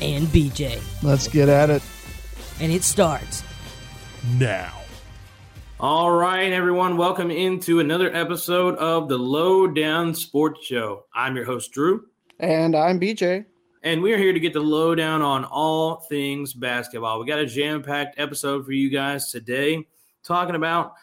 And 0.00 0.26
BJ. 0.28 0.80
Let's 1.02 1.28
get 1.28 1.48
at 1.48 1.70
it. 1.70 1.82
And 2.60 2.72
it 2.72 2.82
starts 2.84 3.42
now. 4.38 4.72
All 5.80 6.10
right, 6.10 6.52
everyone, 6.52 6.96
welcome 6.96 7.30
into 7.30 7.78
another 7.78 8.12
episode 8.14 8.74
of 8.76 9.08
the 9.08 9.16
Lowdown 9.18 10.12
Sports 10.14 10.64
Show. 10.66 11.04
I'm 11.14 11.36
your 11.36 11.44
host, 11.44 11.70
Drew, 11.70 12.06
And 12.40 12.74
I'm 12.74 12.98
BJ. 12.98 13.44
and 13.84 14.02
we 14.02 14.12
are 14.12 14.18
here 14.18 14.32
to 14.32 14.40
get 14.40 14.52
the 14.52 14.60
lowdown 14.60 15.22
on 15.22 15.44
all 15.44 15.96
things 16.08 16.52
basketball. 16.52 17.20
We 17.20 17.26
got 17.26 17.38
a 17.38 17.46
jam 17.46 17.84
packed 17.84 18.18
episode 18.18 18.64
for 18.66 18.72
you 18.72 18.90
guys 18.90 19.30
today, 19.30 19.86
talking 20.24 20.56
about 20.56 20.94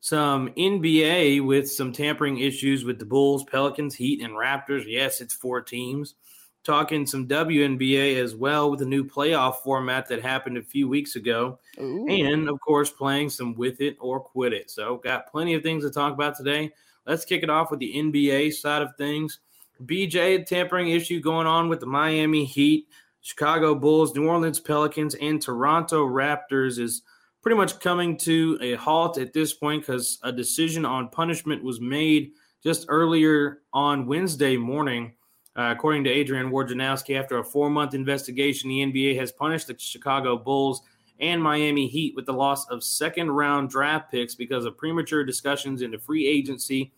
some 0.00 0.48
NBA 0.50 1.44
with 1.46 1.70
some 1.70 1.92
tampering 1.92 2.38
issues 2.38 2.84
with 2.84 2.98
the 2.98 3.04
Bulls, 3.04 3.44
Pelicans, 3.44 3.94
Heat, 3.94 4.20
and 4.20 4.32
Raptors. 4.34 4.82
Yes, 4.86 5.20
it's 5.20 5.34
four 5.34 5.60
teams. 5.60 6.14
Talking 6.64 7.06
some 7.06 7.26
WNBA 7.26 8.16
as 8.22 8.34
well 8.34 8.70
with 8.70 8.82
a 8.82 8.86
new 8.86 9.04
playoff 9.04 9.56
format 9.56 10.06
that 10.08 10.20
happened 10.20 10.58
a 10.58 10.62
few 10.62 10.86
weeks 10.88 11.16
ago. 11.16 11.58
Ooh. 11.80 12.06
and 12.08 12.48
of 12.48 12.60
course 12.60 12.90
playing 12.90 13.30
some 13.30 13.54
with 13.54 13.80
it 13.80 13.96
or 14.00 14.20
quit 14.20 14.52
it. 14.52 14.70
So 14.70 14.96
got 14.98 15.30
plenty 15.30 15.54
of 15.54 15.62
things 15.62 15.84
to 15.84 15.90
talk 15.90 16.12
about 16.12 16.36
today. 16.36 16.70
Let's 17.06 17.24
kick 17.24 17.42
it 17.42 17.48
off 17.48 17.70
with 17.70 17.80
the 17.80 17.94
NBA 17.94 18.52
side 18.52 18.82
of 18.82 18.94
things. 18.96 19.40
BJ 19.84 20.44
tampering 20.44 20.90
issue 20.90 21.20
going 21.20 21.46
on 21.46 21.68
with 21.68 21.80
the 21.80 21.86
Miami 21.86 22.44
Heat, 22.44 22.88
Chicago 23.20 23.74
Bulls, 23.74 24.14
New 24.14 24.28
Orleans 24.28 24.60
Pelicans, 24.60 25.14
and 25.14 25.40
Toronto 25.40 26.06
Raptors 26.06 26.78
is 26.78 27.02
pretty 27.42 27.56
much 27.56 27.78
coming 27.80 28.16
to 28.18 28.58
a 28.60 28.74
halt 28.74 29.18
at 29.18 29.32
this 29.32 29.54
point 29.54 29.82
because 29.82 30.18
a 30.22 30.32
decision 30.32 30.84
on 30.84 31.08
punishment 31.08 31.62
was 31.62 31.80
made 31.80 32.32
just 32.62 32.86
earlier 32.88 33.62
on 33.72 34.06
Wednesday 34.06 34.56
morning. 34.56 35.14
Uh, 35.58 35.72
according 35.72 36.04
to 36.04 36.10
Adrian 36.10 36.52
Wojnarowski, 36.52 37.18
after 37.18 37.38
a 37.38 37.44
four-month 37.44 37.92
investigation, 37.92 38.68
the 38.68 38.86
NBA 38.86 39.18
has 39.18 39.32
punished 39.32 39.66
the 39.66 39.76
Chicago 39.76 40.38
Bulls 40.38 40.82
and 41.18 41.42
Miami 41.42 41.88
Heat 41.88 42.14
with 42.14 42.26
the 42.26 42.32
loss 42.32 42.68
of 42.68 42.84
second 42.84 43.32
round 43.32 43.68
draft 43.68 44.08
picks 44.08 44.36
because 44.36 44.64
of 44.64 44.78
premature 44.78 45.24
discussions 45.24 45.82
into 45.82 45.98
free 45.98 46.28
agency 46.28 46.92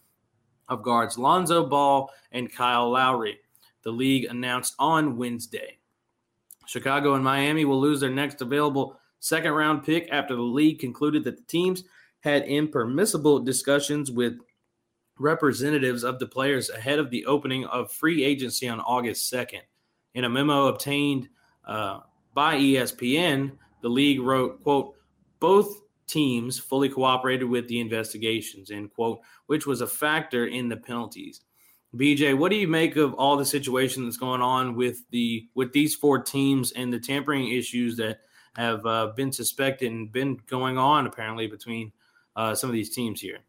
of 0.68 0.82
guards 0.82 1.16
Lonzo 1.16 1.66
Ball 1.66 2.10
and 2.32 2.52
Kyle 2.52 2.90
Lowry. 2.90 3.38
The 3.82 3.92
league 3.92 4.26
announced 4.26 4.74
on 4.78 5.16
Wednesday. 5.16 5.78
Chicago 6.66 7.14
and 7.14 7.24
Miami 7.24 7.64
will 7.64 7.80
lose 7.80 8.00
their 8.00 8.10
next 8.10 8.42
available 8.42 9.00
second 9.20 9.52
round 9.52 9.84
pick 9.84 10.06
after 10.12 10.36
the 10.36 10.42
league 10.42 10.80
concluded 10.80 11.24
that 11.24 11.38
the 11.38 11.42
teams 11.44 11.84
had 12.20 12.44
impermissible 12.44 13.38
discussions 13.38 14.10
with 14.10 14.38
representatives 15.20 16.02
of 16.02 16.18
the 16.18 16.26
players 16.26 16.70
ahead 16.70 16.98
of 16.98 17.10
the 17.10 17.26
opening 17.26 17.66
of 17.66 17.92
free 17.92 18.24
agency 18.24 18.68
on 18.68 18.80
August 18.80 19.32
2nd. 19.32 19.60
In 20.14 20.24
a 20.24 20.28
memo 20.28 20.66
obtained 20.66 21.28
uh, 21.64 22.00
by 22.34 22.56
ESPN, 22.56 23.52
the 23.82 23.88
league 23.88 24.20
wrote, 24.20 24.62
quote, 24.62 24.96
both 25.38 25.82
teams 26.06 26.58
fully 26.58 26.88
cooperated 26.88 27.48
with 27.48 27.68
the 27.68 27.80
investigations, 27.80 28.70
end 28.70 28.92
quote, 28.92 29.20
which 29.46 29.66
was 29.66 29.80
a 29.80 29.86
factor 29.86 30.46
in 30.46 30.68
the 30.68 30.76
penalties. 30.76 31.42
BJ, 31.94 32.36
what 32.36 32.50
do 32.50 32.56
you 32.56 32.68
make 32.68 32.96
of 32.96 33.14
all 33.14 33.36
the 33.36 33.44
situation 33.44 34.04
that's 34.04 34.16
going 34.16 34.40
on 34.40 34.74
with 34.74 35.02
the 35.10 35.48
with 35.54 35.72
these 35.72 35.94
four 35.94 36.20
teams 36.20 36.72
and 36.72 36.92
the 36.92 37.00
tampering 37.00 37.50
issues 37.50 37.96
that 37.96 38.20
have 38.56 38.84
uh, 38.86 39.12
been 39.16 39.32
suspected 39.32 39.90
and 39.90 40.12
been 40.12 40.38
going 40.48 40.78
on 40.78 41.06
apparently 41.06 41.46
between 41.46 41.92
uh, 42.36 42.54
some 42.54 42.70
of 42.70 42.74
these 42.74 42.94
teams 42.94 43.20
here? 43.20 43.40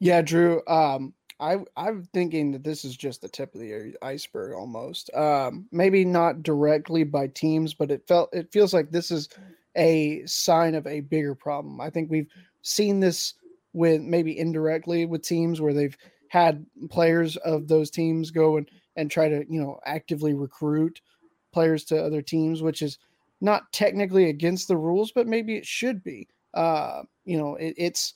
Yeah, 0.00 0.22
Drew. 0.22 0.62
Um, 0.66 1.14
I 1.38 1.58
I'm 1.76 2.04
thinking 2.12 2.52
that 2.52 2.64
this 2.64 2.84
is 2.84 2.96
just 2.96 3.22
the 3.22 3.28
tip 3.28 3.54
of 3.54 3.60
the 3.60 3.94
iceberg 4.02 4.54
almost. 4.54 5.12
Um, 5.14 5.66
maybe 5.72 6.04
not 6.04 6.42
directly 6.42 7.04
by 7.04 7.28
teams, 7.28 7.74
but 7.74 7.90
it 7.90 8.06
felt 8.08 8.30
it 8.32 8.52
feels 8.52 8.74
like 8.74 8.90
this 8.90 9.10
is 9.10 9.28
a 9.76 10.22
sign 10.26 10.74
of 10.74 10.86
a 10.86 11.00
bigger 11.00 11.34
problem. 11.34 11.80
I 11.80 11.90
think 11.90 12.10
we've 12.10 12.28
seen 12.62 13.00
this 13.00 13.34
with 13.72 14.00
maybe 14.02 14.38
indirectly 14.38 15.06
with 15.06 15.22
teams 15.22 15.60
where 15.60 15.72
they've 15.74 15.96
had 16.28 16.66
players 16.90 17.36
of 17.38 17.68
those 17.68 17.90
teams 17.90 18.30
go 18.30 18.56
and 18.56 18.68
and 18.96 19.10
try 19.10 19.28
to 19.28 19.44
you 19.48 19.60
know 19.60 19.78
actively 19.84 20.34
recruit 20.34 21.00
players 21.52 21.84
to 21.84 22.02
other 22.02 22.22
teams, 22.22 22.62
which 22.62 22.82
is 22.82 22.98
not 23.40 23.72
technically 23.72 24.28
against 24.28 24.68
the 24.68 24.76
rules, 24.76 25.12
but 25.12 25.26
maybe 25.26 25.56
it 25.56 25.66
should 25.66 26.02
be. 26.02 26.28
Uh, 26.54 27.02
you 27.24 27.38
know, 27.38 27.56
it, 27.56 27.74
it's 27.76 28.14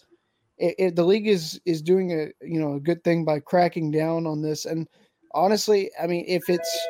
it, 0.59 0.75
it, 0.79 0.97
the 0.97 1.05
league 1.05 1.27
is 1.27 1.61
is 1.65 1.83
doing 1.83 2.13
a 2.13 2.29
you 2.47 2.61
know 2.61 2.75
a 2.75 2.81
good 2.81 3.03
thing 3.05 3.25
by 3.25 3.41
cracking 3.41 3.91
down 3.91 4.27
on 4.27 4.43
this. 4.43 4.65
And 4.65 4.89
honestly, 5.33 5.91
I 6.01 6.07
mean, 6.07 6.25
if 6.29 6.49
it's 6.49 6.87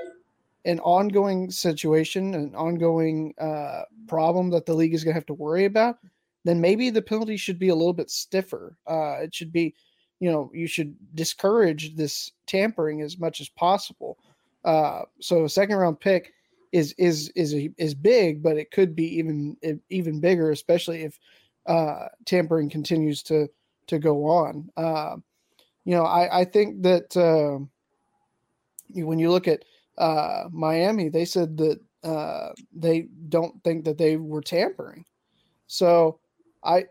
an 0.65 0.81
ongoing 0.81 1.51
situation, 1.51 2.35
an 2.35 2.55
ongoing 2.55 3.35
uh, 3.39 3.83
problem 4.09 4.51
that 4.51 4.67
the 4.67 4.75
league 4.75 4.95
is 4.95 5.05
going 5.05 5.13
to 5.13 5.19
have 5.19 5.27
to 5.27 5.35
worry 5.35 5.67
about, 5.67 5.99
then 6.45 6.61
maybe 6.61 6.91
the 6.91 7.03
penalty 7.03 7.37
should 7.37 7.59
be 7.59 7.69
a 7.69 7.75
little 7.75 7.93
bit 7.93 8.11
stiffer. 8.11 8.77
Uh, 8.87 9.17
it 9.23 9.35
should 9.35 9.53
be, 9.53 9.75
you 10.21 10.31
know, 10.31 10.51
you 10.55 10.67
should 10.67 10.95
discourage 11.15 11.95
this 11.97 12.33
tampering 12.47 13.03
as 13.03 13.19
much 13.19 13.41
as 13.41 13.49
possible. 13.51 14.19
Uh, 14.65 15.03
so 15.21 15.45
a 15.45 15.49
second 15.49 15.77
round 15.77 16.01
pick 16.01 16.33
is 16.73 16.93
is 16.99 17.31
is 17.37 17.55
a, 17.55 17.71
is 17.79 17.95
big, 17.95 18.43
but 18.43 18.57
it 18.57 18.71
could 18.71 18.97
be 18.97 19.17
even 19.19 19.57
even 19.91 20.21
bigger, 20.21 20.51
especially 20.51 21.03
if 21.03 21.19
uh, 21.67 22.09
tampering 22.25 22.71
continues 22.71 23.23
to 23.25 23.49
to 23.87 23.99
go 23.99 24.27
on. 24.27 24.71
Uh, 24.77 25.17
you 25.85 25.95
know, 25.95 26.05
I, 26.05 26.41
I 26.41 26.45
think 26.45 26.83
that 26.83 27.17
uh, 27.17 27.65
when 28.89 29.19
you 29.19 29.31
look 29.31 29.49
at 29.49 29.65
uh, 29.99 30.45
Miami, 30.51 31.09
they 31.09 31.25
said 31.25 31.57
that 31.59 31.81
uh, 32.03 32.53
they 32.73 33.09
don't 33.29 33.63
think 33.63 33.85
that 33.85 33.99
they 33.99 34.17
were 34.17 34.43
tampering. 34.43 35.05
So 35.67 36.21
I 36.63 36.85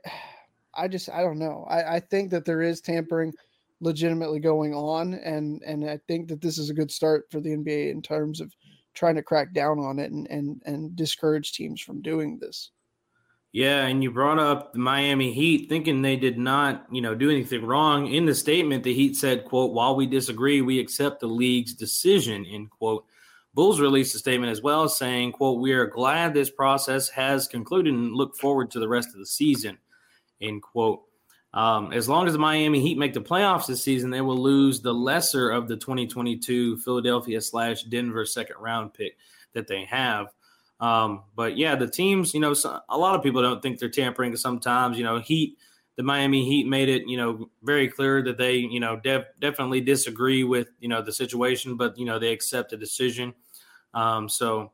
I 0.73 0.87
just 0.87 1.09
I 1.09 1.21
don't 1.21 1.39
know. 1.39 1.65
I, 1.69 1.95
I 1.95 1.99
think 1.99 2.31
that 2.31 2.45
there 2.45 2.61
is 2.61 2.81
tampering 2.81 3.33
legitimately 3.79 4.39
going 4.39 4.73
on, 4.73 5.13
and 5.15 5.61
and 5.63 5.89
I 5.89 5.99
think 6.07 6.27
that 6.29 6.41
this 6.41 6.57
is 6.57 6.69
a 6.69 6.73
good 6.73 6.91
start 6.91 7.27
for 7.31 7.39
the 7.39 7.51
NBA 7.51 7.91
in 7.91 8.01
terms 8.01 8.41
of 8.41 8.53
trying 8.93 9.15
to 9.15 9.23
crack 9.23 9.53
down 9.53 9.79
on 9.79 9.99
it 9.99 10.11
and 10.11 10.27
and 10.29 10.61
and 10.65 10.95
discourage 10.95 11.53
teams 11.53 11.81
from 11.81 12.01
doing 12.01 12.39
this. 12.39 12.71
Yeah, 13.53 13.85
and 13.85 14.01
you 14.01 14.09
brought 14.09 14.39
up 14.39 14.73
the 14.73 14.79
Miami 14.79 15.31
Heat, 15.31 15.69
thinking 15.69 16.01
they 16.01 16.15
did 16.15 16.39
not, 16.39 16.87
you 16.91 17.01
know, 17.01 17.13
do 17.13 17.29
anything 17.29 17.63
wrong. 17.63 18.07
In 18.07 18.25
the 18.25 18.33
statement, 18.33 18.83
the 18.83 18.95
Heat 18.95 19.15
said, 19.15 19.45
"quote 19.45 19.73
While 19.73 19.95
we 19.95 20.07
disagree, 20.07 20.61
we 20.61 20.79
accept 20.79 21.19
the 21.19 21.27
league's 21.27 21.75
decision." 21.75 22.47
End 22.47 22.71
quote. 22.71 23.05
Bulls 23.53 23.79
released 23.79 24.15
a 24.15 24.17
statement 24.17 24.51
as 24.51 24.63
well, 24.63 24.89
saying, 24.89 25.33
"quote 25.33 25.61
We 25.61 25.71
are 25.73 25.85
glad 25.85 26.33
this 26.33 26.49
process 26.49 27.09
has 27.09 27.47
concluded 27.47 27.93
and 27.93 28.15
look 28.15 28.35
forward 28.35 28.71
to 28.71 28.79
the 28.79 28.89
rest 28.89 29.09
of 29.09 29.19
the 29.19 29.27
season." 29.27 29.77
End 30.41 30.63
quote. 30.63 31.03
Um, 31.53 31.93
as 31.93 32.09
long 32.09 32.25
as 32.25 32.33
the 32.33 32.39
Miami 32.39 32.79
Heat 32.79 32.97
make 32.97 33.13
the 33.13 33.21
playoffs 33.21 33.67
this 33.67 33.83
season, 33.83 34.09
they 34.09 34.21
will 34.21 34.41
lose 34.41 34.81
the 34.81 34.95
lesser 34.95 35.51
of 35.51 35.67
the 35.67 35.77
2022 35.77 36.77
Philadelphia 36.77 37.39
slash 37.39 37.83
Denver 37.83 38.25
second 38.25 38.55
round 38.59 38.95
pick 38.95 39.15
that 39.53 39.67
they 39.67 39.85
have. 39.85 40.33
Um, 40.83 41.23
but 41.33 41.57
yeah, 41.57 41.75
the 41.75 41.87
teams, 41.87 42.33
you 42.33 42.41
know, 42.41 42.53
a 42.89 42.97
lot 42.97 43.15
of 43.15 43.23
people 43.23 43.41
don't 43.41 43.61
think 43.61 43.79
they're 43.79 43.87
tampering. 43.89 44.35
Sometimes, 44.35 44.97
you 44.97 45.05
know, 45.05 45.19
Heat, 45.19 45.57
the 45.95 46.03
Miami 46.03 46.43
Heat 46.43 46.67
made 46.67 46.89
it, 46.89 47.07
you 47.07 47.15
know, 47.15 47.49
very 47.63 47.87
clear 47.87 48.21
that 48.23 48.37
they, 48.37 48.55
you 48.55 48.81
know, 48.81 48.99
def- 48.99 49.27
definitely 49.39 49.79
disagree 49.79 50.43
with, 50.43 50.67
you 50.81 50.89
know, 50.89 51.01
the 51.01 51.13
situation, 51.13 51.77
but 51.77 51.97
you 51.97 52.03
know, 52.03 52.19
they 52.19 52.33
accept 52.33 52.71
the 52.71 52.75
decision. 52.77 53.33
Um, 53.93 54.27
so, 54.27 54.73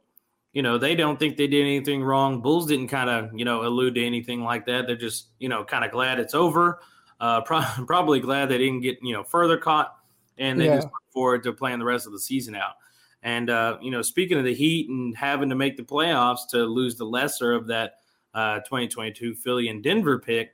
you 0.53 0.63
know, 0.63 0.79
they 0.79 0.95
don't 0.95 1.19
think 1.19 1.37
they 1.37 1.45
did 1.45 1.61
anything 1.61 2.01
wrong. 2.01 2.41
Bulls 2.41 2.65
didn't 2.65 2.87
kind 2.87 3.09
of, 3.09 3.29
you 3.37 3.45
know, 3.45 3.61
allude 3.67 3.93
to 3.95 4.03
anything 4.03 4.43
like 4.43 4.65
that. 4.65 4.87
They're 4.87 4.95
just, 4.95 5.27
you 5.37 5.47
know, 5.47 5.63
kind 5.63 5.85
of 5.85 5.91
glad 5.91 6.19
it's 6.19 6.33
over. 6.33 6.79
Uh, 7.19 7.41
pro- 7.45 7.85
probably 7.85 8.19
glad 8.19 8.49
they 8.49 8.57
didn't 8.57 8.81
get, 8.81 8.97
you 9.03 9.13
know, 9.13 9.23
further 9.23 9.57
caught, 9.57 9.95
and 10.39 10.59
they 10.59 10.65
Yeah. 10.65 10.77
just 10.77 10.87
look 10.87 11.03
forward 11.13 11.43
to 11.43 11.53
playing 11.53 11.77
the 11.77 11.85
rest 11.85 12.07
of 12.07 12.13
the 12.13 12.19
season 12.19 12.55
out. 12.55 12.75
And 13.21 13.49
uh, 13.49 13.77
you 13.81 13.91
know, 13.91 14.01
speaking 14.01 14.37
of 14.37 14.45
the 14.45 14.53
Heat 14.53 14.89
and 14.89 15.15
having 15.15 15.49
to 15.49 15.55
make 15.55 15.77
the 15.77 15.83
playoffs 15.83 16.47
to 16.51 16.63
lose 16.63 16.95
the 16.95 17.05
lesser 17.05 17.53
of 17.53 17.67
that 17.67 17.95
uh, 18.33 18.59
2022 18.59 19.35
Philly 19.35 19.67
and 19.67 19.83
Denver 19.83 20.19
pick, 20.19 20.53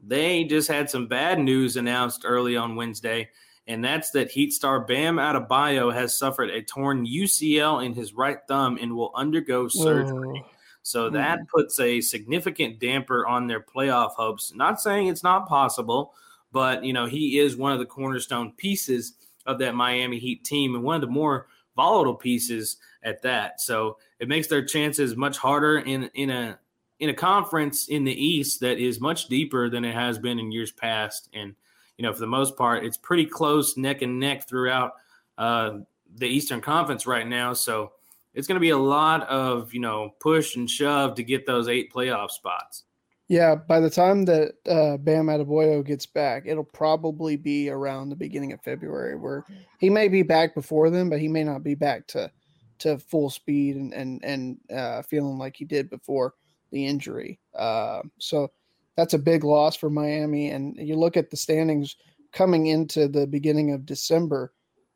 they 0.00 0.44
just 0.44 0.68
had 0.68 0.88
some 0.88 1.06
bad 1.06 1.38
news 1.38 1.76
announced 1.76 2.22
early 2.24 2.56
on 2.56 2.76
Wednesday. 2.76 3.28
and 3.66 3.84
that's 3.84 4.10
that 4.12 4.30
Heat 4.30 4.52
star 4.52 4.80
Bam 4.80 5.16
Adebayo 5.16 5.92
has 5.92 6.16
suffered 6.16 6.50
a 6.50 6.62
torn 6.62 7.06
UCL 7.06 7.84
in 7.84 7.92
his 7.92 8.14
right 8.14 8.38
thumb 8.48 8.78
and 8.80 8.96
will 8.96 9.12
undergo 9.14 9.68
surgery. 9.68 10.40
Whoa. 10.40 10.46
So 10.82 11.10
that 11.10 11.40
puts 11.48 11.78
a 11.80 12.00
significant 12.00 12.78
damper 12.78 13.26
on 13.26 13.46
their 13.46 13.60
playoff 13.60 14.12
hopes. 14.12 14.54
Not 14.54 14.80
saying 14.80 15.08
it's 15.08 15.22
not 15.22 15.46
possible, 15.46 16.14
but 16.50 16.82
you 16.82 16.94
know 16.94 17.04
he 17.04 17.38
is 17.38 17.56
one 17.56 17.72
of 17.72 17.78
the 17.78 17.84
cornerstone 17.84 18.52
pieces 18.52 19.12
of 19.44 19.58
that 19.58 19.74
Miami 19.74 20.18
Heat 20.18 20.44
team 20.44 20.74
and 20.74 20.82
one 20.82 20.94
of 20.94 21.02
the 21.02 21.06
more 21.06 21.48
volatile 21.78 22.16
pieces 22.16 22.78
at 23.04 23.22
that. 23.22 23.60
So 23.60 23.98
it 24.18 24.28
makes 24.28 24.48
their 24.48 24.64
chances 24.64 25.16
much 25.16 25.38
harder 25.38 25.78
in 25.78 26.10
in 26.14 26.28
a 26.30 26.58
in 26.98 27.08
a 27.08 27.14
conference 27.14 27.86
in 27.86 28.02
the 28.02 28.12
East 28.12 28.58
that 28.60 28.78
is 28.78 29.00
much 29.00 29.28
deeper 29.28 29.70
than 29.70 29.84
it 29.84 29.94
has 29.94 30.18
been 30.18 30.40
in 30.40 30.50
years 30.50 30.72
past. 30.72 31.28
And 31.32 31.54
you 31.96 32.02
know, 32.02 32.12
for 32.12 32.18
the 32.18 32.26
most 32.26 32.56
part, 32.56 32.84
it's 32.84 32.96
pretty 32.96 33.24
close 33.24 33.76
neck 33.76 34.02
and 34.02 34.18
neck 34.18 34.48
throughout 34.48 34.94
uh, 35.38 35.78
the 36.16 36.26
Eastern 36.26 36.60
Conference 36.60 37.06
right 37.06 37.26
now. 37.26 37.52
So 37.52 37.92
it's 38.34 38.48
going 38.48 38.56
to 38.56 38.60
be 38.60 38.70
a 38.70 38.78
lot 38.78 39.22
of 39.28 39.72
you 39.72 39.80
know 39.80 40.14
push 40.18 40.56
and 40.56 40.68
shove 40.68 41.14
to 41.14 41.22
get 41.22 41.46
those 41.46 41.68
eight 41.68 41.92
playoff 41.92 42.30
spots. 42.30 42.82
Yeah, 43.28 43.56
by 43.56 43.78
the 43.80 43.90
time 43.90 44.24
that 44.24 44.54
uh, 44.66 44.96
Bam 44.96 45.26
Adebayo 45.26 45.84
gets 45.84 46.06
back, 46.06 46.44
it'll 46.46 46.64
probably 46.64 47.36
be 47.36 47.68
around 47.68 48.08
the 48.08 48.16
beginning 48.16 48.54
of 48.54 48.62
February, 48.62 49.16
where 49.16 49.44
he 49.78 49.90
may 49.90 50.08
be 50.08 50.22
back 50.22 50.54
before 50.54 50.88
then, 50.88 51.10
but 51.10 51.20
he 51.20 51.28
may 51.28 51.44
not 51.44 51.62
be 51.62 51.74
back 51.74 52.06
to 52.08 52.30
to 52.78 52.98
full 52.98 53.28
speed 53.28 53.76
and 53.76 53.92
and 53.92 54.24
and 54.24 54.58
uh, 54.74 55.02
feeling 55.02 55.36
like 55.36 55.56
he 55.56 55.66
did 55.66 55.90
before 55.90 56.34
the 56.70 56.86
injury. 56.86 57.38
Uh, 57.54 58.00
so 58.18 58.50
that's 58.96 59.14
a 59.14 59.18
big 59.18 59.44
loss 59.44 59.76
for 59.76 59.90
Miami. 59.90 60.50
And 60.50 60.76
you 60.76 60.96
look 60.96 61.16
at 61.16 61.30
the 61.30 61.36
standings 61.36 61.96
coming 62.32 62.66
into 62.66 63.08
the 63.08 63.26
beginning 63.26 63.72
of 63.72 63.86
December, 63.86 64.52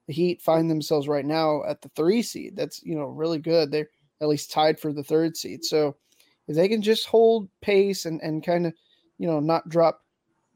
the 0.07 0.15
Heat 0.15 0.41
find 0.43 0.71
themselves 0.71 1.07
right 1.07 1.25
now 1.25 1.65
at 1.65 1.83
the 1.83 1.91
three 1.95 2.23
seed. 2.23 2.57
That's 2.57 2.83
you 2.83 2.95
know 2.95 3.05
really 3.05 3.39
good. 3.39 3.71
They're 3.71 3.91
at 4.23 4.29
least 4.29 4.51
tied 4.51 4.81
for 4.81 4.93
the 4.93 5.05
third 5.05 5.37
seed. 5.37 5.65
So 5.65 5.97
if 6.49 6.57
they 6.57 6.69
can 6.69 6.83
just 6.83 7.07
hold 7.07 7.49
pace 7.61 8.07
and 8.07 8.21
and 8.23 8.45
kind 8.45 8.67
of 8.67 8.75
you 9.19 9.27
know 9.27 9.41
not 9.41 9.69
drop 9.69 10.03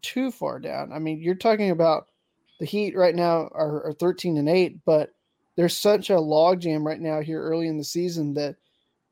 too 0.02 0.30
far 0.30 0.58
down. 0.58 0.92
I 0.92 0.98
mean, 0.98 1.20
you're 1.20 1.34
talking 1.34 1.70
about 1.70 2.08
the 2.60 2.66
Heat 2.66 2.96
right 2.96 3.14
now 3.14 3.48
are, 3.52 3.84
are 3.86 3.92
13 3.92 4.38
and 4.38 4.48
8, 4.48 4.84
but 4.84 5.10
there's 5.56 5.76
such 5.76 6.10
a 6.10 6.14
logjam 6.14 6.84
right 6.84 7.00
now 7.00 7.20
here 7.20 7.42
early 7.42 7.66
in 7.68 7.76
the 7.76 7.84
season 7.84 8.34
that 8.34 8.56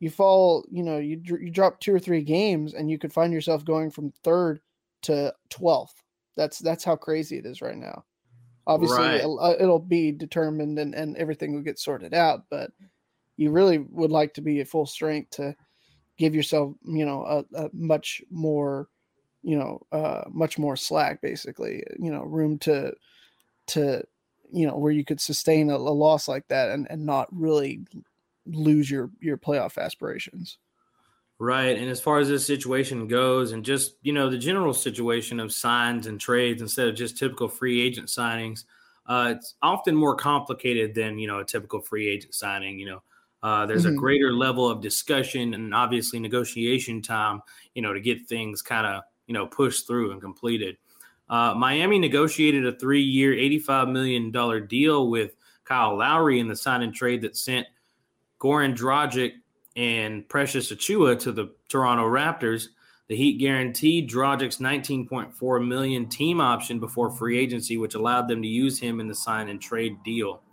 you 0.01 0.11
fall, 0.11 0.65
you 0.71 0.83
know, 0.83 0.99
you 0.99 1.21
you 1.25 1.51
drop 1.51 1.81
two 1.81 1.95
or 1.95 1.99
three 1.99 2.23
games 2.23 2.75
and 2.75 2.91
you 2.91 2.99
could 2.99 3.13
find 3.13 3.33
yourself 3.33 3.65
going 3.65 3.91
from 3.91 4.13
third 4.23 4.61
to 5.03 5.35
12th. 5.51 5.95
That's 6.37 6.59
that's 6.59 6.85
how 6.85 6.97
crazy 6.97 7.39
it 7.39 7.47
is 7.47 7.63
right 7.63 7.77
now. 7.77 8.05
Obviously, 8.67 8.99
Right. 8.99 9.21
it'll, 9.21 9.41
uh, 9.41 9.55
it'll 9.59 9.79
be 9.79 10.11
determined 10.13 10.79
and 10.79 10.95
and 10.95 11.17
everything 11.17 11.55
will 11.55 11.63
get 11.63 11.79
sorted 11.79 12.15
out, 12.15 12.45
but 12.51 12.71
you 13.37 13.51
really 13.51 13.79
would 13.79 14.11
like 14.11 14.35
to 14.35 14.41
be 14.43 14.61
at 14.61 14.69
full 14.69 14.87
strength 14.87 15.31
to 15.31 15.55
give 16.17 16.35
yourself, 16.35 16.75
you 16.85 17.05
know, 17.05 17.45
a, 17.55 17.65
a 17.65 17.71
much 17.73 18.23
more, 18.31 18.89
you 19.43 19.59
know, 19.59 19.81
uh, 19.93 20.23
much 20.31 20.59
more 20.59 20.77
slack, 20.77 21.21
basically, 21.21 21.83
you 21.99 22.11
know, 22.11 22.23
room 22.23 22.59
to 22.61 22.95
to 23.67 24.05
you 24.53 24.67
know 24.67 24.77
where 24.77 24.93
you 24.93 25.05
could 25.05 25.21
sustain 25.21 25.71
a, 25.71 25.77
a 25.77 25.77
loss 25.77 26.29
like 26.29 26.47
that 26.49 26.71
and 26.71 26.87
and 26.91 27.05
not 27.05 27.29
really 27.31 27.81
lose 28.47 28.91
your 28.91 29.11
your 29.21 29.39
playoff 29.39 29.79
aspirations. 29.79 30.59
Right. 31.41 31.77
And 31.77 31.91
as 31.91 32.01
far 32.01 32.19
as 32.19 32.29
this 32.29 32.47
situation 32.47 33.09
goes, 33.09 33.53
and 33.53 33.65
just, 33.65 33.97
you 34.03 34.13
know, 34.13 34.31
the 34.31 34.39
general 34.39 34.73
situation 34.73 35.41
of 35.41 35.53
signs 35.53 36.07
and 36.07 36.21
trades 36.21 36.63
instead 36.63 36.87
of 36.87 36.95
just 36.95 37.19
typical 37.19 37.49
free 37.49 37.83
agent 37.83 38.07
signings, 38.07 38.65
uh, 39.07 39.35
it's 39.37 39.55
often 39.61 39.97
more 39.97 40.15
complicated 40.15 40.95
than, 40.95 41.19
you 41.19 41.27
know, 41.27 41.41
a 41.41 41.45
typical 41.45 41.81
free 41.81 42.09
agent 42.09 42.35
signing. 42.35 42.79
You 42.79 42.87
know, 42.87 43.03
uh, 43.45 43.67
there's 43.67 43.85
a 43.85 43.93
Mhm. 43.93 43.97
greater 43.97 44.33
level 44.33 44.69
of 44.69 44.81
discussion 44.81 45.55
and 45.55 45.73
obviously 45.75 46.19
negotiation 46.19 47.01
time, 47.03 47.43
you 47.75 47.83
know, 47.83 47.93
to 47.93 48.01
get 48.01 48.27
things 48.27 48.63
kind 48.63 48.87
of, 48.87 49.03
you 49.29 49.35
know, 49.35 49.47
pushed 49.47 49.87
through 49.87 50.11
and 50.13 50.21
completed. 50.21 50.79
Uh, 51.29 51.55
Miami 51.55 51.99
negotiated 51.99 52.67
a 52.67 52.73
three 52.73 53.03
year, 53.03 53.35
$85 53.35 53.91
million 53.91 54.33
deal 54.67 55.11
with 55.11 55.37
Kyle 55.65 55.97
Lowry 55.97 56.41
in 56.41 56.49
the 56.49 56.57
sign 56.57 56.83
and 56.83 56.95
trade 56.95 57.23
that 57.23 57.37
sent 57.37 57.67
Goran 58.41 58.75
Dragic 58.77 59.33
and 59.77 60.29
Precious 60.29 60.73
Achiuwa 60.73 61.19
to 61.21 61.33
the 61.33 61.55
Toronto 61.69 62.05
Raptors. 62.05 62.69
The 63.09 63.17
Heat 63.17 63.39
guaranteed 63.39 64.09
Dragic's 64.09 64.61
19.4 64.61 65.61
million 65.61 66.09
team 66.09 66.41
option 66.41 66.81
before 66.81 67.11
free 67.11 67.39
agency, 67.39 67.77
which 67.77 67.95
allowed 67.95 68.29
them 68.29 68.41
to 68.41 68.49
use 68.49 68.79
him 68.79 69.01
in 69.01 69.09
the 69.09 69.15
sign 69.15 69.49
and 69.49 69.61
trade 69.61 70.03
deal. 70.05 70.44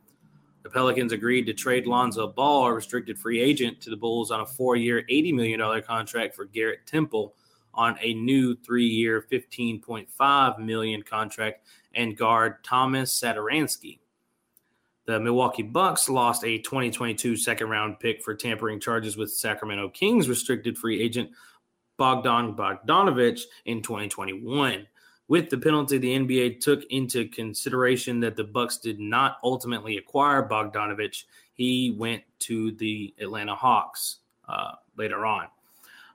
The 0.64 0.70
Pelicans 0.70 1.12
agreed 1.12 1.46
to 1.48 1.54
trade 1.54 1.88
Lonzo 1.88 2.28
Ball, 2.28 2.68
a 2.68 2.74
restricted 2.74 3.18
free 3.18 3.42
agent, 3.42 3.82
to 3.82 3.90
the 3.90 3.98
Bulls 3.98 4.30
on 4.30 4.42
a 4.42 4.46
four-year, 4.46 5.04
$80 5.10 5.34
million 5.34 5.82
contract 5.82 6.36
for 6.36 6.46
Garrett 6.46 6.86
Temple 6.86 7.36
on 7.74 7.98
a 8.02 8.14
new 8.14 8.56
three-year, 8.56 9.26
15.5 9.32 10.60
million 10.60 11.02
contract 11.02 11.66
and 11.96 12.18
guard 12.18 12.64
Thomas 12.64 13.20
Satoransky. 13.20 14.00
The 15.06 15.20
Milwaukee 15.20 15.64
Bucks 15.64 16.10
lost 16.10 16.44
a 16.44 16.60
2022 16.60 17.36
second 17.36 17.70
round 17.70 18.00
pick 18.00 18.22
for 18.22 18.36
tampering 18.36 18.80
charges 18.80 19.18
with 19.18 19.32
Sacramento 19.32 19.90
Kings 19.90 20.30
restricted 20.30 20.78
free 20.78 21.02
agent 21.02 21.32
Bogdan 21.98 22.56
Bogdanovich 22.56 23.42
in 23.66 23.82
2021. 23.82 24.88
With 25.32 25.50
the 25.50 25.58
penalty, 25.58 25.98
the 25.98 26.14
NBA 26.14 26.60
took 26.60 26.84
into 26.90 27.26
consideration 27.26 28.20
that 28.20 28.36
the 28.36 28.44
Bucks 28.44 28.78
did 28.80 29.00
not 29.00 29.38
ultimately 29.46 29.96
acquire 29.96 30.46
Bogdanovich. 30.46 31.24
He 31.54 31.96
went 31.98 32.22
to 32.40 32.74
the 32.74 33.14
Atlanta 33.18 33.56
Hawks 33.56 34.18
uh, 34.50 34.74
later 34.98 35.26
on. 35.26 35.48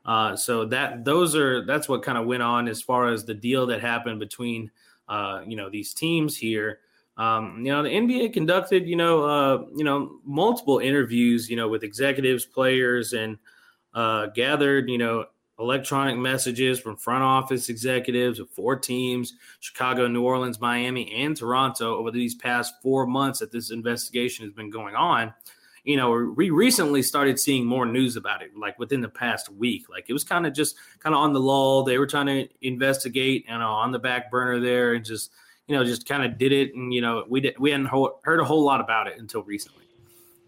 Uh, 0.04 0.36
so 0.36 0.66
that 0.66 1.06
those 1.06 1.34
are 1.34 1.64
that's 1.64 1.88
what 1.88 2.02
kind 2.02 2.18
of 2.18 2.26
went 2.26 2.42
on 2.42 2.68
as 2.68 2.82
far 2.82 3.08
as 3.08 3.24
the 3.24 3.32
deal 3.32 3.66
that 3.68 3.80
happened 3.80 4.20
between 4.20 4.70
uh, 5.08 5.40
you 5.46 5.56
know 5.56 5.70
these 5.70 5.94
teams 5.94 6.36
here. 6.36 6.80
Um, 7.16 7.64
you 7.64 7.72
know, 7.72 7.82
the 7.84 7.88
NBA 7.88 8.34
conducted, 8.34 8.86
you 8.86 8.96
know, 8.96 9.24
uh, 9.24 9.64
you 9.74 9.84
know, 9.84 10.18
multiple 10.26 10.80
interviews, 10.80 11.48
you 11.48 11.56
know, 11.56 11.68
with 11.68 11.84
executives, 11.84 12.44
players, 12.44 13.14
and 13.14 13.38
uh, 13.94 14.26
gathered, 14.34 14.90
you 14.90 14.98
know, 14.98 15.24
electronic 15.58 16.16
messages 16.16 16.78
from 16.78 16.96
front 16.96 17.22
office 17.22 17.68
executives 17.68 18.38
of 18.38 18.48
four 18.50 18.76
teams: 18.76 19.34
Chicago, 19.60 20.06
New 20.08 20.22
Orleans, 20.22 20.60
Miami, 20.60 21.12
and 21.14 21.36
Toronto 21.36 21.96
over 21.96 22.10
these 22.10 22.34
past 22.34 22.74
four 22.82 23.06
months 23.06 23.40
that 23.40 23.52
this 23.52 23.70
investigation 23.70 24.44
has 24.44 24.52
been 24.52 24.70
going 24.70 24.94
on. 24.94 25.32
You 25.84 25.96
know, 25.96 26.32
we 26.36 26.50
recently 26.50 27.00
started 27.00 27.38
seeing 27.38 27.64
more 27.64 27.86
news 27.86 28.16
about 28.16 28.42
it, 28.42 28.56
like 28.56 28.76
within 28.78 29.00
the 29.00 29.08
past 29.08 29.48
week. 29.48 29.88
Like 29.88 30.06
it 30.08 30.12
was 30.12 30.24
kind 30.24 30.46
of 30.46 30.52
just 30.52 30.76
kind 30.98 31.14
of 31.14 31.20
on 31.20 31.32
the 31.32 31.40
lull. 31.40 31.84
They 31.84 31.98
were 31.98 32.08
trying 32.08 32.26
to 32.26 32.48
investigate, 32.60 33.44
you 33.48 33.58
know, 33.58 33.68
on 33.68 33.92
the 33.92 34.00
back 34.00 34.30
burner 34.30 34.58
there, 34.58 34.94
and 34.94 35.04
just 35.04 35.30
you 35.66 35.76
know, 35.76 35.84
just 35.84 36.06
kind 36.06 36.24
of 36.24 36.38
did 36.38 36.52
it, 36.52 36.74
and 36.74 36.92
you 36.92 37.00
know, 37.00 37.24
we 37.28 37.40
did 37.40 37.58
we 37.58 37.70
hadn't 37.70 37.86
heard 37.86 38.40
a 38.40 38.44
whole 38.44 38.64
lot 38.64 38.80
about 38.80 39.06
it 39.06 39.18
until 39.18 39.42
recently. 39.42 39.84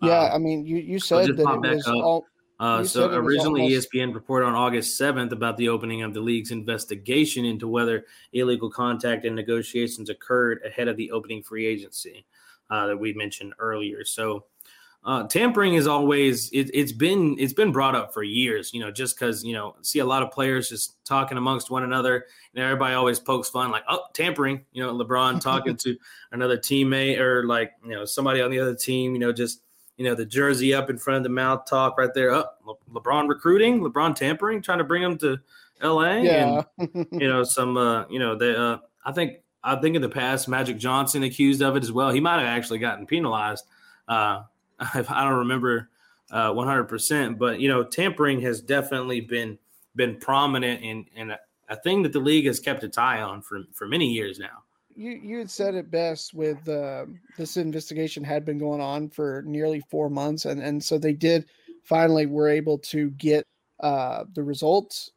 Yeah, 0.02 0.24
Um, 0.24 0.32
I 0.32 0.38
mean, 0.38 0.64
you 0.64 0.76
you 0.76 0.98
said 0.98 1.26
just 1.26 1.38
that 1.38 1.64
it 1.64 1.74
was 1.74 1.86
all. 1.86 2.26
Uh, 2.60 2.82
so 2.82 3.06
was 3.06 3.16
originally, 3.16 3.62
almost- 3.62 3.92
ESPN 3.92 4.14
reported 4.14 4.46
on 4.46 4.54
August 4.54 5.00
7th 5.00 5.32
about 5.32 5.56
the 5.56 5.68
opening 5.68 6.02
of 6.02 6.12
the 6.12 6.20
league's 6.20 6.50
investigation 6.50 7.44
into 7.44 7.68
whether 7.68 8.04
illegal 8.32 8.68
contact 8.68 9.24
and 9.24 9.36
negotiations 9.36 10.10
occurred 10.10 10.60
ahead 10.66 10.88
of 10.88 10.96
the 10.96 11.10
opening 11.12 11.42
free 11.42 11.66
agency 11.66 12.26
uh, 12.70 12.86
that 12.88 12.96
we 12.96 13.12
mentioned 13.12 13.54
earlier. 13.60 14.04
So 14.04 14.44
uh, 15.04 15.22
tampering 15.28 15.74
is 15.74 15.86
always 15.86 16.50
it, 16.50 16.70
it's 16.74 16.92
been 16.92 17.36
it's 17.38 17.52
been 17.52 17.70
brought 17.70 17.94
up 17.94 18.12
for 18.12 18.22
years. 18.22 18.74
You 18.74 18.80
know, 18.80 18.90
just 18.90 19.18
because 19.18 19.44
you 19.44 19.54
know 19.54 19.76
see 19.82 20.00
a 20.00 20.04
lot 20.04 20.22
of 20.22 20.32
players 20.32 20.68
just 20.68 21.02
talking 21.04 21.38
amongst 21.38 21.70
one 21.70 21.84
another, 21.84 22.26
and 22.54 22.62
everybody 22.62 22.94
always 22.94 23.20
pokes 23.20 23.48
fun 23.48 23.70
like, 23.70 23.84
oh, 23.88 24.02
tampering. 24.12 24.64
You 24.72 24.82
know, 24.82 24.92
LeBron 24.92 25.40
talking 25.40 25.76
to 25.78 25.96
another 26.32 26.58
teammate 26.58 27.20
or 27.20 27.44
like 27.44 27.72
you 27.84 27.92
know 27.92 28.04
somebody 28.04 28.42
on 28.42 28.50
the 28.50 28.58
other 28.58 28.74
team. 28.74 29.14
You 29.14 29.20
know, 29.20 29.32
just 29.32 29.62
you 29.98 30.04
know, 30.04 30.14
the 30.14 30.24
jersey 30.24 30.72
up 30.72 30.88
in 30.88 30.96
front 30.96 31.18
of 31.18 31.22
the 31.24 31.28
mouth 31.28 31.66
talk 31.66 31.98
right 31.98 32.14
there. 32.14 32.30
Up, 32.30 32.60
oh, 32.66 32.78
Le- 32.90 33.00
LeBron 33.00 33.28
recruiting, 33.28 33.80
LeBron 33.80 34.14
tampering, 34.14 34.62
trying 34.62 34.78
to 34.78 34.84
bring 34.84 35.02
him 35.02 35.18
to 35.18 35.38
L.A. 35.82 36.22
Yeah, 36.22 36.62
and 36.78 37.06
you 37.12 37.28
know 37.28 37.44
some, 37.44 37.76
uh, 37.76 38.06
you 38.08 38.18
know, 38.18 38.36
they. 38.36 38.54
Uh, 38.54 38.78
I 39.04 39.12
think 39.12 39.38
I 39.62 39.76
think 39.76 39.96
in 39.96 40.02
the 40.02 40.08
past, 40.08 40.48
Magic 40.48 40.78
Johnson 40.78 41.24
accused 41.24 41.60
of 41.62 41.76
it 41.76 41.82
as 41.82 41.92
well. 41.92 42.10
He 42.10 42.20
might 42.20 42.38
have 42.38 42.46
actually 42.46 42.78
gotten 42.78 43.06
penalized. 43.06 43.64
Uh, 44.06 44.42
I 44.78 45.02
don't 45.02 45.38
remember 45.38 45.90
uh, 46.30 46.52
100%, 46.52 47.38
but 47.38 47.60
you 47.60 47.68
know, 47.68 47.82
tampering 47.82 48.40
has 48.42 48.60
definitely 48.60 49.20
been 49.20 49.58
been 49.96 50.16
prominent 50.16 50.84
and 50.84 51.06
and 51.16 51.32
a, 51.32 51.38
a 51.68 51.76
thing 51.76 52.02
that 52.02 52.12
the 52.12 52.20
league 52.20 52.46
has 52.46 52.60
kept 52.60 52.84
its 52.84 52.98
eye 52.98 53.20
on 53.20 53.42
for 53.42 53.62
for 53.72 53.88
many 53.88 54.06
years 54.06 54.38
now. 54.38 54.62
You 54.98 55.12
you 55.12 55.38
had 55.38 55.50
said 55.50 55.76
it 55.76 55.90
best 55.92 56.34
with 56.34 56.68
uh, 56.68 57.06
this 57.36 57.56
investigation 57.56 58.24
had 58.24 58.44
been 58.44 58.58
going 58.58 58.80
on 58.80 59.08
for 59.08 59.42
nearly 59.46 59.80
four 59.90 60.10
months, 60.10 60.44
and 60.44 60.60
and 60.60 60.82
so 60.82 60.98
they 60.98 61.12
did 61.12 61.46
finally 61.84 62.26
were 62.26 62.48
able 62.48 62.78
to 62.78 63.10
get 63.10 63.46
uh, 63.80 64.24
the 64.34 64.42
results. 64.42 65.12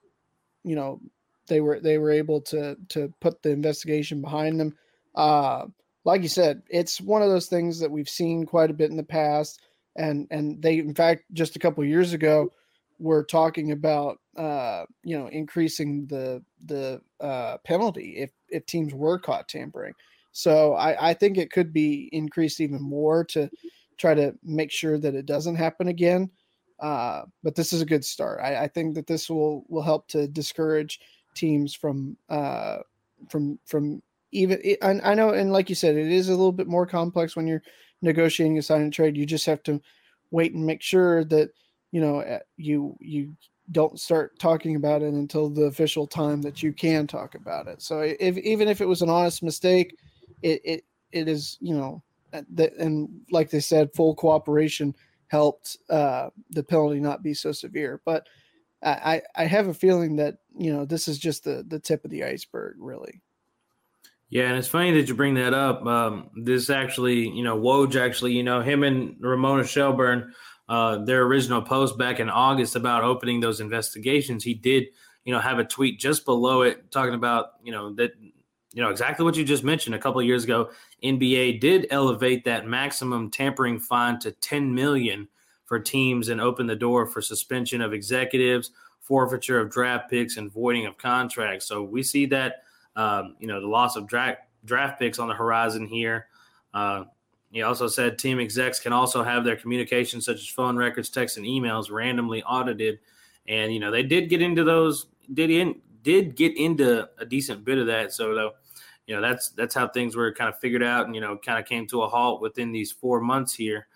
You 0.64 0.76
know, 0.76 1.02
they 1.48 1.62
were 1.62 1.80
they 1.80 1.98
were 1.98 2.12
able 2.12 2.42
to 2.42 2.78
to 2.90 3.12
put 3.22 3.42
the 3.42 3.50
investigation 3.50 4.22
behind 4.22 4.60
them. 4.60 4.78
Uh, 5.16 5.66
like 6.06 6.22
you 6.22 6.30
said, 6.30 6.62
it's 6.70 7.02
one 7.02 7.24
of 7.24 7.30
those 7.30 7.48
things 7.48 7.80
that 7.80 7.92
we've 7.92 8.10
seen 8.10 8.46
quite 8.46 8.70
a 8.70 8.76
bit 8.76 8.92
in 8.92 8.98
the 8.98 9.04
past, 9.04 9.62
and 9.96 10.28
and 10.30 10.62
they, 10.62 10.78
in 10.78 10.94
fact, 10.94 11.24
just 11.34 11.56
a 11.56 11.60
couple 11.60 11.84
years 11.84 12.14
ago, 12.14 12.52
were 13.00 13.24
talking 13.24 13.72
about 13.72 14.20
uh, 14.38 14.86
you 15.04 15.18
know 15.18 15.26
increasing 15.26 16.06
the 16.06 16.44
the 16.66 17.02
uh, 17.20 17.58
penalty 17.66 18.18
if 18.18 18.30
if 18.52 18.66
teams 18.66 18.94
were 18.94 19.20
caught 19.20 19.48
tampering. 19.48 19.94
So 20.32 20.74
I, 20.76 21.10
I 21.10 21.14
think 21.14 21.38
it 21.38 21.52
could 21.52 21.74
be 21.74 22.10
increased 22.12 22.62
even 22.62 22.82
more 22.82 23.24
to 23.26 23.50
try 23.98 24.14
to 24.14 24.34
make 24.44 24.72
sure 24.72 24.98
that 24.98 25.16
it 25.16 25.26
doesn't 25.26 25.56
happen 25.56 25.90
again. 25.90 26.30
Uh, 26.80 27.24
but 27.44 27.56
this 27.56 27.74
is 27.74 27.82
a 27.82 27.86
good 27.86 28.04
start. 28.04 28.40
I, 28.42 28.64
I, 28.64 28.68
think 28.68 28.96
that 28.96 29.06
this 29.06 29.30
will 29.30 29.66
will 29.70 29.84
help 29.84 30.08
to 30.08 30.28
discourage 30.28 31.00
teams 31.36 31.76
from 31.76 32.18
uh, 32.28 32.78
from 33.30 33.60
from 33.68 34.02
even. 34.32 34.60
I, 34.82 35.00
I 35.04 35.14
know, 35.14 35.30
and 35.30 35.54
like 35.54 35.70
you 35.70 35.76
said, 35.76 35.96
it 35.96 36.12
is 36.12 36.30
a 36.30 36.32
little 36.32 36.52
bit 36.52 36.66
more 36.66 36.88
complex 36.88 37.36
when 37.36 37.46
you're 37.46 37.62
negotiating 38.02 38.58
a 38.58 38.64
sign 38.64 38.82
and 38.82 38.92
trade. 38.92 39.16
You 39.16 39.28
just 39.28 39.46
have 39.46 39.62
to 39.64 39.80
wait 40.32 40.56
and 40.56 40.66
make 40.66 40.82
sure 40.82 41.24
that 41.26 41.52
you 41.92 42.02
know 42.02 42.22
eh, 42.22 42.40
you 42.58 42.98
you 43.00 43.36
don't 43.72 44.00
start 44.00 44.38
talking 44.40 44.76
about 44.76 45.02
it 45.02 45.14
until 45.14 45.50
the 45.50 45.64
official 45.64 46.08
time 46.08 46.42
that 46.42 46.64
you 46.64 46.74
can 46.74 47.08
talk 47.08 47.36
about 47.36 47.68
it. 47.68 47.82
So 47.82 48.00
if 48.02 48.38
even 48.38 48.68
if 48.68 48.82
it 48.82 48.88
was 48.88 49.02
an 49.02 49.10
honest 49.10 49.44
mistake, 49.44 49.98
it 50.42 50.62
it, 50.64 50.86
it 51.12 51.28
is 51.28 51.58
you 51.62 51.76
know 51.76 52.02
that 52.32 52.74
and 52.78 53.10
like 53.32 53.50
they 53.50 53.60
said, 53.60 53.94
full 53.94 54.16
cooperation 54.16 54.96
helped 55.28 55.78
uh, 55.90 56.30
the 56.50 56.64
penalty 56.64 57.00
not 57.00 57.24
be 57.24 57.34
so 57.34 57.52
severe. 57.52 58.02
But 58.06 58.28
I, 58.84 59.22
I 59.36 59.46
have 59.46 59.68
a 59.68 59.74
feeling 59.74 60.16
that 60.18 60.38
you 60.58 60.74
know 60.74 60.86
this 60.86 61.08
is 61.08 61.20
just 61.20 61.44
the 61.44 61.64
the 61.68 61.80
tip 61.80 62.04
of 62.04 62.12
the 62.12 62.24
iceberg, 62.24 62.76
really. 62.80 63.22
Yeah, 64.30 64.48
and 64.48 64.58
it's 64.58 64.68
funny 64.68 64.92
that 64.94 65.10
you 65.10 65.14
bring 65.14 65.36
that 65.36 65.54
up. 65.54 65.86
Um, 65.86 66.30
this 66.36 66.70
actually, 66.70 67.28
you 67.30 67.44
know, 67.44 67.60
Woj 67.60 67.98
actually, 67.98 68.32
you 68.32 68.44
know, 68.44 68.62
him 68.62 68.84
and 68.84 69.18
Ramona 69.20 69.66
Shelburne, 69.66 70.34
uh, 70.72 71.04
their 71.04 71.24
original 71.24 71.62
post 71.62 71.98
back 71.98 72.22
in 72.22 72.30
August 72.30 72.78
about 72.78 73.04
opening 73.04 73.42
those 73.42 73.60
investigations, 73.60 74.42
he 74.42 74.54
did, 74.54 74.86
you 75.26 75.34
know, 75.34 75.40
have 75.42 75.60
a 75.60 75.66
tweet 75.66 76.00
just 76.00 76.24
below 76.24 76.62
it 76.62 76.90
talking 76.92 77.14
about, 77.14 77.56
you 77.62 77.74
know, 77.74 77.94
that, 77.96 78.14
you 78.72 78.82
know, 78.82 78.90
exactly 78.90 79.26
what 79.26 79.36
you 79.36 79.44
just 79.44 79.66
mentioned 79.66 79.96
a 79.96 80.00
couple 80.00 80.22
years 80.22 80.46
ago. 80.46 80.70
NBA 81.04 81.60
did 81.60 81.88
elevate 81.90 82.46
that 82.46 82.68
maximum 82.68 83.30
tampering 83.30 83.82
fine 83.82 84.18
to 84.20 84.32
10 84.32 84.74
million 84.74 85.28
for 85.66 85.78
teams 85.78 86.30
and 86.30 86.40
open 86.40 86.68
the 86.68 86.76
door 86.78 87.06
for 87.06 87.22
suspension 87.22 87.82
of 87.82 87.92
executives, 87.92 88.72
forfeiture 89.02 89.60
of 89.60 89.70
draft 89.70 90.10
picks, 90.10 90.38
and 90.38 90.54
voiding 90.54 90.86
of 90.86 90.98
contracts. 90.98 91.66
So 91.66 91.84
we 91.84 92.02
see 92.02 92.26
that 92.28 92.64
um, 92.96 93.36
you 93.40 93.48
know 93.48 93.60
the 93.60 93.68
loss 93.68 93.98
of 93.98 94.08
draft 94.08 94.40
draft 94.64 95.00
picks 95.00 95.20
on 95.20 95.28
the 95.28 95.34
horizon 95.34 95.86
here. 95.86 96.28
Uh, 96.74 97.04
he 97.52 97.62
also 97.62 97.88
said 97.88 98.18
team 98.18 98.40
execs 98.40 98.80
can 98.80 98.94
also 98.94 99.24
have 99.24 99.44
their 99.44 99.56
communications, 99.56 100.26
such 100.26 100.38
as 100.38 100.48
phone 100.48 100.78
records, 100.78 101.10
texts, 101.10 101.38
and 101.38 101.46
emails, 101.46 101.92
randomly 101.92 102.44
audited. 102.44 103.00
And 103.48 103.74
you 103.74 103.80
know 103.80 103.92
they 103.92 104.04
did 104.04 104.30
get 104.30 104.42
into 104.42 104.64
those 104.64 105.08
did 105.34 105.50
in 105.50 105.82
did 106.04 106.36
get 106.36 106.58
into 106.58 107.08
a 107.18 107.26
decent 107.26 107.66
bit 107.66 107.78
of 107.78 107.88
that. 107.88 108.14
So 108.14 108.34
though 108.34 108.52
you 109.12 109.16
know 109.16 109.22
that's 109.22 109.50
that's 109.50 109.76
how 109.76 109.88
things 109.88 110.16
were 110.16 110.32
kind 110.32 110.48
of 110.48 110.58
figured 110.60 110.82
out 110.84 111.06
and 111.06 111.14
you 111.14 111.20
know 111.20 111.38
kind 111.38 111.60
of 111.60 111.66
came 111.66 111.88
to 111.88 112.04
a 112.04 112.08
halt 112.08 112.42
within 112.42 112.72
these 112.72 112.92
four 112.92 113.20
months 113.20 113.54
here 113.54 113.88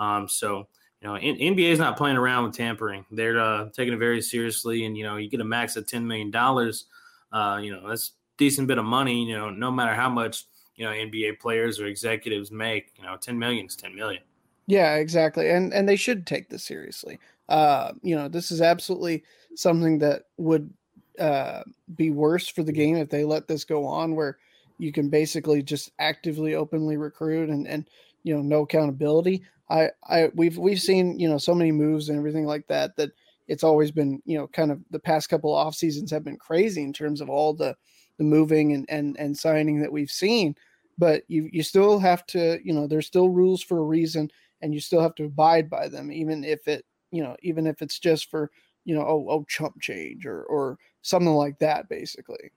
um, 0.00 0.28
so 0.28 0.66
you 1.00 1.06
know 1.06 1.14
nba 1.14 1.70
is 1.70 1.78
not 1.78 1.96
playing 1.96 2.16
around 2.16 2.44
with 2.44 2.56
tampering 2.56 3.04
they're 3.12 3.38
uh, 3.38 3.68
taking 3.72 3.94
it 3.94 3.98
very 3.98 4.20
seriously 4.20 4.84
and 4.84 4.96
you 4.96 5.04
know 5.04 5.16
you 5.16 5.28
get 5.28 5.40
a 5.40 5.44
max 5.44 5.76
of 5.76 5.86
10 5.86 6.06
million 6.06 6.30
dollars 6.30 6.86
uh, 7.32 7.58
you 7.62 7.72
know 7.72 7.88
that's 7.88 8.12
decent 8.36 8.66
bit 8.66 8.78
of 8.78 8.84
money 8.84 9.24
you 9.24 9.36
know 9.36 9.50
no 9.50 9.70
matter 9.70 9.94
how 9.94 10.08
much 10.08 10.46
you 10.76 10.84
know 10.84 10.90
nba 10.92 11.38
players 11.38 11.80
or 11.80 11.86
executives 11.86 12.50
make 12.50 12.92
you 12.98 13.04
know 13.04 13.16
10 13.16 13.38
million 13.38 13.66
is 13.66 13.76
10 13.76 13.94
million. 13.94 14.22
Yeah 14.66 14.94
exactly 14.96 15.50
and 15.50 15.72
and 15.72 15.88
they 15.88 15.96
should 15.96 16.26
take 16.26 16.48
this 16.48 16.64
seriously. 16.64 17.18
Uh 17.48 17.92
you 18.02 18.16
know 18.16 18.28
this 18.28 18.50
is 18.50 18.60
absolutely 18.60 19.24
something 19.54 19.98
that 19.98 20.24
would 20.38 20.72
uh 21.18 21.62
be 21.94 22.10
worse 22.10 22.48
for 22.48 22.62
the 22.62 22.72
game 22.72 22.96
if 22.96 23.10
they 23.10 23.24
let 23.24 23.46
this 23.46 23.64
go 23.64 23.84
on 23.86 24.14
where 24.14 24.38
you 24.78 24.92
can 24.92 25.08
basically 25.08 25.62
just 25.62 25.92
actively 25.98 26.54
openly 26.54 26.96
recruit 26.96 27.48
and 27.50 27.68
and 27.68 27.88
you 28.22 28.34
know 28.34 28.42
no 28.42 28.62
accountability. 28.62 29.44
I 29.70 29.90
i 30.08 30.30
we've 30.34 30.58
we've 30.58 30.80
seen 30.80 31.18
you 31.18 31.28
know 31.28 31.38
so 31.38 31.54
many 31.54 31.72
moves 31.72 32.08
and 32.08 32.18
everything 32.18 32.46
like 32.46 32.66
that 32.68 32.96
that 32.96 33.10
it's 33.46 33.64
always 33.64 33.90
been 33.90 34.20
you 34.24 34.38
know 34.38 34.46
kind 34.48 34.70
of 34.70 34.80
the 34.90 34.98
past 34.98 35.28
couple 35.28 35.54
off 35.54 35.74
seasons 35.74 36.10
have 36.10 36.24
been 36.24 36.36
crazy 36.36 36.82
in 36.82 36.92
terms 36.92 37.20
of 37.20 37.30
all 37.30 37.54
the 37.54 37.76
the 38.18 38.24
moving 38.24 38.72
and 38.72 38.86
and 38.88 39.16
and 39.18 39.36
signing 39.36 39.80
that 39.80 39.92
we've 39.92 40.10
seen 40.10 40.54
but 40.98 41.22
you 41.28 41.48
you 41.52 41.62
still 41.62 41.98
have 41.98 42.26
to 42.26 42.58
you 42.64 42.72
know 42.72 42.86
there's 42.86 43.06
still 43.06 43.28
rules 43.28 43.62
for 43.62 43.78
a 43.78 43.82
reason 43.82 44.30
and 44.62 44.72
you 44.72 44.80
still 44.80 45.00
have 45.00 45.14
to 45.14 45.24
abide 45.24 45.68
by 45.68 45.88
them 45.88 46.12
even 46.12 46.44
if 46.44 46.68
it 46.68 46.84
you 47.10 47.22
know 47.22 47.36
even 47.42 47.66
if 47.66 47.82
it's 47.82 47.98
just 47.98 48.30
for 48.30 48.50
you 48.84 48.94
know 48.94 49.02
oh 49.02 49.26
oh 49.28 49.44
chump 49.48 49.80
change 49.80 50.26
or 50.26 50.44
or 50.44 50.78
something 51.02 51.34
like 51.34 51.58
that 51.58 51.88
basically 51.88 52.50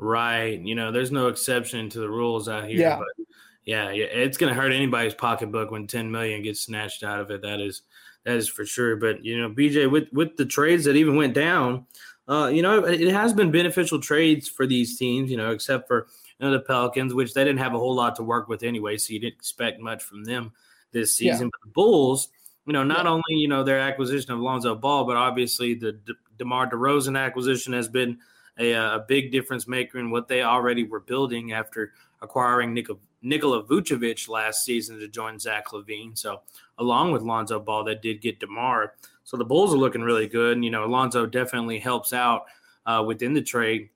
Right. 0.00 0.58
You 0.58 0.74
know, 0.74 0.90
there's 0.90 1.12
no 1.12 1.28
exception 1.28 1.90
to 1.90 2.00
the 2.00 2.08
rules 2.08 2.48
out 2.48 2.66
here. 2.66 2.80
Yeah. 2.80 2.96
But 2.96 3.26
yeah, 3.64 3.90
yeah, 3.90 4.06
it's 4.06 4.38
going 4.38 4.52
to 4.52 4.58
hurt 4.58 4.72
anybody's 4.72 5.12
pocketbook 5.12 5.70
when 5.70 5.86
10 5.86 6.10
million 6.10 6.42
gets 6.42 6.62
snatched 6.62 7.04
out 7.04 7.20
of 7.20 7.30
it. 7.30 7.42
That 7.42 7.60
is, 7.60 7.82
that 8.24 8.36
is 8.36 8.48
for 8.48 8.64
sure. 8.64 8.96
But 8.96 9.22
you 9.24 9.38
know, 9.38 9.50
BJ, 9.50 9.90
with 9.90 10.08
with 10.12 10.36
the 10.36 10.46
trades 10.46 10.84
that 10.84 10.96
even 10.96 11.16
went 11.16 11.34
down, 11.34 11.84
uh, 12.30 12.46
you 12.46 12.62
know, 12.62 12.84
it 12.84 13.10
has 13.10 13.32
been 13.32 13.50
beneficial 13.50 13.98
trades 14.00 14.48
for 14.48 14.66
these 14.66 14.96
teams. 14.96 15.30
You 15.30 15.36
know, 15.36 15.50
except 15.50 15.88
for 15.88 16.06
you 16.38 16.46
know, 16.46 16.52
the 16.52 16.60
Pelicans, 16.60 17.12
which 17.12 17.34
they 17.34 17.44
didn't 17.44 17.58
have 17.58 17.74
a 17.74 17.78
whole 17.78 17.94
lot 17.94 18.16
to 18.16 18.22
work 18.22 18.48
with 18.48 18.62
anyway, 18.62 18.96
so 18.96 19.12
you 19.12 19.18
didn't 19.18 19.34
expect 19.34 19.80
much 19.80 20.02
from 20.02 20.24
them 20.24 20.52
this 20.92 21.16
season. 21.16 21.46
Yeah. 21.46 21.50
But 21.52 21.68
the 21.68 21.72
Bulls, 21.72 22.28
you 22.66 22.72
know, 22.72 22.84
not 22.84 23.04
yeah. 23.04 23.10
only 23.10 23.34
you 23.34 23.48
know 23.48 23.64
their 23.64 23.80
acquisition 23.80 24.32
of 24.32 24.38
Lonzo 24.38 24.74
Ball, 24.74 25.04
but 25.04 25.16
obviously 25.16 25.74
the 25.74 25.92
De- 25.92 26.14
DeMar 26.38 26.70
DeRozan 26.70 27.18
acquisition 27.18 27.72
has 27.72 27.88
been 27.88 28.18
a, 28.58 28.72
a 28.72 29.04
big 29.08 29.32
difference 29.32 29.66
maker 29.66 29.98
in 29.98 30.10
what 30.10 30.28
they 30.28 30.42
already 30.42 30.84
were 30.84 31.00
building 31.00 31.52
after 31.52 31.92
acquiring 32.22 32.74
Nikola, 32.74 32.98
Nikola 33.22 33.64
Vucevic 33.64 34.28
last 34.28 34.64
season 34.64 34.98
to 35.00 35.08
join 35.08 35.38
Zach 35.38 35.66
LaVine. 35.68 36.16
So, 36.16 36.42
along 36.78 37.12
with 37.12 37.22
Lonzo 37.22 37.58
Ball, 37.58 37.84
that 37.84 38.02
did 38.02 38.20
get 38.20 38.40
DeMar. 38.40 38.94
So, 39.30 39.36
the 39.36 39.44
Bulls 39.44 39.72
are 39.72 39.78
looking 39.78 40.02
really 40.02 40.26
good. 40.26 40.54
And, 40.56 40.64
you 40.64 40.72
know, 40.72 40.84
Alonzo 40.84 41.24
definitely 41.24 41.78
helps 41.78 42.12
out 42.12 42.46
uh, 42.84 43.04
within 43.06 43.32
the 43.32 43.40
trade, 43.40 43.90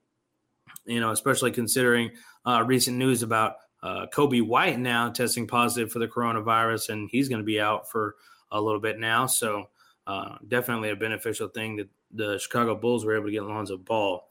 you 0.84 1.00
know, 1.00 1.10
especially 1.10 1.50
considering 1.50 2.12
uh, 2.46 2.62
recent 2.64 2.96
news 2.96 3.24
about 3.24 3.56
uh, 3.82 4.06
Coby 4.14 4.46
White 4.46 4.78
now 4.78 5.10
testing 5.10 5.48
positive 5.48 5.90
for 5.90 5.98
the 5.98 6.06
coronavirus, 6.06 6.90
and 6.90 7.08
he's 7.10 7.28
going 7.28 7.40
to 7.40 7.44
be 7.44 7.60
out 7.60 7.90
for 7.90 8.14
a 8.52 8.60
little 8.60 8.78
bit 8.78 9.00
now. 9.00 9.26
So, 9.26 9.64
uh, 10.06 10.36
definitely 10.46 10.90
a 10.90 10.96
beneficial 10.96 11.48
thing 11.48 11.74
that 11.78 11.88
the 12.12 12.38
Chicago 12.38 12.76
Bulls 12.76 13.04
were 13.04 13.16
able 13.16 13.26
to 13.26 13.32
get 13.32 13.42
Lonzo 13.42 13.76
Ball. 13.76 14.28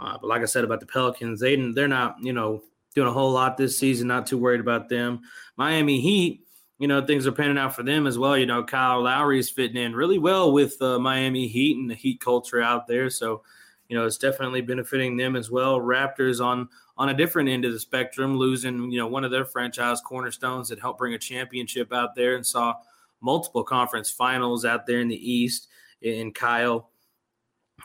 Uh, 0.00 0.16
but 0.18 0.28
like 0.28 0.40
I 0.40 0.46
said 0.46 0.64
about 0.64 0.80
the 0.80 0.86
Pelicans, 0.86 1.40
they 1.40 1.56
they're 1.72 1.88
not 1.88 2.16
you 2.22 2.32
know 2.32 2.62
doing 2.94 3.08
a 3.08 3.12
whole 3.12 3.32
lot 3.32 3.58
this 3.58 3.78
season. 3.78 4.08
Not 4.08 4.26
too 4.26 4.38
worried 4.38 4.60
about 4.60 4.88
them. 4.88 5.20
Miami 5.58 6.00
Heat, 6.00 6.46
you 6.78 6.88
know 6.88 7.04
things 7.04 7.26
are 7.26 7.32
panning 7.32 7.58
out 7.58 7.74
for 7.74 7.82
them 7.82 8.06
as 8.06 8.18
well. 8.18 8.36
You 8.36 8.46
know 8.46 8.64
Kyle 8.64 9.02
Lowry 9.02 9.38
is 9.38 9.50
fitting 9.50 9.76
in 9.76 9.94
really 9.94 10.18
well 10.18 10.52
with 10.52 10.80
uh, 10.80 10.98
Miami 10.98 11.46
Heat 11.46 11.76
and 11.76 11.90
the 11.90 11.94
Heat 11.94 12.20
culture 12.20 12.62
out 12.62 12.86
there. 12.86 13.10
So 13.10 13.42
you 13.88 13.96
know 13.96 14.06
it's 14.06 14.18
definitely 14.18 14.60
benefiting 14.60 15.16
them 15.16 15.36
as 15.36 15.50
well. 15.50 15.80
Raptors 15.80 16.44
on 16.44 16.68
on 16.96 17.10
a 17.10 17.14
different 17.14 17.48
end 17.48 17.64
of 17.64 17.72
the 17.72 17.80
spectrum, 17.80 18.36
losing 18.36 18.90
you 18.90 18.98
know 18.98 19.06
one 19.06 19.24
of 19.24 19.30
their 19.30 19.44
franchise 19.44 20.00
cornerstones 20.00 20.68
that 20.68 20.80
helped 20.80 20.98
bring 20.98 21.14
a 21.14 21.18
championship 21.18 21.92
out 21.92 22.14
there 22.14 22.36
and 22.36 22.46
saw 22.46 22.74
multiple 23.20 23.64
conference 23.64 24.10
finals 24.10 24.64
out 24.64 24.86
there 24.86 25.00
in 25.00 25.08
the 25.08 25.32
East 25.32 25.68
in 26.02 26.32
Kyle 26.32 26.90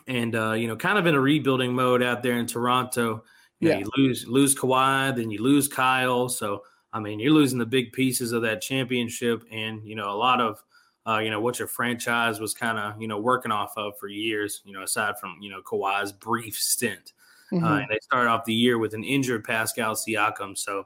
and 0.07 0.35
uh, 0.35 0.53
you 0.53 0.67
know, 0.67 0.75
kind 0.75 0.97
of 0.97 1.05
in 1.05 1.15
a 1.15 1.19
rebuilding 1.19 1.73
mode 1.73 2.03
out 2.03 2.23
there 2.23 2.37
in 2.37 2.45
Toronto. 2.47 3.23
You 3.59 3.69
yeah, 3.69 3.75
know, 3.75 3.79
you 3.79 3.91
lose 3.97 4.27
lose 4.27 4.55
Kawhi, 4.55 5.15
then 5.15 5.31
you 5.31 5.41
lose 5.41 5.67
Kyle. 5.67 6.27
So 6.27 6.63
I 6.93 6.99
mean, 6.99 7.19
you're 7.19 7.33
losing 7.33 7.57
the 7.57 7.65
big 7.65 7.91
pieces 7.91 8.31
of 8.31 8.43
that 8.43 8.61
championship, 8.61 9.43
and 9.51 9.85
you 9.85 9.95
know, 9.95 10.11
a 10.11 10.15
lot 10.15 10.39
of 10.39 10.63
uh, 11.07 11.17
you 11.17 11.31
know 11.31 11.41
what 11.41 11.59
your 11.59 11.67
franchise 11.67 12.39
was 12.39 12.53
kind 12.53 12.77
of 12.77 13.01
you 13.01 13.07
know 13.07 13.19
working 13.19 13.51
off 13.51 13.73
of 13.75 13.97
for 13.99 14.07
years. 14.07 14.61
You 14.63 14.73
know, 14.73 14.83
aside 14.83 15.19
from 15.19 15.37
you 15.41 15.49
know 15.49 15.61
Kawhi's 15.61 16.11
brief 16.11 16.55
stint, 16.55 17.13
uh, 17.51 17.55
mm-hmm. 17.55 17.65
uh, 17.65 17.77
and 17.79 17.87
they 17.89 17.99
started 18.01 18.29
off 18.29 18.45
the 18.45 18.53
year 18.53 18.77
with 18.77 18.93
an 18.93 19.03
injured 19.03 19.43
Pascal 19.43 19.95
Siakam. 19.95 20.57
So 20.57 20.85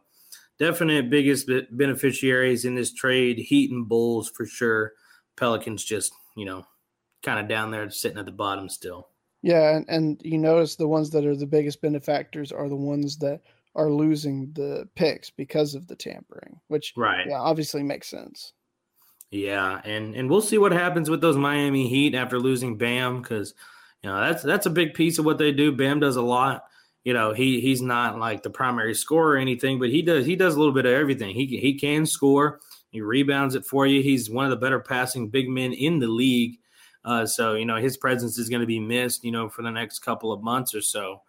definite 0.58 1.10
biggest 1.10 1.50
beneficiaries 1.72 2.66
in 2.66 2.74
this 2.74 2.94
trade, 2.94 3.38
Heat 3.38 3.72
and 3.72 3.88
Bulls 3.88 4.30
for 4.30 4.46
sure. 4.46 4.94
Pelicans 5.36 5.84
just 5.84 6.14
you 6.36 6.46
know 6.46 6.66
kind 7.22 7.40
of 7.40 7.48
down 7.48 7.70
there 7.70 7.90
sitting 7.90 8.18
at 8.18 8.26
the 8.26 8.32
bottom 8.32 8.70
still. 8.70 9.10
Yeah, 9.44 9.76
and, 9.76 9.86
and 9.88 10.22
you 10.24 10.38
notice 10.38 10.76
the 10.76 10.88
ones 10.88 11.10
that 11.12 11.26
are 11.26 11.36
the 11.36 11.46
biggest 11.46 11.82
benefactors 11.82 12.52
are 12.52 12.68
the 12.70 12.76
ones 12.76 13.18
that 13.18 13.42
are 13.78 13.92
losing 13.92 14.52
the 14.54 14.90
picks 14.96 15.30
because 15.30 15.76
of 15.76 15.88
the 15.88 15.96
tampering, 15.96 16.60
which 16.68 16.94
right. 16.98 17.28
yeah, 17.28 17.40
obviously 17.40 17.84
makes 17.84 18.10
sense. 18.10 18.54
Yeah, 19.32 19.82
and 19.86 20.16
and 20.16 20.30
we'll 20.30 20.42
see 20.42 20.58
what 20.58 20.72
happens 20.72 21.10
with 21.10 21.22
those 21.22 21.38
Miami 21.38 21.88
Heat 21.88 22.16
after 22.16 22.40
losing 22.40 22.78
Bam 22.78 23.22
because 23.22 23.54
you 24.04 24.10
know 24.10 24.20
that's 24.20 24.44
that's 24.44 24.66
a 24.66 24.72
big 24.72 24.94
piece 24.94 25.20
of 25.20 25.26
what 25.26 25.38
they 25.38 25.52
do. 25.52 25.72
Bam 25.72 26.00
does 26.00 26.16
a 26.16 26.22
lot, 26.22 26.64
you 27.08 27.14
know, 27.14 27.32
he 27.32 27.62
he's 27.62 27.82
not 27.82 28.20
like 28.20 28.44
the 28.44 28.50
primary 28.50 28.94
scorer 28.94 29.36
or 29.36 29.38
anything, 29.38 29.80
but 29.80 29.88
he 29.88 30.02
does 30.02 30.26
he 30.26 30.36
does 30.36 30.56
a 30.56 30.58
little 30.58 30.74
bit 30.74 30.86
of 30.86 30.92
everything. 30.92 31.34
He 31.34 31.46
he 31.46 31.74
can 31.80 32.06
score. 32.06 32.60
He 32.90 33.00
rebounds 33.00 33.56
it 33.56 33.64
for 33.64 33.88
you. 33.88 34.02
He's 34.02 34.30
one 34.30 34.44
of 34.44 34.52
the 34.52 34.58
better 34.58 34.82
passing 34.82 35.30
big 35.30 35.48
men 35.48 35.72
in 35.72 36.00
the 36.00 36.10
league. 36.10 36.60
Uh, 37.06 37.26
so 37.26 37.54
you 37.54 37.64
know 37.64 37.78
his 37.78 37.96
presence 37.96 38.38
is 38.38 38.50
going 38.50 38.60
to 38.60 38.68
be 38.68 38.82
missed. 38.82 39.24
You 39.24 39.32
know 39.32 39.48
for 39.48 39.62
the 39.62 39.72
next 39.72 40.00
couple 40.00 40.34
of 40.34 40.44
months 40.44 40.76
or 40.76 40.82
so. 40.82 41.22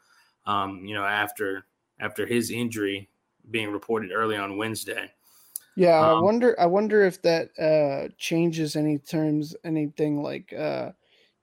Um, 0.46 0.84
you 0.84 0.96
know 0.96 1.04
after 1.04 1.64
after 2.00 2.26
his 2.26 2.50
injury 2.50 3.08
being 3.50 3.70
reported 3.70 4.12
early 4.12 4.36
on 4.36 4.56
Wednesday. 4.56 5.10
Yeah, 5.76 5.98
Um, 5.98 6.18
I 6.18 6.20
wonder. 6.20 6.60
I 6.60 6.66
wonder 6.66 7.04
if 7.04 7.22
that 7.22 7.50
uh, 7.58 8.12
changes 8.18 8.74
any 8.74 8.98
terms, 8.98 9.54
anything 9.64 10.22
like, 10.22 10.52
uh, 10.52 10.90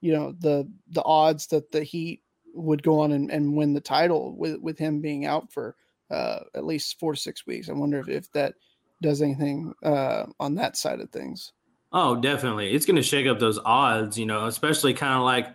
you 0.01 0.13
know, 0.13 0.33
the 0.39 0.69
the 0.89 1.03
odds 1.03 1.47
that 1.47 1.71
the 1.71 1.83
Heat 1.83 2.21
would 2.53 2.83
go 2.83 2.99
on 2.99 3.11
and, 3.13 3.31
and 3.31 3.55
win 3.55 3.73
the 3.73 3.81
title 3.81 4.35
with 4.35 4.59
with 4.59 4.77
him 4.77 5.01
being 5.01 5.25
out 5.25 5.51
for 5.53 5.75
uh, 6.11 6.39
at 6.53 6.65
least 6.65 6.99
four 6.99 7.13
to 7.13 7.19
six 7.19 7.47
weeks. 7.47 7.69
I 7.69 7.73
wonder 7.73 7.99
if, 7.99 8.09
if 8.09 8.31
that 8.33 8.55
does 9.01 9.21
anything 9.21 9.73
uh, 9.83 10.25
on 10.39 10.55
that 10.55 10.77
side 10.77 10.99
of 10.99 11.09
things. 11.11 11.53
Oh, 11.91 12.15
definitely. 12.15 12.73
It's 12.73 12.85
going 12.85 12.97
to 12.97 13.03
shake 13.03 13.27
up 13.27 13.39
those 13.39 13.59
odds, 13.63 14.17
you 14.17 14.25
know, 14.25 14.47
especially 14.47 14.93
kind 14.93 15.13
of 15.13 15.23
like, 15.23 15.47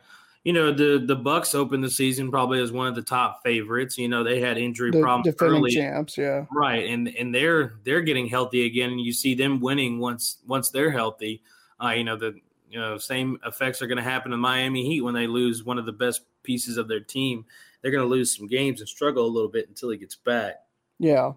you 0.45 0.55
know, 0.55 0.73
the 0.73 1.03
the 1.07 1.17
Bucks 1.17 1.55
opened 1.55 1.85
the 1.85 1.91
season 1.91 2.31
probably 2.31 2.61
as 2.61 2.73
one 2.73 2.87
of 2.87 2.95
the 2.95 3.03
top 3.03 3.43
favorites. 3.45 3.99
You 3.99 4.09
know, 4.09 4.25
they 4.25 4.41
had 4.41 4.57
injury 4.57 4.91
The 4.91 5.01
problems 5.03 5.37
early, 5.41 5.71
champs, 5.71 6.17
yeah, 6.17 6.47
right? 6.51 6.89
And 6.89 7.09
and 7.09 7.35
they're 7.35 7.75
they're 7.85 8.01
getting 8.01 8.27
healthy 8.27 8.65
again, 8.65 8.91
and 8.91 9.01
you 9.01 9.13
see 9.13 9.35
them 9.35 9.61
winning 9.61 9.99
once 9.99 10.39
once 10.47 10.71
they're 10.71 10.91
healthy. 10.91 11.43
Uh, 11.83 11.91
you 11.91 12.05
know, 12.05 12.17
the 12.17 12.41
you 12.71 12.81
know 12.81 12.97
same 12.97 13.39
effects 13.45 13.83
are 13.83 13.87
going 13.87 13.99
to 13.99 14.03
happen 14.03 14.31
to 14.31 14.39
Miami 14.39 14.87
Heat 14.87 15.03
when 15.03 15.15
they 15.15 15.27
lose 15.27 15.65
one 15.65 15.79
of 15.79 15.85
the 15.85 15.93
best 15.93 16.23
pieces 16.43 16.79
of 16.79 16.89
their 16.89 17.01
team. 17.01 17.45
They're 17.83 17.91
going 17.91 18.05
to 18.05 18.09
lose 18.11 18.35
some 18.35 18.47
games 18.47 18.81
and 18.81 18.89
struggle 18.89 19.27
a 19.27 19.29
little 19.29 19.49
bit 19.49 19.69
until 19.69 19.91
he 19.91 19.99
gets 19.99 20.15
back. 20.15 20.57
yeah, 20.99 21.33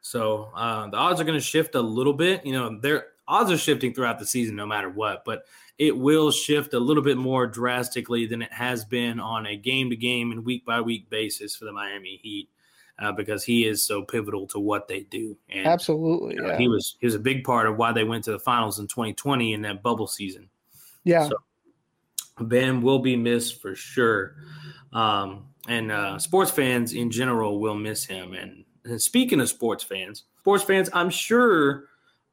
So 0.00 0.50
uh, 0.54 0.88
the 0.88 0.96
odds 0.96 1.20
are 1.20 1.24
going 1.24 1.38
to 1.38 1.44
shift 1.44 1.74
a 1.74 1.80
little 1.80 2.12
bit. 2.12 2.44
You 2.44 2.52
know, 2.52 2.78
their 2.78 3.06
odds 3.28 3.50
are 3.50 3.58
shifting 3.58 3.94
throughout 3.94 4.18
the 4.18 4.26
season, 4.26 4.56
no 4.56 4.66
matter 4.66 4.90
what, 4.90 5.24
but 5.24 5.44
it 5.78 5.96
will 5.96 6.30
shift 6.30 6.74
a 6.74 6.80
little 6.80 7.02
bit 7.02 7.16
more 7.16 7.46
drastically 7.46 8.26
than 8.26 8.42
it 8.42 8.52
has 8.52 8.84
been 8.84 9.18
on 9.18 9.46
a 9.46 9.56
game 9.56 9.90
to 9.90 9.96
game 9.96 10.30
and 10.32 10.44
week 10.44 10.64
by 10.64 10.80
week 10.80 11.08
basis 11.10 11.56
for 11.56 11.64
the 11.64 11.72
Miami 11.72 12.20
Heat, 12.22 12.48
uh, 12.98 13.12
because 13.12 13.44
he 13.44 13.66
is 13.66 13.84
so 13.84 14.02
pivotal 14.02 14.46
to 14.48 14.60
what 14.60 14.88
they 14.88 15.00
do. 15.00 15.36
And 15.48 15.66
absolutely, 15.66 16.34
you 16.34 16.42
know, 16.42 16.48
yeah, 16.48 16.58
he 16.58 16.68
was 16.68 16.96
he 17.00 17.06
was 17.06 17.14
a 17.14 17.20
big 17.20 17.44
part 17.44 17.66
of 17.66 17.76
why 17.76 17.92
they 17.92 18.04
went 18.04 18.24
to 18.24 18.32
the 18.32 18.38
finals 18.38 18.78
in 18.78 18.86
2020 18.86 19.54
in 19.54 19.62
that 19.62 19.82
bubble 19.82 20.06
season. 20.06 20.48
yeah. 21.04 21.28
So 21.28 21.36
Bam 22.40 22.82
will 22.82 22.98
be 22.98 23.16
missed 23.16 23.60
for 23.60 23.74
sure. 23.74 24.36
Um, 24.92 25.46
and 25.68 25.92
uh, 25.92 26.18
sports 26.18 26.50
fans 26.50 26.92
in 26.92 27.10
general 27.10 27.60
will 27.60 27.74
miss 27.74 28.04
him. 28.04 28.34
And, 28.34 28.64
and 28.84 29.00
speaking 29.00 29.40
of 29.40 29.48
sports 29.48 29.84
fans, 29.84 30.24
sports 30.40 30.64
fans, 30.64 30.90
I'm 30.92 31.10
sure 31.10 31.84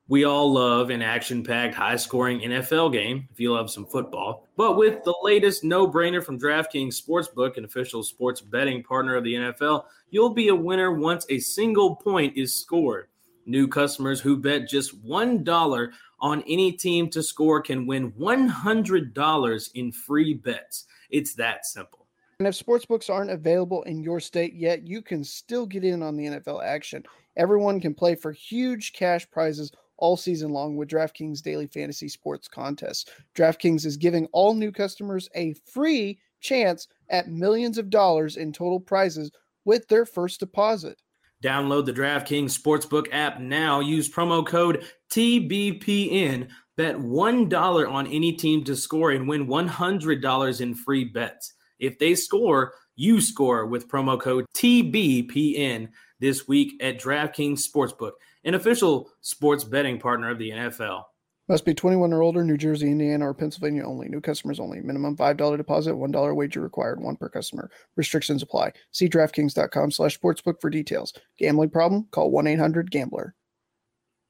we 0.09 0.25
all 0.25 0.51
love 0.51 0.89
an 0.89 1.03
action 1.03 1.43
packed, 1.43 1.75
high 1.75 1.95
scoring 1.95 2.39
NFL 2.39 2.91
game 2.91 3.29
if 3.31 3.39
you 3.39 3.53
love 3.53 3.69
some 3.69 3.85
football. 3.85 4.47
But 4.57 4.75
with 4.75 5.03
the 5.03 5.15
latest 5.21 5.63
no 5.63 5.87
brainer 5.87 6.21
from 6.21 6.39
DraftKings 6.39 6.99
Sportsbook, 6.99 7.57
an 7.57 7.63
official 7.63 8.01
sports 8.01 8.41
betting 8.41 8.81
partner 8.81 9.15
of 9.15 9.23
the 9.23 9.35
NFL, 9.35 9.85
you'll 10.09 10.33
be 10.33 10.47
a 10.47 10.55
winner 10.55 10.91
once 10.91 11.27
a 11.29 11.37
single 11.37 11.95
point 11.95 12.35
is 12.35 12.59
scored. 12.59 13.07
New 13.45 13.67
customers 13.67 14.19
who 14.19 14.35
bet 14.35 14.67
just 14.67 14.99
$1 15.05 15.91
on 16.19 16.43
any 16.47 16.71
team 16.71 17.07
to 17.11 17.21
score 17.21 17.61
can 17.61 17.85
win 17.85 18.11
$100 18.13 19.69
in 19.75 19.91
free 19.91 20.33
bets. 20.33 20.85
It's 21.11 21.35
that 21.35 21.67
simple. 21.67 22.07
And 22.39 22.47
if 22.47 22.55
sportsbooks 22.55 23.11
aren't 23.11 23.31
available 23.31 23.83
in 23.83 24.01
your 24.01 24.19
state 24.19 24.55
yet, 24.55 24.87
you 24.87 25.03
can 25.03 25.23
still 25.23 25.67
get 25.67 25.83
in 25.83 26.01
on 26.01 26.17
the 26.17 26.25
NFL 26.25 26.63
action. 26.63 27.03
Everyone 27.37 27.79
can 27.79 27.93
play 27.93 28.15
for 28.15 28.31
huge 28.31 28.93
cash 28.93 29.29
prizes 29.29 29.71
all 29.99 30.17
season 30.17 30.51
long 30.51 30.75
with 30.75 30.89
DraftKings 30.89 31.41
Daily 31.41 31.67
Fantasy 31.67 32.09
Sports 32.09 32.47
Contests. 32.47 33.05
DraftKings 33.35 33.85
is 33.85 33.97
giving 33.97 34.25
all 34.31 34.53
new 34.53 34.71
customers 34.71 35.29
a 35.35 35.53
free 35.71 36.19
chance 36.41 36.87
at 37.09 37.29
millions 37.29 37.77
of 37.77 37.89
dollars 37.89 38.37
in 38.37 38.51
total 38.51 38.79
prizes 38.79 39.31
with 39.65 39.87
their 39.87 40.05
first 40.05 40.39
deposit. 40.39 40.99
Download 41.43 41.85
the 41.85 41.93
DraftKings 41.93 42.57
Sportsbook 42.57 43.07
app 43.13 43.39
now. 43.39 43.79
Use 43.79 44.09
promo 44.09 44.45
code 44.45 44.85
TBPN. 45.11 46.49
Bet 46.75 46.95
$1 46.95 47.91
on 47.91 48.07
any 48.07 48.33
team 48.33 48.63
to 48.63 48.75
score 48.75 49.11
and 49.11 49.27
win 49.27 49.47
$100 49.47 50.61
in 50.61 50.75
free 50.75 51.03
bets. 51.05 51.53
If 51.77 51.97
they 51.99 52.15
score, 52.15 52.73
you 52.95 53.21
score 53.21 53.65
with 53.65 53.87
promo 53.87 54.19
code 54.19 54.45
TBPN 54.55 55.89
this 56.19 56.47
week 56.47 56.81
at 56.81 56.99
DraftKings 56.99 57.61
Sportsbook, 57.67 58.13
an 58.43 58.53
official 58.53 59.09
sports 59.21 59.63
betting 59.63 59.99
partner 59.99 60.29
of 60.31 60.39
the 60.39 60.51
NFL. 60.51 61.03
Must 61.49 61.65
be 61.65 61.73
21 61.73 62.13
or 62.13 62.21
older, 62.21 62.43
New 62.43 62.57
Jersey, 62.57 62.91
Indiana, 62.91 63.27
or 63.27 63.33
Pennsylvania 63.33 63.83
only. 63.83 64.07
New 64.07 64.21
customers 64.21 64.59
only. 64.59 64.81
Minimum 64.81 65.17
$5 65.17 65.57
deposit, 65.57 65.93
$1 65.93 66.35
wager 66.35 66.61
required, 66.61 67.01
one 67.01 67.15
per 67.15 67.27
customer. 67.27 67.71
Restrictions 67.95 68.43
apply. 68.43 68.73
See 68.91 69.09
DraftKings.com 69.09 69.89
slash 69.89 70.19
sportsbook 70.19 70.61
for 70.61 70.69
details. 70.69 71.11
Gambling 71.39 71.71
problem? 71.71 72.07
Call 72.11 72.31
1-800-GAMBLER. 72.31 73.33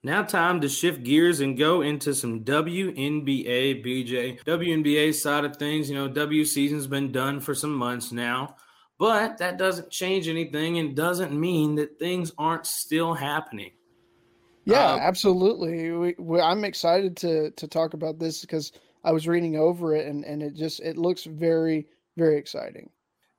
Now, 0.02 0.24
time 0.24 0.62
to 0.62 0.70
shift 0.70 1.04
gears 1.04 1.42
and 1.42 1.58
go 1.58 1.82
into 1.82 2.14
some 2.14 2.46
WNBA, 2.46 3.86
BJ. 3.86 4.42
WNBA 4.46 5.14
side 5.14 5.44
of 5.44 5.58
things, 5.58 5.90
you 5.90 5.98
know, 5.98 6.08
W 6.08 6.46
season's 6.46 6.88
been 6.88 7.12
done 7.12 7.42
for 7.42 7.54
some 7.54 7.74
months 7.74 8.14
now, 8.14 8.56
but 9.00 9.38
that 9.38 9.58
doesn't 9.58 9.90
change 9.90 10.28
anything 10.28 10.78
and 10.78 10.96
doesn't 10.96 11.32
mean 11.32 11.76
that 11.76 11.98
things 11.98 12.32
aren't 12.38 12.68
still 12.68 13.14
happening. 13.14 13.72
Yeah, 14.66 14.94
Um, 14.94 15.00
absolutely. 15.00 15.92
We, 15.92 16.16
we, 16.20 16.42
I'm 16.42 16.66
excited 16.66 17.18
to 17.18 17.50
to 17.52 17.68
talk 17.68 17.96
about 17.96 18.20
this 18.20 18.42
because 18.42 18.72
I 19.04 19.14
was 19.14 19.28
reading 19.28 19.56
over 19.56 19.96
it 19.96 20.06
and 20.06 20.24
and 20.26 20.44
it 20.44 20.54
just 20.54 20.82
it 20.82 20.98
looks 20.98 21.24
very 21.24 21.88
very 22.18 22.38
exciting. 22.38 22.92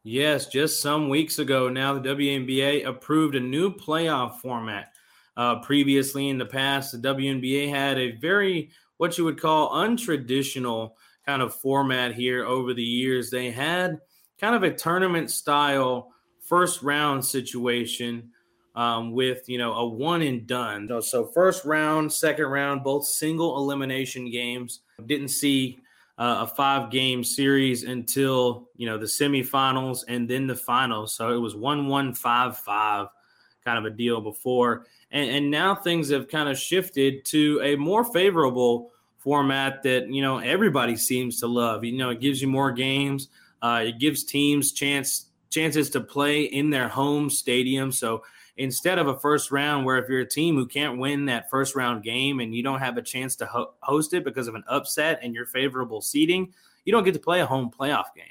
Yes, 0.02 0.46
just 0.46 0.80
some 0.80 1.10
weeks 1.10 1.38
ago 1.38 1.68
now, 1.68 1.92
the 1.92 2.08
WNBA 2.08 2.86
approved 2.86 3.34
a 3.34 3.40
new 3.40 3.70
playoff 3.70 4.38
format. 4.40 4.94
Uh, 5.36 5.60
previously, 5.60 6.30
in 6.30 6.38
the 6.38 6.46
past, 6.46 6.90
the 6.92 6.98
WNBA 6.98 7.68
had 7.68 7.98
a 7.98 8.12
very 8.12 8.70
what 8.96 9.18
you 9.18 9.24
would 9.24 9.40
call 9.40 9.70
untraditional 9.72 10.92
kind 11.26 11.42
of 11.42 11.54
format 11.54 12.14
here 12.14 12.46
over 12.46 12.72
the 12.72 12.82
years. 12.82 13.30
They 13.30 13.50
had 13.50 13.98
kind 14.40 14.54
of 14.54 14.62
a 14.62 14.72
tournament 14.72 15.30
style 15.30 16.12
first 16.40 16.82
round 16.82 17.24
situation 17.24 18.30
um, 18.74 19.12
with 19.12 19.48
you 19.48 19.58
know 19.58 19.72
a 19.74 19.86
one 19.86 20.22
and 20.22 20.46
done. 20.46 20.88
So- 21.02 21.26
first 21.26 21.64
round, 21.64 22.12
second 22.12 22.46
round, 22.46 22.82
both 22.82 23.04
single 23.04 23.58
elimination 23.58 24.30
games. 24.30 24.80
Didn't 25.06 25.28
see 25.28 25.78
uh, 26.18 26.38
a 26.40 26.46
five 26.46 26.90
game 26.90 27.24
series 27.24 27.84
until 27.84 28.68
you 28.76 28.86
know 28.86 28.98
the 28.98 29.06
semifinals 29.06 30.04
and 30.08 30.28
then 30.28 30.46
the 30.46 30.56
finals. 30.56 31.14
So 31.14 31.32
it 31.32 31.38
was 31.38 31.54
one 31.54 31.88
one 31.88 32.14
five 32.14 32.56
five 32.58 33.08
kind 33.64 33.78
of 33.78 33.84
a 33.84 33.94
deal 33.94 34.20
before, 34.20 34.86
and, 35.10 35.30
and 35.30 35.50
now 35.50 35.74
things 35.74 36.08
have 36.10 36.28
kind 36.28 36.48
of 36.48 36.58
shifted 36.58 37.24
to 37.26 37.60
a 37.62 37.76
more 37.76 38.04
favorable 38.04 38.90
format 39.18 39.82
that 39.82 40.08
you 40.08 40.22
know 40.22 40.38
everybody 40.38 40.96
seems 40.96 41.40
to 41.40 41.46
love. 41.46 41.84
You 41.84 41.96
know, 41.98 42.10
it 42.10 42.20
gives 42.20 42.40
you 42.40 42.48
more 42.48 42.72
games. 42.72 43.28
Uh, 43.62 43.82
it 43.86 43.98
gives 43.98 44.24
teams 44.24 44.72
chance 44.72 45.26
chances 45.50 45.90
to 45.90 46.00
play 46.00 46.42
in 46.42 46.70
their 46.70 46.88
home 46.88 47.28
stadium. 47.28 47.90
So 47.90 48.22
instead 48.56 48.98
of 48.98 49.08
a 49.08 49.18
first 49.18 49.50
round 49.50 49.84
where 49.84 49.98
if 49.98 50.08
you're 50.08 50.20
a 50.20 50.28
team 50.28 50.54
who 50.54 50.66
can't 50.66 50.98
win 50.98 51.24
that 51.26 51.50
first 51.50 51.74
round 51.74 52.04
game 52.04 52.40
and 52.40 52.54
you 52.54 52.62
don't 52.62 52.78
have 52.78 52.96
a 52.96 53.02
chance 53.02 53.34
to 53.36 53.46
ho- 53.46 53.74
host 53.80 54.14
it 54.14 54.22
because 54.22 54.46
of 54.48 54.54
an 54.54 54.62
upset 54.68 55.18
and 55.22 55.34
your 55.34 55.46
favorable 55.46 56.00
seating, 56.00 56.52
you 56.84 56.92
don't 56.92 57.04
get 57.04 57.14
to 57.14 57.20
play 57.20 57.40
a 57.40 57.46
home 57.46 57.68
playoff 57.70 58.14
game. 58.14 58.26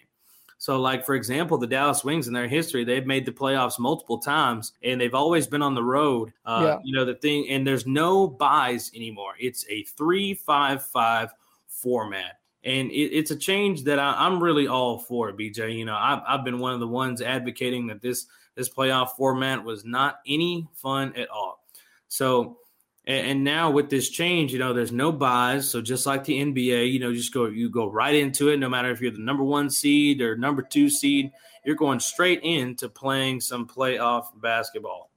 So, 0.60 0.80
like 0.80 1.06
for 1.06 1.16
example, 1.16 1.58
the 1.58 1.68
Dallas 1.68 2.04
Wings 2.04 2.28
in 2.28 2.34
their 2.34 2.48
history, 2.48 2.84
they've 2.84 3.06
made 3.06 3.26
the 3.26 3.32
playoffs 3.32 3.80
multiple 3.80 4.18
times, 4.18 4.74
and 4.84 5.00
they've 5.00 5.14
always 5.14 5.48
been 5.48 5.62
on 5.62 5.74
the 5.74 5.84
road. 5.84 6.34
Uh, 6.46 6.62
Yeah. 6.66 6.80
You 6.84 6.94
know 6.96 7.06
the 7.06 7.16
thing, 7.16 7.48
and 7.50 7.66
there's 7.66 7.86
no 7.88 8.28
buys 8.28 8.92
anymore. 8.94 9.36
It's 9.40 9.66
a 9.70 9.84
three-five-five 9.84 11.34
format, 11.68 12.39
and 12.64 12.92
it, 12.92 13.12
it's 13.14 13.32
a 13.32 13.36
change 13.36 13.84
that 13.84 14.00
I, 14.00 14.26
I'm 14.26 14.42
really 14.42 14.68
all 14.68 15.00
for. 15.00 15.32
BJ, 15.32 15.78
you 15.78 15.86
know, 15.86 15.96
I've, 15.96 16.22
I've 16.28 16.44
been 16.44 16.60
one 16.60 16.74
of 16.74 16.80
the 16.80 16.88
ones 16.88 17.22
advocating 17.22 17.88
that 17.88 18.02
this 18.02 18.28
this 18.56 18.70
playoff 18.70 19.12
format 19.12 19.64
was 19.64 19.86
not 19.86 20.20
any 20.28 20.68
fun 20.74 21.14
at 21.16 21.30
all. 21.30 21.64
So, 22.10 22.58
and, 23.06 23.28
and 23.28 23.44
now 23.44 23.72
with 23.72 23.90
this 23.90 24.10
change, 24.10 24.52
you 24.52 24.60
know, 24.60 24.74
there's 24.74 24.92
no 24.92 25.12
buys. 25.14 25.70
So 25.70 25.82
just 25.82 26.06
like 26.06 26.26
the 26.26 26.42
NBA, 26.42 26.92
you 26.92 27.00
know, 27.00 27.14
just 27.14 27.34
go 27.34 27.46
you 27.46 27.70
go 27.70 27.90
right 27.90 28.16
into 28.16 28.50
it. 28.50 28.58
No 28.58 28.68
matter 28.68 28.92
if 28.92 29.00
you're 29.00 29.12
the 29.12 29.20
number 29.20 29.44
one 29.44 29.70
seed 29.70 30.22
or 30.22 30.36
number 30.36 30.62
two 30.62 30.90
seed, 30.90 31.32
you're 31.64 31.76
going 31.76 32.00
straight 32.00 32.42
into 32.44 32.90
playing 32.90 33.40
some 33.40 33.68
playoff 33.68 34.28
basketball. 34.42 35.10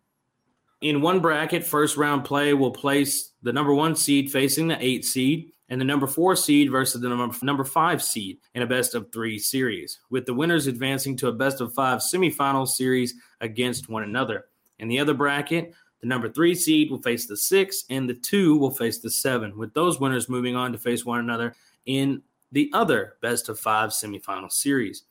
In 0.81 1.00
one 1.00 1.20
bracket, 1.20 1.64
first 1.64 1.96
round 1.96 2.24
play 2.24 2.55
will 2.55 2.72
place 2.72 3.33
the 3.42 3.52
number 3.52 3.72
one 3.72 3.94
seed 3.94 4.31
facing 4.31 4.68
the 4.68 4.85
eight 4.85 5.05
seed, 5.05 5.52
and 5.72 5.80
the 5.80 5.87
number 5.87 6.06
four 6.06 6.37
seed 6.37 6.70
versus 6.70 7.00
the 7.00 7.08
number, 7.08 7.35
number 7.40 7.64
five 7.64 8.02
seed 8.02 8.37
in 8.54 8.61
a 8.61 8.66
best 8.66 8.94
of 8.94 9.11
three 9.11 9.38
series, 9.38 10.00
with 10.11 10.26
the 10.26 10.35
winners 10.35 10.66
advancing 10.66 11.16
to 11.16 11.28
a 11.28 11.32
best 11.32 11.62
of 11.62 11.72
five 11.72 12.00
semifinal 12.00 12.68
series 12.68 13.14
against 13.40 13.88
one 13.88 14.02
another. 14.02 14.44
In 14.80 14.88
the 14.88 14.98
other 14.98 15.14
bracket, 15.14 15.72
the 16.02 16.06
number 16.06 16.28
three 16.28 16.54
seed 16.54 16.90
will 16.90 17.00
face 17.00 17.24
the 17.24 17.38
six, 17.38 17.85
and 17.88 18.06
the 18.06 18.12
two 18.12 18.58
will 18.58 18.70
face 18.70 18.98
the 18.98 19.11
seven, 19.11 19.56
with 19.56 19.72
those 19.72 19.98
winners 19.98 20.28
moving 20.28 20.56
on 20.56 20.72
to 20.72 20.78
face 20.78 21.06
one 21.06 21.20
another 21.20 21.54
in 21.87 22.20
the 22.52 22.70
other 22.74 23.14
best 23.22 23.48
of 23.48 23.58
five 23.58 23.92
semifinal 23.92 24.52
series. 24.52 25.04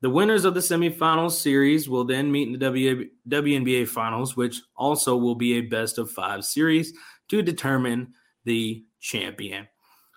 The 0.00 0.10
winners 0.10 0.44
of 0.44 0.54
the 0.54 0.60
semifinal 0.60 1.30
series 1.30 1.88
will 1.88 2.02
then 2.02 2.32
meet 2.32 2.48
in 2.48 2.58
the 2.58 3.08
WNBA 3.28 3.86
finals, 3.86 4.36
which 4.36 4.62
also 4.74 5.16
will 5.16 5.36
be 5.36 5.58
a 5.58 5.60
best 5.60 5.96
of 5.98 6.10
five 6.10 6.44
series 6.44 6.92
to 7.28 7.40
determine 7.40 8.14
the 8.44 8.84
champion. 8.98 9.68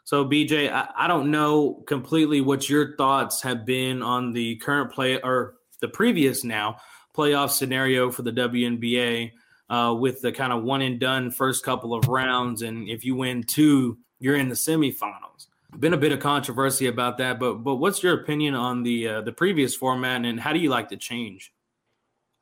So, 0.05 0.23
BJ, 0.23 0.71
I, 0.71 0.87
I 0.95 1.07
don't 1.07 1.31
know 1.31 1.83
completely 1.85 2.39
what 2.39 2.69
your 2.69 2.95
thoughts 2.95 3.41
have 3.41 3.65
been 3.65 4.01
on 4.01 4.31
the 4.31 4.55
current 4.57 4.91
play 4.91 5.19
or 5.21 5.55
the 5.81 5.87
previous 5.87 6.43
now 6.43 6.77
playoff 7.15 7.49
scenario 7.49 8.11
for 8.11 8.21
the 8.21 8.31
WNBA 8.31 9.31
uh, 9.69 9.95
with 9.97 10.21
the 10.21 10.31
kind 10.31 10.53
of 10.53 10.63
one 10.63 10.81
and 10.81 10.99
done 10.99 11.31
first 11.31 11.65
couple 11.65 11.93
of 11.93 12.07
rounds. 12.07 12.61
And 12.61 12.87
if 12.87 13.03
you 13.03 13.15
win 13.15 13.43
two, 13.43 13.97
you're 14.19 14.37
in 14.37 14.49
the 14.49 14.55
semifinals 14.55 15.47
been 15.79 15.93
a 15.93 15.97
bit 15.97 16.11
of 16.11 16.19
controversy 16.19 16.87
about 16.87 17.17
that, 17.17 17.39
but 17.39 17.55
but 17.55 17.75
what's 17.75 18.01
your 18.01 18.13
opinion 18.13 18.55
on 18.55 18.83
the 18.83 19.07
uh, 19.07 19.21
the 19.21 19.31
previous 19.31 19.75
format, 19.75 20.23
and 20.25 20.39
how 20.39 20.53
do 20.53 20.59
you 20.59 20.69
like 20.69 20.89
the 20.89 20.97
change? 20.97 21.53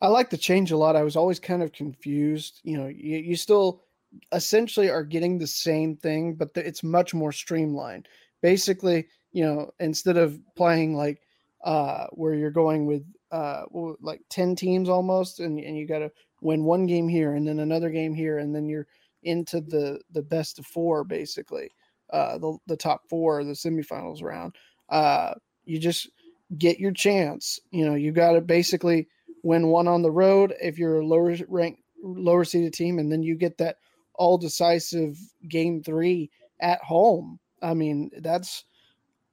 I 0.02 0.08
like 0.08 0.30
the 0.30 0.38
change 0.38 0.72
a 0.72 0.78
lot. 0.78 0.96
I 0.96 1.04
was 1.04 1.16
always 1.16 1.40
kind 1.40 1.64
of 1.64 1.72
confused. 1.72 2.60
You 2.64 2.78
know, 2.78 2.88
you, 2.88 3.18
you 3.18 3.36
still 3.36 3.84
essentially 4.32 4.90
are 4.90 5.04
getting 5.04 5.38
the 5.38 5.48
same 5.48 5.96
thing, 5.96 6.36
but 6.36 6.50
it's 6.56 6.84
much 6.84 7.14
more 7.14 7.32
streamlined. 7.32 8.08
Basically, 8.42 9.08
you 9.32 9.44
know, 9.44 9.72
instead 9.80 10.18
of 10.18 10.40
playing 10.56 10.96
like 10.96 11.22
uh, 11.64 12.08
where 12.12 12.34
you're 12.34 12.52
going 12.52 12.86
with 12.86 13.04
uh, 13.32 13.64
like 14.02 14.22
ten 14.30 14.56
teams 14.56 14.90
almost, 14.90 15.40
and 15.40 15.60
and 15.60 15.78
you 15.78 15.88
got 15.88 16.00
to 16.00 16.12
win 16.42 16.64
one 16.64 16.86
game 16.86 17.08
here 17.08 17.36
and 17.36 17.48
then 17.48 17.60
another 17.60 17.90
game 17.90 18.14
here, 18.14 18.40
and 18.40 18.54
then 18.54 18.68
you're 18.68 18.88
into 19.24 19.62
the 19.62 20.02
the 20.12 20.22
best 20.22 20.60
of 20.60 20.66
four 20.66 21.04
basically 21.04 21.70
uh, 22.14 22.38
the 22.38 22.58
the 22.68 22.78
top 22.78 23.02
four, 23.10 23.44
the 23.44 23.52
semifinals 23.52 24.22
round. 24.24 24.56
Uh, 24.88 25.34
you 25.66 25.80
just 25.80 26.10
get 26.58 26.80
your 26.80 26.92
chance. 26.92 27.60
You 27.72 27.86
know, 27.86 27.96
you 27.96 28.12
got 28.12 28.34
to 28.34 28.42
basically 28.42 29.08
win 29.42 29.68
one 29.68 29.88
on 29.88 30.04
the 30.04 30.12
road 30.12 30.54
if 30.62 30.78
you're 30.78 31.00
a 31.00 31.06
lower 31.06 31.36
ranked, 31.50 31.82
lower 32.02 32.46
seeded 32.46 32.74
team, 32.74 33.00
and 33.00 33.12
then 33.12 33.24
you 33.24 33.36
get 33.36 33.58
that 33.58 33.78
all 34.16 34.38
decisive 34.38 35.18
game 35.48 35.82
three 35.84 36.30
at 36.60 36.82
home. 36.82 37.40
I 37.62 37.74
mean, 37.74 38.12
that's 38.20 38.66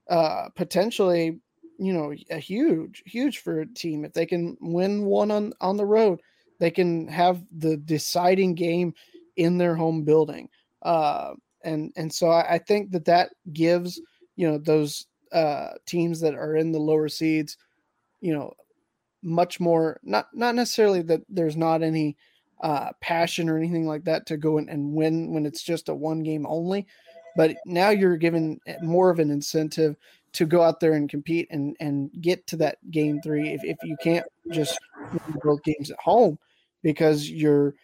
uh, 0.08 0.48
potentially 0.56 1.40
you 1.78 1.92
know 1.92 2.12
a 2.30 2.38
huge, 2.38 3.02
huge 3.06 3.38
for 3.38 3.60
a 3.60 3.66
team 3.66 4.04
if 4.04 4.12
they 4.12 4.26
can 4.26 4.56
win 4.60 5.04
one 5.04 5.30
on 5.30 5.52
on 5.60 5.76
the 5.76 5.86
road. 5.86 6.20
They 6.58 6.70
can 6.70 7.08
have 7.08 7.42
the 7.56 7.78
deciding 7.78 8.54
game 8.54 8.94
in 9.36 9.56
their 9.56 9.74
home 9.74 10.04
building. 10.04 10.48
Uh, 10.82 11.32
and 11.64 11.92
and 11.96 12.12
so 12.12 12.28
I, 12.28 12.54
I 12.54 12.58
think 12.58 12.90
that 12.92 13.06
that 13.06 13.30
gives 13.52 14.00
you 14.36 14.50
know 14.50 14.58
those 14.58 15.06
uh, 15.32 15.70
teams 15.86 16.20
that 16.20 16.34
are 16.34 16.56
in 16.56 16.72
the 16.72 16.78
lower 16.78 17.08
seeds, 17.08 17.56
you 18.20 18.34
know, 18.34 18.52
much 19.22 19.60
more 19.60 20.00
not 20.02 20.28
not 20.34 20.54
necessarily 20.54 21.02
that 21.02 21.22
there's 21.28 21.56
not 21.56 21.82
any 21.82 22.16
uh, 22.62 22.90
passion 23.00 23.48
or 23.48 23.56
anything 23.56 23.86
like 23.86 24.04
that 24.04 24.26
to 24.26 24.36
go 24.36 24.58
and 24.58 24.92
win 24.92 25.32
when 25.32 25.46
it's 25.46 25.62
just 25.62 25.88
a 25.88 25.94
one 25.94 26.22
game 26.22 26.46
only, 26.46 26.86
but 27.36 27.56
now 27.64 27.90
you're 27.90 28.16
given 28.16 28.60
more 28.82 29.10
of 29.10 29.18
an 29.18 29.30
incentive 29.30 29.96
to 30.32 30.46
go 30.46 30.62
out 30.62 30.80
there 30.80 30.92
and 30.92 31.08
compete 31.08 31.48
and 31.50 31.76
and 31.80 32.10
get 32.20 32.46
to 32.46 32.56
that 32.56 32.78
game 32.90 33.20
three 33.20 33.50
if, 33.50 33.64
if 33.64 33.76
you 33.82 33.96
can't 34.02 34.26
just 34.52 34.78
both 35.42 35.62
games 35.64 35.90
at 35.90 35.98
home 35.98 36.38
because 36.82 37.28
you're 37.28 37.74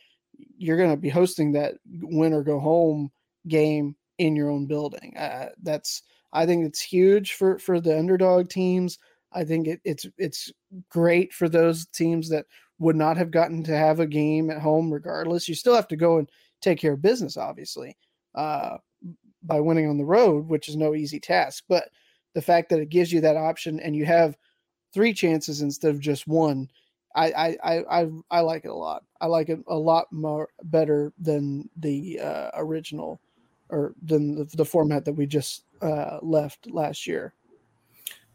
you're 0.58 0.76
going 0.76 0.90
to 0.90 0.96
be 0.96 1.08
hosting 1.08 1.52
that 1.52 1.74
win 2.02 2.32
or 2.32 2.42
go 2.42 2.60
home 2.60 3.10
game 3.48 3.96
in 4.18 4.36
your 4.36 4.50
own 4.50 4.66
building. 4.66 5.16
Uh, 5.16 5.50
that's 5.62 6.02
I 6.32 6.46
think 6.46 6.66
it's 6.66 6.80
huge 6.80 7.34
for 7.34 7.58
for 7.58 7.80
the 7.80 7.98
underdog 7.98 8.48
teams. 8.48 8.98
I 9.32 9.44
think 9.44 9.66
it, 9.66 9.80
it's 9.84 10.06
it's 10.18 10.52
great 10.88 11.32
for 11.32 11.48
those 11.48 11.86
teams 11.86 12.28
that 12.30 12.46
would 12.78 12.96
not 12.96 13.16
have 13.16 13.30
gotten 13.30 13.62
to 13.64 13.76
have 13.76 14.00
a 14.00 14.06
game 14.06 14.50
at 14.50 14.60
home 14.60 14.92
regardless. 14.92 15.48
You 15.48 15.54
still 15.54 15.74
have 15.74 15.88
to 15.88 15.96
go 15.96 16.18
and 16.18 16.28
take 16.60 16.78
care 16.78 16.92
of 16.92 17.02
business, 17.02 17.36
obviously, 17.36 17.96
uh, 18.34 18.76
by 19.42 19.60
winning 19.60 19.88
on 19.88 19.98
the 19.98 20.04
road, 20.04 20.48
which 20.48 20.68
is 20.68 20.76
no 20.76 20.94
easy 20.94 21.20
task. 21.20 21.64
But 21.68 21.88
the 22.34 22.42
fact 22.42 22.68
that 22.70 22.80
it 22.80 22.90
gives 22.90 23.12
you 23.12 23.20
that 23.22 23.36
option 23.36 23.80
and 23.80 23.96
you 23.96 24.04
have 24.04 24.36
three 24.92 25.14
chances 25.14 25.62
instead 25.62 25.90
of 25.90 26.00
just 26.00 26.26
one, 26.26 26.70
I 27.14 27.56
I 27.62 27.84
I 27.88 28.10
I, 28.30 28.40
like 28.40 28.64
it 28.64 28.70
a 28.70 28.74
lot. 28.74 29.04
I 29.20 29.26
like 29.26 29.48
it 29.48 29.60
a 29.68 29.76
lot 29.76 30.12
more 30.12 30.50
better 30.64 31.12
than 31.18 31.70
the 31.76 32.20
uh, 32.20 32.50
original 32.54 33.20
or 33.70 33.94
than 34.02 34.34
the, 34.34 34.44
the 34.44 34.64
format 34.64 35.04
that 35.06 35.14
we 35.14 35.26
just 35.26 35.64
uh, 35.80 36.18
left 36.20 36.66
last 36.70 37.06
year. 37.06 37.32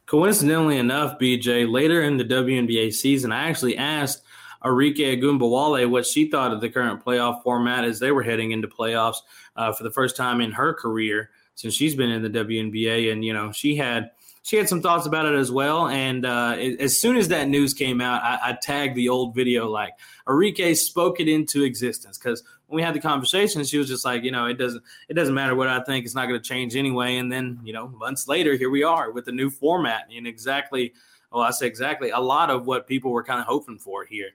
Coincidentally 0.08 0.78
enough, 0.78 1.20
BJ, 1.20 1.72
later 1.72 2.02
in 2.02 2.18
the 2.18 2.26
WNBA 2.26 2.92
season, 2.92 3.32
I 3.32 3.48
actually 3.50 3.78
asked 3.78 4.24
Arike 4.64 4.98
Ogunbowale 4.98 5.90
what 5.90 6.06
she 6.06 6.30
thought 6.30 6.52
of 6.52 6.62
the 6.62 6.70
current 6.70 7.04
playoff 7.04 7.44
format 7.44 7.84
as 7.84 8.00
they 8.00 8.12
were 8.12 8.24
heading 8.24 8.52
into 8.52 8.68
playoffs 8.68 9.18
uh, 9.56 9.74
for 9.74 9.84
the 9.84 9.92
first 9.92 10.16
time 10.16 10.42
in 10.42 10.52
her 10.52 10.74
career 10.74 11.30
since 11.56 11.74
she's 11.74 11.96
been 11.96 12.10
in 12.10 12.22
the 12.22 12.30
WNBA. 12.30 13.12
And, 13.12 13.24
you 13.24 13.34
know, 13.34 13.52
she 13.52 13.76
had 13.76 14.12
she 14.44 14.56
had 14.56 14.68
some 14.68 14.82
thoughts 14.82 15.06
about 15.06 15.26
it 15.26 15.36
as 15.36 15.52
well. 15.52 15.88
And 15.88 16.26
uh, 16.26 16.58
as 16.80 17.00
soon 17.00 17.16
as 17.16 17.28
that 17.28 17.48
news 17.48 17.74
came 17.74 18.02
out, 18.02 18.24
I, 18.24 18.40
I 18.50 18.58
tagged 18.60 18.96
the 18.96 19.10
old 19.10 19.36
video 19.36 19.68
like 19.70 19.94
Arike 20.28 20.76
spoke 20.76 21.20
it 21.20 21.28
into 21.28 21.64
existence 21.64 22.18
because 22.18 22.44
when 22.68 22.78
we 22.78 22.82
had 22.82 22.96
the 22.96 23.02
conversation, 23.02 23.64
she 23.66 23.78
was 23.78 23.88
just 23.88 24.06
like, 24.06 24.24
you 24.24 24.32
know, 24.32 24.46
it 24.48 24.58
doesn't 24.58 24.84
it 25.10 25.14
doesn't 25.14 25.34
matter 25.34 25.56
what 25.56 25.68
I 25.68 25.84
think, 25.84 26.06
it's 26.06 26.16
not 26.16 26.28
going 26.28 26.42
to 26.42 26.48
change 26.48 26.76
anyway. 26.76 27.18
And 27.18 27.32
then 27.32 27.60
you 27.64 27.74
know, 27.74 27.90
months 27.90 28.28
later, 28.28 28.56
here 28.56 28.70
we 28.70 28.84
are 28.84 29.12
with 29.12 29.26
the 29.26 29.32
new 29.32 29.50
format 29.50 30.08
and 30.16 30.26
exactly, 30.26 30.94
well, 31.32 31.44
I 31.44 31.52
say 31.52 31.68
exactly 31.68 32.10
a 32.10 32.20
lot 32.20 32.50
of 32.50 32.66
what 32.66 32.88
people 32.88 33.12
were 33.12 33.24
kind 33.24 33.40
of 33.40 33.46
hoping 33.46 33.78
for 33.78 34.06
here. 34.06 34.32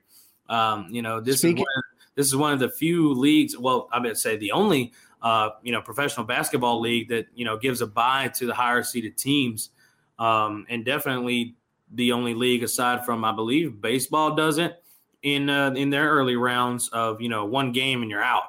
Um, 0.49 0.89
you 0.91 1.03
know, 1.03 1.21
this 1.21 1.41
Speaking- 1.41 1.59
is 1.59 1.61
one, 1.61 1.83
this 2.15 2.27
is 2.27 2.37
one 2.37 2.53
of 2.53 2.59
the 2.61 2.71
few 2.71 3.13
leagues. 3.13 3.57
Well, 3.59 3.89
I 3.93 4.01
would 4.01 4.17
say 4.17 4.37
the 4.37 4.53
only 4.53 4.93
uh, 5.23 5.51
you 5.63 5.73
know 5.73 5.83
professional 5.83 6.27
basketball 6.27 6.81
league 6.81 7.09
that 7.09 7.27
you 7.35 7.45
know 7.45 7.57
gives 7.57 7.81
a 7.81 7.87
bye 7.87 8.29
to 8.29 8.47
the 8.47 8.55
higher 8.55 8.83
seeded 8.83 9.17
teams 9.17 9.71
um, 10.19 10.67
and 10.69 10.85
definitely 10.85 11.57
the 11.93 12.13
only 12.13 12.35
league 12.35 12.63
aside 12.63 13.05
from 13.05 13.25
I 13.25 13.33
believe 13.33 13.81
baseball 13.81 14.35
doesn't 14.35 14.75
in 15.23 15.49
uh, 15.51 15.73
in 15.73 15.91
their 15.91 16.11
early 16.11 16.37
rounds 16.37 16.89
of 16.89 17.21
you 17.21 17.29
know 17.29 17.45
one 17.45 17.73
game 17.73 18.03
and 18.03 18.11
you're 18.11 18.23
out. 18.23 18.45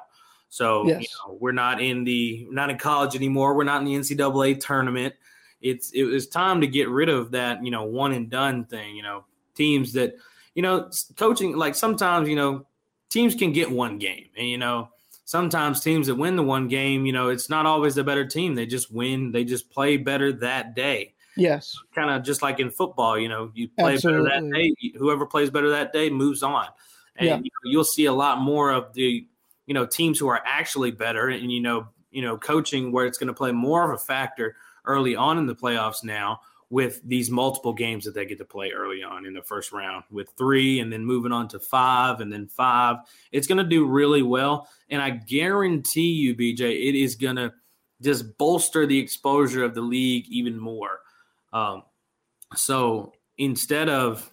So 0.50 0.86
yes. 0.86 1.02
you 1.02 1.08
know, 1.26 1.38
we're 1.40 1.52
not 1.52 1.80
in 1.80 2.04
the 2.04 2.46
not 2.50 2.70
in 2.70 2.78
college 2.78 3.14
anymore. 3.14 3.54
We're 3.54 3.64
not 3.64 3.82
in 3.82 3.86
the 3.86 3.94
NCAA 3.94 4.60
tournament. 4.60 5.14
It's 5.60 5.90
it 5.90 6.04
was 6.04 6.26
time 6.26 6.60
to 6.60 6.66
get 6.66 6.88
rid 6.88 7.08
of 7.08 7.30
that 7.32 7.64
you 7.64 7.70
know 7.70 7.84
one 7.84 8.12
and 8.12 8.30
done 8.30 8.64
thing. 8.64 8.96
You 8.96 9.02
know 9.02 9.24
teams 9.54 9.92
that 9.92 10.14
you 10.58 10.62
know 10.62 10.90
coaching 11.14 11.56
like 11.56 11.76
sometimes 11.76 12.28
you 12.28 12.34
know 12.34 12.66
teams 13.10 13.36
can 13.36 13.52
get 13.52 13.70
one 13.70 13.96
game 13.96 14.26
and 14.36 14.48
you 14.48 14.58
know 14.58 14.88
sometimes 15.24 15.80
teams 15.80 16.08
that 16.08 16.16
win 16.16 16.34
the 16.34 16.42
one 16.42 16.66
game 16.66 17.06
you 17.06 17.12
know 17.12 17.28
it's 17.28 17.48
not 17.48 17.64
always 17.64 17.94
the 17.94 18.02
better 18.02 18.26
team 18.26 18.56
they 18.56 18.66
just 18.66 18.92
win 18.92 19.30
they 19.30 19.44
just 19.44 19.70
play 19.70 19.96
better 19.96 20.32
that 20.32 20.74
day 20.74 21.14
Yes. 21.36 21.76
Kind 21.94 22.10
of 22.10 22.24
just 22.24 22.42
like 22.42 22.58
in 22.58 22.68
football, 22.68 23.16
you 23.16 23.28
know, 23.28 23.52
you 23.54 23.68
play 23.68 23.94
Absolutely. 23.94 24.28
better 24.28 24.40
that 24.40 24.52
day. 24.52 24.74
Whoever 24.98 25.24
plays 25.24 25.50
better 25.50 25.70
that 25.70 25.92
day 25.92 26.10
moves 26.10 26.42
on. 26.42 26.66
And 27.14 27.28
yeah. 27.28 27.50
you 27.62 27.78
will 27.78 27.84
see 27.84 28.06
a 28.06 28.12
lot 28.12 28.40
more 28.40 28.72
of 28.72 28.92
the, 28.94 29.24
you 29.66 29.74
know, 29.74 29.86
teams 29.86 30.18
who 30.18 30.26
are 30.26 30.42
actually 30.44 30.90
better 30.90 31.28
and, 31.28 31.52
you 31.52 31.60
know, 31.60 31.86
you 32.10 32.22
know, 32.22 32.36
coaching 32.36 32.90
where 32.90 33.06
it's 33.06 33.18
going 33.18 33.28
to 33.28 33.34
play 33.34 33.52
more 33.52 33.84
of 33.84 33.94
a 33.94 34.02
factor 34.02 34.56
early 34.84 35.14
on 35.14 35.38
in 35.38 35.46
the 35.46 35.54
playoffs 35.54 36.02
now 36.02 36.40
with 36.70 37.00
these 37.02 37.30
multiple 37.30 37.72
games 37.72 38.04
that 38.04 38.14
they 38.14 38.26
get 38.26 38.38
to 38.38 38.44
play 38.44 38.72
early 38.72 39.02
on 39.02 39.24
in 39.24 39.32
the 39.32 39.42
first 39.42 39.72
round 39.72 40.04
with 40.10 40.28
three 40.36 40.80
and 40.80 40.92
then 40.92 41.04
moving 41.04 41.32
on 41.32 41.48
to 41.48 41.58
five 41.58 42.20
and 42.20 42.32
then 42.32 42.46
five. 42.46 42.96
It's 43.32 43.46
going 43.46 43.58
to 43.58 43.64
do 43.64 43.86
really 43.86 44.22
well. 44.22 44.68
And 44.90 45.00
I 45.00 45.10
guarantee 45.10 46.12
you, 46.12 46.34
BJ, 46.34 46.88
it 46.88 46.94
is 46.94 47.14
going 47.14 47.36
to 47.36 47.52
just 48.02 48.36
bolster 48.38 48.86
the 48.86 48.98
exposure 48.98 49.64
of 49.64 49.74
the 49.74 49.80
league 49.80 50.26
even 50.28 50.58
more. 50.58 51.00
Um, 51.52 51.84
so 52.54 53.12
instead 53.36 53.88
of 53.88 54.30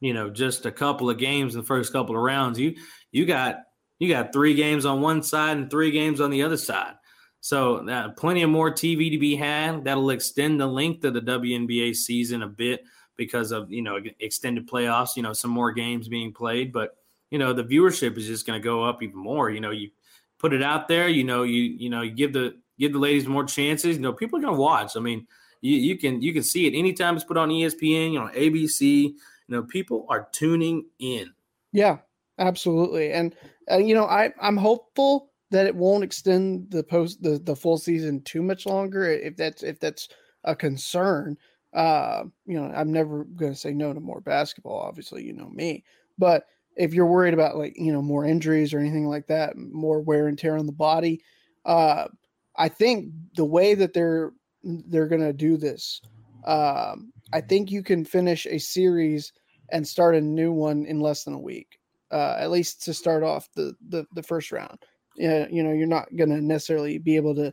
you 0.00 0.12
know 0.12 0.30
just 0.30 0.66
a 0.66 0.72
couple 0.72 1.08
of 1.08 1.18
games 1.18 1.54
in 1.54 1.60
the 1.60 1.66
first 1.66 1.92
couple 1.92 2.16
of 2.16 2.22
rounds, 2.22 2.58
you 2.58 2.76
you 3.10 3.26
got 3.26 3.60
you 3.98 4.08
got 4.08 4.32
three 4.32 4.54
games 4.54 4.84
on 4.84 5.00
one 5.00 5.22
side 5.22 5.56
and 5.56 5.70
three 5.70 5.90
games 5.90 6.20
on 6.20 6.30
the 6.30 6.42
other 6.42 6.56
side. 6.56 6.94
So 7.42 7.88
uh, 7.88 8.10
plenty 8.10 8.42
of 8.42 8.50
more 8.50 8.70
TV 8.70 9.10
to 9.10 9.18
be 9.18 9.34
had. 9.34 9.84
That'll 9.84 10.10
extend 10.10 10.60
the 10.60 10.66
length 10.66 11.04
of 11.04 11.12
the 11.12 11.20
WNBA 11.20 11.94
season 11.96 12.44
a 12.44 12.48
bit 12.48 12.84
because 13.16 13.50
of 13.50 13.70
you 13.70 13.82
know 13.82 13.98
extended 14.20 14.68
playoffs. 14.68 15.16
You 15.16 15.24
know 15.24 15.32
some 15.32 15.50
more 15.50 15.72
games 15.72 16.06
being 16.06 16.32
played, 16.32 16.72
but 16.72 16.96
you 17.30 17.38
know 17.40 17.52
the 17.52 17.64
viewership 17.64 18.16
is 18.16 18.28
just 18.28 18.46
going 18.46 18.60
to 18.60 18.64
go 18.64 18.84
up 18.84 19.02
even 19.02 19.18
more. 19.18 19.50
You 19.50 19.60
know 19.60 19.72
you 19.72 19.90
put 20.38 20.52
it 20.52 20.62
out 20.62 20.86
there. 20.86 21.08
You 21.08 21.24
know 21.24 21.42
you 21.42 21.62
you 21.62 21.90
know 21.90 22.02
you 22.02 22.12
give 22.12 22.32
the 22.32 22.62
give 22.78 22.92
the 22.92 22.98
ladies 22.98 23.26
more 23.26 23.44
chances. 23.44 23.96
You 23.96 24.02
know, 24.02 24.12
people 24.12 24.38
are 24.38 24.42
going 24.42 24.54
to 24.54 24.60
watch. 24.60 24.96
I 24.96 25.00
mean, 25.00 25.26
you, 25.62 25.76
you 25.76 25.98
can 25.98 26.22
you 26.22 26.32
can 26.32 26.44
see 26.44 26.66
it 26.66 26.78
anytime 26.78 27.16
it's 27.16 27.24
put 27.24 27.36
on 27.36 27.48
ESPN, 27.48 28.12
you 28.12 28.20
know, 28.20 28.28
ABC. 28.28 29.02
You 29.02 29.16
know, 29.48 29.64
people 29.64 30.06
are 30.08 30.28
tuning 30.30 30.86
in. 31.00 31.32
Yeah, 31.72 31.98
absolutely. 32.38 33.12
And 33.12 33.34
uh, 33.68 33.78
you 33.78 33.94
know, 33.94 34.04
I 34.04 34.32
I'm 34.40 34.56
hopeful 34.56 35.31
that 35.52 35.66
it 35.66 35.76
won't 35.76 36.02
extend 36.02 36.70
the 36.70 36.82
post 36.82 37.22
the 37.22 37.38
the 37.38 37.54
full 37.54 37.78
season 37.78 38.22
too 38.22 38.42
much 38.42 38.66
longer. 38.66 39.04
If 39.04 39.36
that's 39.36 39.62
if 39.62 39.78
that's 39.78 40.08
a 40.44 40.56
concern, 40.56 41.36
uh, 41.74 42.24
you 42.46 42.60
know, 42.60 42.72
I'm 42.74 42.90
never 42.90 43.24
going 43.24 43.52
to 43.52 43.58
say 43.58 43.72
no 43.72 43.92
to 43.92 44.00
more 44.00 44.20
basketball. 44.20 44.78
Obviously, 44.78 45.24
you 45.24 45.34
know 45.34 45.50
me, 45.50 45.84
but 46.18 46.46
if 46.74 46.94
you're 46.94 47.06
worried 47.06 47.34
about 47.34 47.56
like 47.56 47.74
you 47.76 47.92
know 47.92 48.02
more 48.02 48.24
injuries 48.24 48.74
or 48.74 48.78
anything 48.78 49.06
like 49.06 49.26
that, 49.28 49.56
more 49.56 50.00
wear 50.00 50.26
and 50.26 50.38
tear 50.38 50.56
on 50.56 50.66
the 50.66 50.72
body, 50.72 51.22
uh, 51.64 52.08
I 52.56 52.68
think 52.68 53.12
the 53.36 53.44
way 53.44 53.74
that 53.74 53.92
they're 53.92 54.32
they're 54.64 55.08
going 55.08 55.20
to 55.20 55.32
do 55.32 55.56
this, 55.56 56.00
um, 56.46 57.12
I 57.32 57.40
think 57.40 57.70
you 57.70 57.82
can 57.82 58.04
finish 58.04 58.46
a 58.46 58.58
series 58.58 59.32
and 59.70 59.86
start 59.86 60.14
a 60.14 60.20
new 60.20 60.52
one 60.52 60.86
in 60.86 61.00
less 61.00 61.24
than 61.24 61.34
a 61.34 61.40
week, 61.40 61.78
uh, 62.10 62.36
at 62.38 62.50
least 62.50 62.82
to 62.84 62.94
start 62.94 63.22
off 63.22 63.48
the 63.54 63.74
the, 63.88 64.06
the 64.14 64.22
first 64.22 64.50
round. 64.50 64.78
Yeah, 65.16 65.46
you 65.50 65.62
know, 65.62 65.72
you're 65.72 65.86
not 65.86 66.14
going 66.16 66.30
to 66.30 66.40
necessarily 66.40 66.98
be 66.98 67.16
able 67.16 67.34
to 67.36 67.52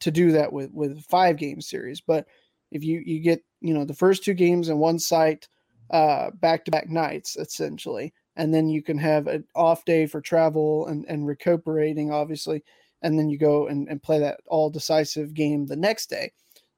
to 0.00 0.10
do 0.10 0.32
that 0.32 0.52
with 0.52 0.70
with 0.72 1.02
five 1.04 1.36
game 1.36 1.60
series, 1.60 2.00
but 2.00 2.26
if 2.70 2.84
you 2.84 3.02
you 3.04 3.20
get 3.20 3.42
you 3.60 3.74
know 3.74 3.84
the 3.84 3.94
first 3.94 4.24
two 4.24 4.34
games 4.34 4.68
in 4.68 4.78
one 4.78 4.98
site 4.98 5.48
uh 5.90 6.30
back 6.34 6.64
to 6.64 6.70
back 6.70 6.88
nights 6.88 7.36
essentially 7.36 8.12
and 8.36 8.52
then 8.52 8.68
you 8.68 8.82
can 8.82 8.98
have 8.98 9.26
an 9.26 9.44
off 9.54 9.84
day 9.84 10.06
for 10.06 10.20
travel 10.20 10.86
and 10.86 11.06
and 11.08 11.26
recuperating 11.26 12.10
obviously 12.12 12.62
and 13.02 13.18
then 13.18 13.28
you 13.28 13.38
go 13.38 13.66
and, 13.68 13.88
and 13.88 14.02
play 14.02 14.18
that 14.18 14.40
all 14.46 14.68
decisive 14.68 15.32
game 15.32 15.66
the 15.66 15.76
next 15.76 16.10
day 16.10 16.30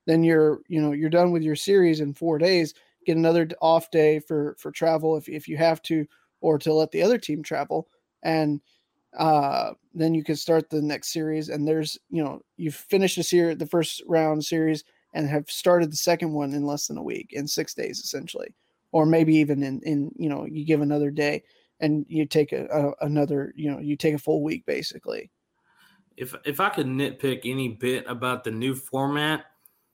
then 0.06 0.22
you're 0.22 0.60
you 0.68 0.80
know 0.80 0.92
you're 0.92 1.10
done 1.10 1.32
with 1.32 1.42
your 1.42 1.56
series 1.56 2.00
in 2.00 2.14
four 2.14 2.38
days 2.38 2.72
get 3.04 3.16
another 3.16 3.48
off 3.60 3.90
day 3.90 4.20
for 4.20 4.54
for 4.58 4.70
travel 4.70 5.16
if, 5.16 5.28
if 5.28 5.48
you 5.48 5.56
have 5.56 5.82
to 5.82 6.06
or 6.40 6.58
to 6.58 6.72
let 6.72 6.90
the 6.92 7.02
other 7.02 7.18
team 7.18 7.42
travel 7.42 7.88
and 8.22 8.60
uh 9.18 9.72
then 9.92 10.14
you 10.14 10.22
can 10.22 10.36
start 10.36 10.70
the 10.70 10.80
next 10.80 11.12
series 11.12 11.48
and 11.48 11.66
there's 11.66 11.98
you 12.10 12.22
know 12.22 12.40
you've 12.56 12.74
finished 12.74 13.16
the 13.16 13.22
series 13.22 13.58
the 13.58 13.66
first 13.66 14.02
round 14.06 14.44
series 14.44 14.84
and 15.14 15.28
have 15.28 15.50
started 15.50 15.90
the 15.90 15.96
second 15.96 16.32
one 16.32 16.52
in 16.52 16.64
less 16.64 16.86
than 16.86 16.96
a 16.96 17.02
week 17.02 17.30
in 17.32 17.48
six 17.48 17.74
days 17.74 17.98
essentially 17.98 18.54
or 18.92 19.06
maybe 19.06 19.34
even 19.34 19.62
in 19.62 19.80
in 19.82 20.12
you 20.16 20.28
know 20.28 20.46
you 20.46 20.64
give 20.64 20.80
another 20.80 21.10
day 21.10 21.42
and 21.80 22.06
you 22.08 22.24
take 22.24 22.52
a, 22.52 22.66
a 22.66 23.04
another 23.06 23.52
you 23.56 23.70
know 23.70 23.80
you 23.80 23.96
take 23.96 24.14
a 24.14 24.18
full 24.18 24.42
week 24.42 24.64
basically 24.66 25.30
If 26.16 26.34
if 26.44 26.60
I 26.60 26.68
could 26.68 26.86
nitpick 26.86 27.40
any 27.44 27.68
bit 27.68 28.04
about 28.06 28.44
the 28.44 28.50
new 28.50 28.74
format, 28.74 29.46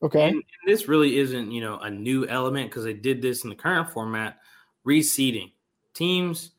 okay 0.03 0.25
and, 0.29 0.35
and 0.35 0.67
this 0.67 0.89
really 0.89 1.19
isn't 1.19 1.53
you 1.53 1.61
know 1.61 1.79
a 1.79 1.91
new 1.91 2.27
element 2.27 2.71
because 2.71 2.85
they 2.85 2.95
did 2.95 3.23
this 3.23 3.45
in 3.45 3.51
the 3.51 3.57
current 3.57 3.91
format, 3.91 4.39
reseeding 4.85 5.53
teams. 5.95 6.51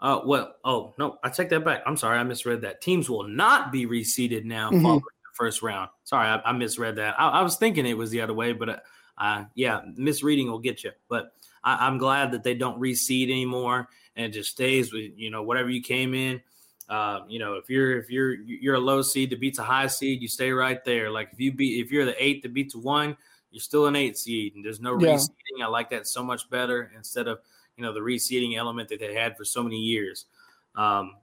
Uh, 0.00 0.20
well, 0.24 0.56
Oh 0.64 0.94
no, 0.98 1.18
I 1.22 1.28
take 1.30 1.48
that 1.50 1.64
back. 1.64 1.82
I'm 1.86 1.96
sorry, 1.96 2.18
I 2.18 2.22
misread 2.22 2.60
that. 2.62 2.80
Teams 2.80 3.10
will 3.10 3.24
not 3.28 3.70
be 3.72 3.86
reseeded 3.86 4.44
now 4.44 4.70
Mhm. 4.70 4.82
following 4.82 5.00
the 5.02 5.34
first 5.34 5.62
round. 5.62 5.90
Sorry, 6.04 6.26
I, 6.26 6.40
I 6.40 6.52
misread 6.52 6.96
that. 6.96 7.18
I, 7.20 7.28
I 7.28 7.42
was 7.42 7.56
thinking 7.56 7.86
it 7.86 7.96
was 7.96 8.10
the 8.10 8.20
other 8.20 8.34
way, 8.34 8.52
but 8.52 8.68
uh, 8.68 8.76
uh, 9.18 9.44
yeah, 9.54 9.82
misreading 9.96 10.50
will 10.50 10.58
get 10.58 10.82
you. 10.84 10.92
But 11.08 11.34
I, 11.64 11.86
I'm 11.86 11.98
glad 11.98 12.32
that 12.32 12.42
they 12.44 12.54
don't 12.54 12.80
reseed 12.80 13.24
anymore 13.24 13.88
and 14.16 14.26
it 14.26 14.30
just 14.32 14.50
stays 14.50 14.92
with 14.92 15.12
you 15.16 15.30
know 15.30 15.42
whatever 15.42 15.70
you 15.70 15.82
came 15.82 16.14
in. 16.14 16.40
Uh, 16.88 17.20
you 17.28 17.38
know, 17.38 17.54
if 17.54 17.68
you're 17.70 17.98
if 17.98 18.10
you're 18.10 18.34
you're 18.34 18.74
a 18.74 18.80
low 18.80 19.02
seed 19.02 19.30
that 19.30 19.40
beats 19.40 19.58
a 19.58 19.62
high 19.62 19.86
seed, 19.86 20.20
you 20.22 20.28
stay 20.28 20.50
right 20.50 20.84
there. 20.84 21.10
Like 21.10 21.28
if 21.32 21.38
you 21.40 21.52
beat 21.52 21.84
if 21.84 21.92
you're 21.92 22.04
the 22.06 22.22
eight 22.22 22.42
that 22.42 22.52
beats 22.54 22.74
one, 22.74 23.16
you're 23.50 23.60
still 23.60 23.86
an 23.86 23.96
eight 23.96 24.16
seed, 24.18 24.54
and 24.56 24.64
there's 24.64 24.80
no 24.80 24.92
Yeah. 24.92 25.14
reseeding. 25.14 25.62
I 25.62 25.66
like 25.68 25.90
that 25.90 26.06
so 26.06 26.22
much 26.22 26.48
better 26.50 26.90
instead 26.96 27.28
of 27.28 27.40
you 27.80 27.86
know 27.86 27.94
the 27.94 28.00
reseeding 28.00 28.58
element 28.58 28.90
that 28.90 29.00
they 29.00 29.14
had 29.14 29.38
for 29.38 29.44
so 29.46 29.62
many 29.62 29.78
years. 29.78 30.26
Um, 30.76 31.16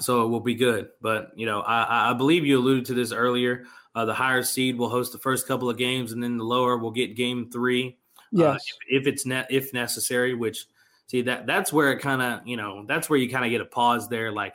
so 0.00 0.24
it 0.24 0.28
will 0.28 0.40
be 0.40 0.56
good. 0.56 0.88
But 1.00 1.30
you 1.36 1.46
know, 1.46 1.60
I, 1.60 2.10
I 2.10 2.14
believe 2.14 2.44
you 2.44 2.58
alluded 2.58 2.86
to 2.86 2.94
this 2.94 3.12
earlier. 3.12 3.64
Uh, 3.94 4.04
the 4.04 4.14
higher 4.14 4.42
seed 4.42 4.76
will 4.76 4.88
host 4.88 5.12
the 5.12 5.18
first 5.18 5.46
couple 5.46 5.70
of 5.70 5.78
games, 5.78 6.10
and 6.10 6.20
then 6.20 6.36
the 6.36 6.44
lower 6.44 6.76
will 6.76 6.90
get 6.90 7.14
game 7.14 7.48
three 7.48 7.96
uh, 8.18 8.22
yes 8.32 8.64
if, 8.88 9.02
if 9.02 9.06
it's 9.06 9.24
net 9.24 9.46
if 9.50 9.72
necessary. 9.72 10.34
Which 10.34 10.66
see 11.06 11.22
that 11.22 11.46
that's 11.46 11.72
where 11.72 11.92
it 11.92 12.00
kind 12.00 12.22
of 12.22 12.44
you 12.44 12.56
know 12.56 12.84
that's 12.88 13.08
where 13.08 13.20
you 13.20 13.30
kind 13.30 13.44
of 13.44 13.52
get 13.52 13.60
a 13.60 13.66
pause 13.66 14.08
there. 14.08 14.32
Like 14.32 14.54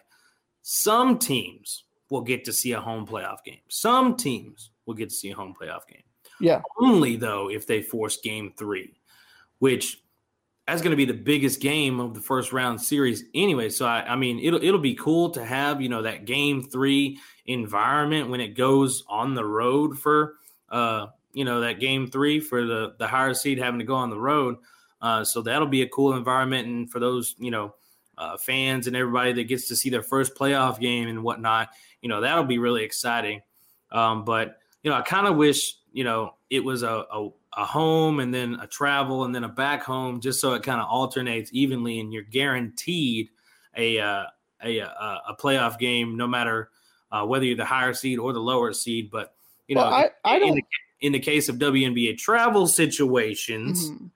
some 0.62 1.18
teams 1.20 1.86
will 2.10 2.22
get 2.22 2.44
to 2.46 2.54
see 2.54 2.74
a 2.74 2.82
home 2.82 3.08
playoff 3.08 3.46
game. 3.46 3.62
Some 3.70 4.18
teams 4.18 4.72
will 4.86 4.94
get 4.94 5.10
to 5.10 5.16
see 5.16 5.32
a 5.32 5.36
home 5.36 5.56
playoff 5.60 5.88
game. 5.88 6.04
yeah 6.42 6.62
Only 6.78 7.16
though 7.16 7.50
if 7.50 7.66
they 7.66 7.82
force 7.82 8.18
game 8.18 8.54
three, 8.58 9.00
which 9.60 10.03
that's 10.68 10.82
going 10.82 10.92
to 10.92 10.98
be 10.98 11.06
the 11.06 11.14
biggest 11.14 11.60
game 11.60 12.00
of 12.00 12.14
the 12.14 12.22
first 12.22 12.54
round 12.54 12.82
series 12.82 13.24
anyway. 13.34 13.70
So 13.70 13.86
I, 13.86 14.14
I 14.14 14.16
mean, 14.16 14.40
it'll 14.40 14.64
it'll 14.64 14.80
be 14.80 14.96
cool 14.96 15.30
to 15.32 15.44
have 15.44 15.82
you 15.82 15.90
know 15.90 16.04
that 16.04 16.26
game 16.26 16.64
three 16.64 17.20
environment 17.46 18.30
when 18.30 18.40
it 18.40 18.56
goes 18.56 19.04
on 19.10 19.36
the 19.36 19.44
road 19.44 20.00
for 20.00 20.36
uh 20.70 21.08
you 21.34 21.44
know 21.44 21.60
that 21.60 21.80
game 21.80 22.08
three 22.08 22.40
for 22.40 22.66
the 22.66 22.96
the 22.98 23.08
higher 23.08 23.34
seed 23.34 23.58
having 23.58 23.80
to 23.80 23.86
go 23.86 23.96
on 23.96 24.10
the 24.10 24.20
road. 24.20 24.58
Uh, 25.02 25.24
so 25.26 25.42
that'll 25.42 25.68
be 25.68 25.82
a 25.82 25.90
cool 25.90 26.16
environment, 26.16 26.68
and 26.68 26.90
for 26.90 27.00
those 27.00 27.36
you 27.38 27.52
know 27.52 27.76
uh, 28.18 28.38
fans 28.38 28.88
and 28.88 28.96
everybody 28.96 29.34
that 29.34 29.46
gets 29.46 29.68
to 29.68 29.76
see 29.76 29.90
their 29.90 30.04
first 30.04 30.36
playoff 30.36 30.80
game 30.80 31.10
and 31.10 31.24
whatnot, 31.24 31.70
you 32.02 32.08
know 32.08 32.22
that'll 32.22 32.46
be 32.46 32.60
really 32.60 32.84
exciting. 32.84 33.42
Um, 33.92 34.24
but 34.24 34.60
you 34.82 34.90
know, 34.90 34.96
I 34.96 35.02
kind 35.02 35.28
of 35.28 35.36
wish 35.36 35.76
you 35.92 36.06
know 36.06 36.36
it 36.50 36.64
was 36.64 36.84
a, 36.84 37.06
a 37.12 37.30
a 37.58 37.66
home 37.66 38.20
and 38.20 38.34
then 38.34 38.58
a 38.62 38.68
travel 38.68 39.24
and 39.26 39.34
then 39.34 39.44
a 39.44 39.50
back 39.50 39.84
home, 39.84 40.20
just 40.20 40.40
so 40.40 40.54
it 40.54 40.64
kind 40.64 40.82
of 40.82 40.88
alternates 40.88 41.50
evenly, 41.54 42.00
and 42.00 42.12
you're 42.14 42.24
guaranteed 42.24 43.30
a 43.76 44.00
uh, 44.00 44.26
a, 44.64 44.80
a 44.80 45.22
a 45.30 45.36
playoff 45.40 45.78
game, 45.78 46.18
no 46.18 46.28
matter 46.28 46.70
uh, 47.12 47.26
whether 47.26 47.46
you're 47.46 47.58
the 47.58 47.66
higher 47.66 47.94
seed 47.94 48.20
or 48.20 48.34
the 48.34 48.40
lower 48.40 48.74
seed. 48.74 49.12
But 49.12 49.34
you 49.68 49.76
know, 49.76 49.82
well, 49.82 49.94
I, 49.94 50.10
I 50.24 50.36
in, 50.36 50.42
don't 50.42 50.56
the, 50.56 50.64
in 51.02 51.12
the 51.12 51.20
case 51.20 51.50
of 51.50 51.58
WNBA 51.58 52.18
travel 52.18 52.68
situations, 52.68 53.90
Mhm. 53.90 54.10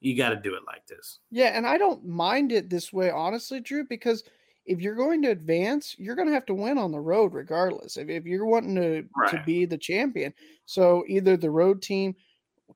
you 0.00 0.16
got 0.16 0.30
to 0.30 0.36
do 0.36 0.54
it 0.54 0.62
like 0.66 0.86
this. 0.86 1.18
Yeah, 1.30 1.48
and 1.48 1.66
I 1.66 1.78
don't 1.78 2.06
mind 2.06 2.52
it 2.52 2.70
this 2.70 2.92
way, 2.92 3.10
honestly, 3.10 3.60
Drew, 3.60 3.84
because 3.84 4.24
if 4.66 4.80
you're 4.80 4.94
going 4.94 5.20
to 5.22 5.30
advance, 5.30 5.94
you're 5.98 6.16
going 6.16 6.28
to 6.28 6.34
have 6.34 6.46
to 6.46 6.54
win 6.54 6.78
on 6.78 6.90
the 6.92 7.00
road 7.00 7.34
regardless. 7.34 7.96
If, 7.96 8.08
if 8.08 8.24
you're 8.24 8.46
wanting 8.46 8.74
to, 8.76 9.02
to 9.30 9.42
be 9.44 9.66
the 9.66 9.76
champion, 9.76 10.32
so 10.64 11.04
either 11.06 11.36
the 11.36 11.50
road 11.50 11.82
team 11.82 12.14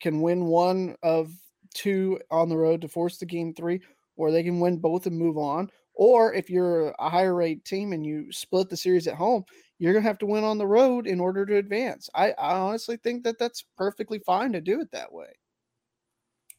can 0.00 0.20
win 0.20 0.46
one 0.46 0.96
of 1.02 1.32
two 1.74 2.20
on 2.30 2.48
the 2.48 2.56
road 2.56 2.80
to 2.82 2.88
force 2.88 3.18
the 3.18 3.26
game 3.26 3.54
three, 3.54 3.80
or 4.16 4.30
they 4.30 4.42
can 4.42 4.60
win 4.60 4.78
both 4.78 5.06
and 5.06 5.18
move 5.18 5.38
on. 5.38 5.70
Or 5.94 6.32
if 6.32 6.48
you're 6.48 6.90
a 6.98 7.10
higher 7.10 7.34
rate 7.34 7.64
team 7.64 7.92
and 7.92 8.06
you 8.06 8.30
split 8.32 8.68
the 8.68 8.76
series 8.76 9.08
at 9.08 9.16
home, 9.16 9.44
you're 9.78 9.92
going 9.92 10.04
to 10.04 10.08
have 10.08 10.18
to 10.18 10.26
win 10.26 10.44
on 10.44 10.58
the 10.58 10.66
road 10.66 11.06
in 11.06 11.20
order 11.20 11.44
to 11.46 11.56
advance. 11.56 12.08
I, 12.14 12.32
I 12.32 12.56
honestly 12.58 12.96
think 12.96 13.24
that 13.24 13.38
that's 13.38 13.64
perfectly 13.76 14.20
fine 14.20 14.52
to 14.52 14.60
do 14.60 14.80
it 14.80 14.90
that 14.92 15.12
way. 15.12 15.32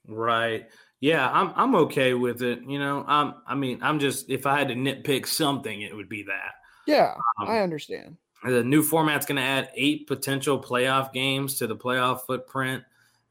Right. 0.08 0.70
Yeah, 1.02 1.30
I'm 1.30 1.54
I'm 1.56 1.76
okay 1.86 2.14
with 2.14 2.42
it. 2.42 2.62
You 2.64 2.80
know, 2.80 3.06
I'm 3.08 3.36
I 3.46 3.56
mean, 3.56 3.82
I'm 3.82 4.00
just 4.00 4.30
if 4.30 4.46
I 4.46 4.58
had 4.58 4.68
to 4.70 4.74
nitpick 4.76 5.26
something, 5.28 5.82
it 5.82 5.96
would 5.96 6.10
be 6.10 6.24
that. 6.24 6.54
Yeah, 6.86 7.22
Um, 7.40 7.48
I 7.48 7.60
understand. 7.60 8.18
The 8.44 8.64
new 8.64 8.84
format's 8.84 9.26
going 9.26 9.36
to 9.38 9.42
add 9.42 9.72
eight 9.76 10.08
potential 10.08 10.62
playoff 10.62 11.12
games 11.14 11.56
to 11.56 11.68
the 11.68 11.76
playoff 11.76 12.22
footprint, 12.22 12.84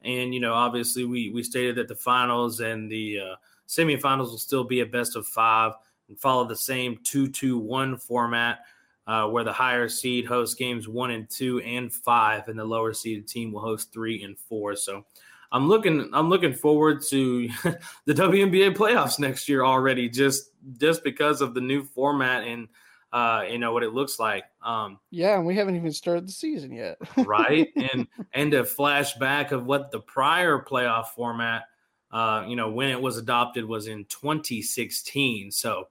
and 0.03 0.33
you 0.33 0.41
know, 0.41 0.55
obviously, 0.55 1.05
we 1.05 1.31
we 1.31 1.43
stated 1.43 1.77
that 1.77 1.89
the 1.89 1.95
finals 1.95 2.61
and 2.61 2.91
the 2.91 3.21
uh, 3.21 3.37
semifinals 3.67 4.31
will 4.31 4.39
still 4.39 4.65
be 4.65 4.81
a 4.81 4.87
best 4.87 5.17
of 5.17 5.27
five 5.27 5.73
and 6.09 6.19
follow 6.19 6.47
the 6.47 6.57
same 6.57 6.99
two-two-one 7.05 7.97
format, 7.97 8.61
uh, 9.07 9.27
where 9.27 9.45
the 9.45 9.53
higher 9.53 9.89
seed 9.89 10.25
hosts 10.25 10.55
games 10.55 10.89
one 10.89 11.11
and 11.11 11.29
two 11.29 11.61
and 11.61 11.93
five, 11.93 12.49
and 12.49 12.59
the 12.59 12.65
lower 12.65 12.93
seeded 12.93 13.27
team 13.27 13.53
will 13.53 13.61
host 13.61 13.93
three 13.93 14.23
and 14.23 14.39
four. 14.39 14.77
So, 14.77 15.05
I'm 15.51 15.69
looking 15.69 16.11
I'm 16.13 16.29
looking 16.29 16.55
forward 16.55 17.03
to 17.09 17.49
the 18.05 18.15
WNBA 18.15 18.77
playoffs 18.77 19.19
next 19.19 19.49
year 19.49 19.65
already, 19.65 20.09
just 20.09 20.51
just 20.79 21.03
because 21.03 21.41
of 21.41 21.55
the 21.55 21.61
new 21.61 21.83
format 21.83 22.45
and 22.45 22.69
uh, 23.13 23.45
you 23.49 23.59
know 23.59 23.73
what 23.73 23.83
it 23.83 23.95
looks 23.95 24.19
like. 24.19 24.45
Um, 24.63 24.99
Yeah, 25.11 25.37
and 25.37 25.47
we 25.47 25.55
haven't 25.55 25.77
even 25.77 25.93
started 25.93 26.27
the 26.27 26.33
season 26.33 26.73
yet. 26.73 26.99
right 27.17 27.69
and 27.77 28.07
and 28.33 28.55
a 28.55 28.63
flashback 28.63 29.53
of 29.53 29.65
what 29.65 29.91
the 29.91 30.01
prior 30.01 30.59
playoff 30.59 31.07
format 31.09 31.65
uh 32.11 32.45
you 32.49 32.57
know 32.57 32.71
when 32.71 32.89
it 32.89 33.01
was 33.01 33.19
adopted 33.19 33.67
was 33.67 33.87
in 33.87 34.03
2016 34.07 35.51
so 35.51 35.89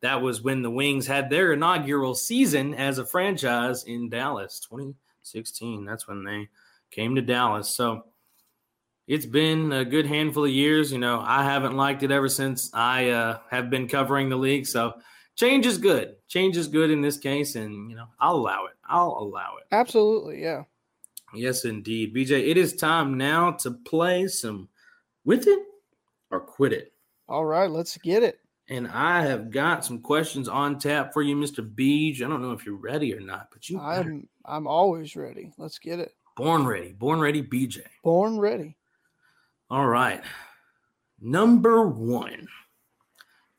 that 0.00 0.22
was 0.22 0.40
when 0.40 0.62
the 0.62 0.70
wings 0.70 1.08
had 1.08 1.28
their 1.28 1.52
inaugural 1.52 2.14
season 2.14 2.72
as 2.74 2.98
a 2.98 3.04
franchise 3.04 3.82
in 3.82 4.08
dallas 4.08 4.60
2016 4.60 5.84
that's 5.84 6.06
when 6.06 6.22
they 6.22 6.48
came 6.92 7.16
to 7.16 7.20
dallas 7.20 7.68
so 7.68 8.04
it's 9.08 9.26
been 9.26 9.72
a 9.72 9.84
good 9.84 10.06
handful 10.06 10.44
of 10.44 10.52
years 10.52 10.92
you 10.92 10.98
know 10.98 11.20
i 11.26 11.42
haven't 11.42 11.76
liked 11.76 12.04
it 12.04 12.12
ever 12.12 12.28
since 12.28 12.70
i 12.72 13.08
uh, 13.08 13.40
have 13.50 13.68
been 13.68 13.88
covering 13.88 14.28
the 14.28 14.36
league 14.36 14.68
so 14.68 14.94
change 15.36 15.66
is 15.66 15.78
good. 15.78 16.15
Change 16.28 16.56
is 16.56 16.68
good 16.68 16.90
in 16.90 17.00
this 17.00 17.18
case, 17.18 17.54
and 17.54 17.90
you 17.90 17.96
know 17.96 18.06
I'll 18.18 18.36
allow 18.36 18.66
it. 18.66 18.74
I'll 18.84 19.16
allow 19.18 19.56
it. 19.58 19.66
Absolutely, 19.72 20.42
yeah. 20.42 20.64
Yes, 21.34 21.64
indeed, 21.64 22.14
BJ. 22.14 22.48
It 22.48 22.56
is 22.56 22.74
time 22.74 23.16
now 23.16 23.52
to 23.52 23.70
play 23.70 24.26
some 24.26 24.68
with 25.24 25.46
it 25.46 25.60
or 26.30 26.40
quit 26.40 26.72
it. 26.72 26.92
All 27.28 27.44
right, 27.44 27.70
let's 27.70 27.96
get 27.98 28.22
it. 28.22 28.40
And 28.68 28.88
I 28.88 29.24
have 29.24 29.50
got 29.50 29.84
some 29.84 30.00
questions 30.00 30.48
on 30.48 30.78
tap 30.78 31.12
for 31.12 31.22
you, 31.22 31.36
Mr. 31.36 31.58
Beej. 31.60 32.16
I 32.16 32.28
don't 32.28 32.42
know 32.42 32.52
if 32.52 32.66
you're 32.66 32.76
ready 32.76 33.14
or 33.14 33.20
not, 33.20 33.48
but 33.52 33.68
you. 33.68 33.78
I'm 33.78 34.28
I'm 34.44 34.66
always 34.66 35.14
ready. 35.14 35.52
Let's 35.58 35.78
get 35.78 36.00
it. 36.00 36.12
born 36.36 36.66
ready. 36.66 36.92
Born 36.92 37.20
ready, 37.20 37.42
BJ. 37.42 37.82
Born 38.02 38.38
ready. 38.38 38.76
All 39.70 39.86
right. 39.86 40.22
Number 41.20 41.86
one, 41.86 42.46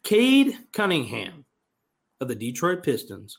Cade 0.04 0.58
Cunningham 0.74 1.46
of 2.20 2.28
the 2.28 2.36
Detroit 2.36 2.84
Pistons 2.84 3.38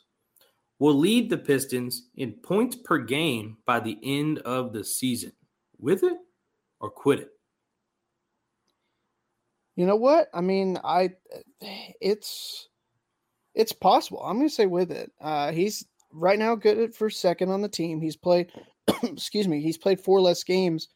will 0.79 0.95
lead 0.95 1.29
the 1.29 1.38
Pistons 1.38 2.09
in 2.17 2.33
points 2.33 2.77
per 2.77 2.99
game 2.99 3.57
by 3.67 3.81
the 3.81 3.99
end 4.03 4.38
of 4.41 4.73
the 4.73 4.85
season. 4.85 5.33
With 5.79 6.03
it 6.03 6.17
or 6.81 6.91
quit 6.91 7.21
it? 7.21 7.31
You 9.77 9.87
know 9.87 9.97
what? 9.97 10.29
I 10.35 10.41
mean, 10.41 10.79
I 10.83 11.11
it's 12.01 12.69
it's 13.55 13.73
possible. 13.73 14.21
I'm 14.23 14.37
going 14.37 14.49
to 14.49 14.55
say 14.55 14.67
with 14.67 14.91
it. 14.91 15.12
Uh, 15.21 15.53
he's 15.53 15.87
right 16.12 16.38
now 16.38 16.55
good 16.55 16.79
at 16.79 16.95
for 16.95 17.11
second 17.11 17.51
on 17.51 17.62
the 17.62 17.69
team. 17.69 18.01
He's 18.01 18.17
played, 18.17 18.51
excuse 19.03 19.47
me, 19.47 19.61
he's 19.61 19.79
played 19.79 20.01
four 20.01 20.21
less 20.21 20.43
games 20.43 20.88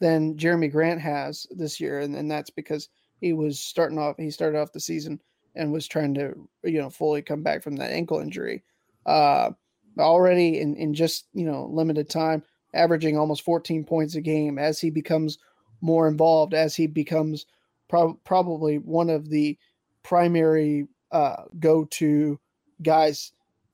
than 0.00 0.36
Jerami 0.36 0.70
Grant 0.70 1.00
has 1.00 1.46
this 1.50 1.80
year, 1.80 2.00
and, 2.00 2.14
and 2.16 2.30
that's 2.30 2.50
because 2.50 2.88
he 3.20 3.32
was 3.32 3.60
starting 3.60 3.98
off. 3.98 4.16
He 4.18 4.30
started 4.30 4.58
off 4.58 4.72
the 4.72 4.80
season 4.80 5.20
and 5.54 5.72
was 5.72 5.86
trying 5.86 6.14
to 6.14 6.34
you 6.64 6.80
know 6.80 6.90
fully 6.90 7.22
come 7.22 7.42
back 7.42 7.62
from 7.62 7.76
that 7.76 7.90
ankle 7.90 8.20
injury. 8.20 8.62
Uh, 9.06 9.50
already 9.98 10.60
in 10.60 10.76
in 10.76 10.94
just 10.94 11.26
you 11.34 11.44
know 11.44 11.66
limited 11.66 12.08
time, 12.08 12.42
averaging 12.74 13.18
almost 13.18 13.44
14 13.44 13.84
points 13.84 14.14
a 14.14 14.20
game 14.20 14.58
as 14.58 14.80
he 14.80 14.90
becomes 14.90 15.38
more 15.80 16.08
involved, 16.08 16.54
as 16.54 16.74
he 16.74 16.86
becomes 16.86 17.46
prob- 17.88 18.18
probably 18.24 18.78
one 18.78 19.10
of 19.10 19.28
the 19.28 19.58
primary 20.02 20.86
uh, 21.10 21.44
go 21.58 21.84
to 21.84 22.38
guys. 22.82 23.32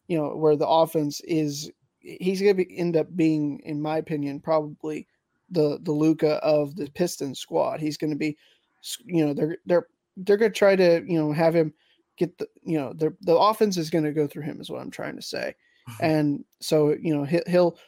You 0.08 0.18
know 0.18 0.36
where 0.36 0.56
the 0.56 0.68
offense 0.68 1.20
is. 1.20 1.70
He's 2.00 2.40
going 2.40 2.56
to 2.56 2.76
end 2.76 2.96
up 2.96 3.14
being, 3.14 3.60
in 3.64 3.82
my 3.82 3.98
opinion, 3.98 4.40
probably 4.40 5.06
the 5.50 5.78
the 5.82 5.92
Luka 5.92 6.36
of 6.36 6.76
the 6.76 6.88
Pistons 6.90 7.38
squad. 7.38 7.80
He's 7.80 7.98
going 7.98 8.10
to 8.10 8.16
be, 8.16 8.36
you 9.04 9.26
know, 9.26 9.34
they're 9.34 9.58
they're 9.66 9.86
they're 10.18 10.36
going 10.36 10.52
to 10.52 10.58
try 10.58 10.76
to 10.76 11.02
you 11.06 11.18
know 11.18 11.32
have 11.32 11.54
him 11.54 11.72
get 12.16 12.36
the 12.38 12.48
you 12.62 12.78
know 12.78 12.92
the 12.92 13.14
the 13.22 13.36
offense 13.36 13.76
is 13.76 13.90
going 13.90 14.04
to 14.04 14.12
go 14.12 14.26
through 14.26 14.42
him 14.42 14.60
is 14.60 14.70
what 14.70 14.80
I'm 14.80 14.90
trying 14.90 15.16
to 15.16 15.22
say, 15.22 15.54
mm-hmm. 15.88 16.04
and 16.04 16.44
so 16.60 16.94
you 17.00 17.16
know 17.16 17.24
he, 17.24 17.40
he'll 17.46 17.78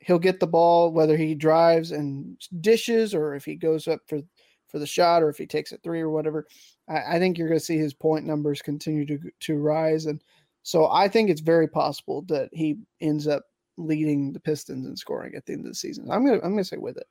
he'll 0.00 0.18
get 0.18 0.40
the 0.40 0.46
ball 0.46 0.92
whether 0.92 1.16
he 1.16 1.34
drives 1.34 1.92
and 1.92 2.36
dishes 2.60 3.14
or 3.14 3.34
if 3.34 3.44
he 3.44 3.54
goes 3.54 3.88
up 3.88 4.00
for 4.06 4.20
for 4.68 4.78
the 4.78 4.86
shot 4.86 5.22
or 5.22 5.28
if 5.28 5.38
he 5.38 5.46
takes 5.46 5.72
a 5.72 5.78
three 5.78 6.00
or 6.00 6.10
whatever. 6.10 6.46
I, 6.88 7.16
I 7.16 7.18
think 7.18 7.36
you're 7.36 7.48
going 7.48 7.60
to 7.60 7.64
see 7.64 7.76
his 7.78 7.94
point 7.94 8.24
numbers 8.24 8.62
continue 8.62 9.06
to 9.06 9.18
to 9.40 9.56
rise, 9.56 10.06
and 10.06 10.22
so 10.62 10.90
I 10.90 11.08
think 11.08 11.30
it's 11.30 11.40
very 11.40 11.68
possible 11.68 12.22
that 12.28 12.48
he 12.52 12.76
ends 13.00 13.26
up 13.26 13.44
leading 13.76 14.32
the 14.32 14.40
Pistons 14.40 14.86
in 14.86 14.96
scoring 14.96 15.34
at 15.34 15.46
the 15.46 15.54
end 15.54 15.64
of 15.64 15.72
the 15.72 15.76
season. 15.76 16.10
I'm 16.10 16.24
gonna 16.24 16.40
I'm 16.42 16.52
gonna 16.52 16.64
say 16.64 16.76
with 16.76 16.96
it. 16.96 17.06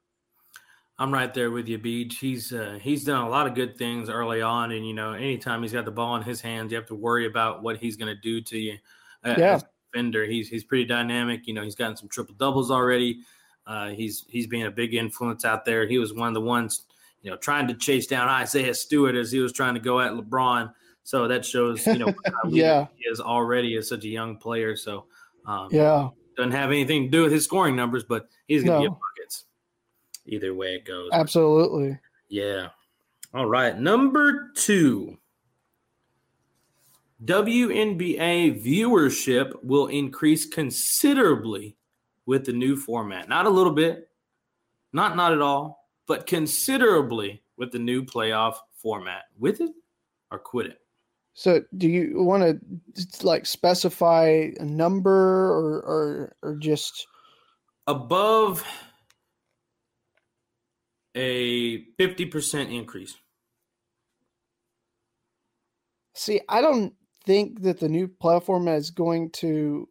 I'm 1.01 1.11
right 1.11 1.33
there 1.33 1.49
with 1.49 1.67
you, 1.67 1.79
Beach. 1.79 2.19
He's 2.19 2.53
uh, 2.53 2.77
he's 2.79 3.03
done 3.03 3.23
a 3.25 3.29
lot 3.29 3.47
of 3.47 3.55
good 3.55 3.75
things 3.75 4.07
early 4.07 4.43
on, 4.43 4.71
and 4.71 4.85
you 4.87 4.93
know, 4.93 5.13
anytime 5.13 5.63
he's 5.63 5.73
got 5.73 5.85
the 5.85 5.91
ball 5.91 6.15
in 6.15 6.21
his 6.21 6.41
hands, 6.41 6.71
you 6.71 6.77
have 6.77 6.85
to 6.87 6.95
worry 6.95 7.25
about 7.25 7.63
what 7.63 7.77
he's 7.77 7.97
going 7.97 8.13
to 8.15 8.21
do 8.21 8.39
to 8.41 8.57
you. 8.59 8.77
Uh, 9.23 9.33
Yeah. 9.35 9.59
defender, 9.91 10.25
he's 10.25 10.47
he's 10.47 10.63
pretty 10.63 10.85
dynamic. 10.85 11.47
You 11.47 11.55
know, 11.55 11.63
he's 11.63 11.73
gotten 11.73 11.97
some 11.97 12.07
triple 12.07 12.35
doubles 12.35 12.69
already. 12.69 13.21
Uh, 13.65 13.89
he's 13.89 14.25
he's 14.29 14.45
being 14.45 14.67
a 14.67 14.71
big 14.71 14.93
influence 14.93 15.43
out 15.43 15.65
there. 15.65 15.87
He 15.87 15.97
was 15.97 16.13
one 16.13 16.27
of 16.27 16.35
the 16.35 16.41
ones, 16.41 16.85
you 17.23 17.31
know, 17.31 17.37
trying 17.37 17.67
to 17.69 17.73
chase 17.73 18.05
down 18.05 18.29
Isaiah 18.29 18.75
Stewart 18.75 19.15
as 19.15 19.31
he 19.31 19.39
was 19.39 19.53
trying 19.53 19.73
to 19.73 19.79
go 19.79 19.99
at 20.01 20.11
LeBron. 20.11 20.71
So 21.03 21.27
that 21.27 21.43
shows, 21.43 21.83
you 21.87 21.97
know, 21.97 22.05
what 22.05 22.23
kind 22.23 22.35
of 22.43 22.51
leader 22.53 22.63
Yeah. 22.67 22.87
he 22.95 23.09
is 23.09 23.19
already 23.19 23.75
as 23.75 23.89
such 23.89 24.03
a 24.03 24.07
young 24.07 24.37
player. 24.37 24.75
So 24.75 25.05
um, 25.47 25.69
Yeah, 25.71 26.09
doesn't 26.37 26.51
have 26.51 26.69
anything 26.69 27.05
to 27.05 27.09
do 27.09 27.23
with 27.23 27.31
his 27.31 27.43
scoring 27.43 27.75
numbers, 27.75 28.03
but 28.03 28.29
he's 28.47 28.63
going 28.63 28.83
to 28.83 28.89
No. 28.89 28.89
buckets. 28.91 29.10
Either 30.25 30.53
way 30.53 30.75
it 30.75 30.85
goes. 30.85 31.09
absolutely. 31.13 31.97
Yeah. 32.29 32.67
All 33.33 33.47
right. 33.47 33.77
Number 33.77 34.51
two. 34.55 35.17
WNBA 37.23 38.63
viewership 38.65 39.51
will 39.63 39.87
increase 39.87 40.45
considerably 40.47 41.75
with 42.25 42.45
the 42.45 42.53
new 42.53 42.75
format. 42.75 43.29
Not 43.29 43.45
a 43.45 43.49
little 43.49 43.73
bit, 43.73 44.09
not 44.91 45.15
not 45.15 45.31
at 45.31 45.41
all, 45.41 45.87
but 46.07 46.25
considerably 46.25 47.43
with 47.57 47.71
the 47.71 47.79
new 47.79 48.03
playoff 48.03 48.55
format. 48.75 49.25
With 49.37 49.61
it 49.61 49.71
or 50.31 50.39
quit 50.39 50.67
it? 50.67 50.79
So, 51.33 51.63
do 51.77 51.87
you 51.87 52.23
want 52.23 52.43
to 52.43 53.25
like 53.25 53.45
specify 53.45 54.49
a 54.59 54.65
number 54.65 55.11
or 55.11 55.81
or 55.81 56.35
or 56.41 56.55
just 56.55 57.07
Above 57.87 58.63
a 61.15 61.85
50% 61.99 62.73
increase. 62.73 63.15
see? 66.13 66.41
I 66.47 66.61
don't 66.61 66.93
think 67.25 67.61
that 67.61 67.79
the 67.79 67.89
new 67.89 68.07
platform 68.07 68.67
is 68.67 68.91
going 68.91 69.31
to 69.31 69.87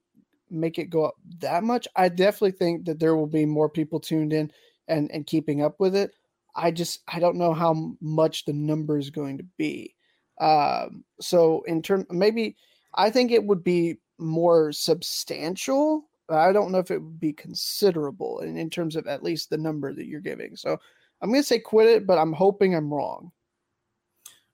make 0.51 0.79
it 0.79 0.91
go 0.91 1.05
up 1.05 1.15
that 1.39 1.63
much. 1.63 1.87
I 1.97 2.09
definitely 2.09 2.53
think 2.53 2.87
that 2.87 2.99
there 2.99 3.17
will 3.17 3.27
be 3.27 3.47
more 3.47 3.69
people 3.69 4.01
tuned 4.01 4.33
in 4.33 4.51
and 4.89 5.11
and 5.11 5.27
keeping 5.27 5.63
up 5.63 5.79
with 5.79 5.95
it. 5.95 6.13
I 6.55 6.71
just 6.71 7.01
I 7.09 7.21
don't 7.21 7.37
know 7.37 7.53
how 7.53 7.95
much 8.01 8.45
the 8.45 8.53
number 8.53 8.99
is 8.99 9.11
going 9.11 9.39
to 9.39 9.45
be. 9.57 9.95
Um, 10.41 11.05
so 11.21 11.63
in 11.67 11.83
term, 11.83 12.07
maybe 12.11 12.57
I 12.95 13.11
think 13.11 13.31
it 13.31 13.45
would 13.45 13.63
be 13.63 13.99
more 14.19 14.73
substantial. 14.73 16.09
I 16.29 16.53
don't 16.53 16.71
know 16.71 16.79
if 16.79 16.91
it 16.91 17.03
would 17.03 17.21
be 17.21 17.33
considerable 17.33 18.41
in, 18.41 18.57
in 18.57 18.71
terms 18.71 18.97
of 18.97 19.07
at 19.07 19.23
least 19.23 19.51
the 19.51 19.59
number 19.59 19.93
that 19.93 20.07
you're 20.07 20.21
giving. 20.21 20.57
So 20.57 20.79
I'm 21.21 21.31
going 21.31 21.43
to 21.43 21.47
say 21.47 21.59
quit 21.59 21.89
it, 21.89 22.07
but 22.07 22.19
I'm 22.19 22.33
hoping 22.33 22.75
I'm 22.75 22.93
wrong. 22.93 23.33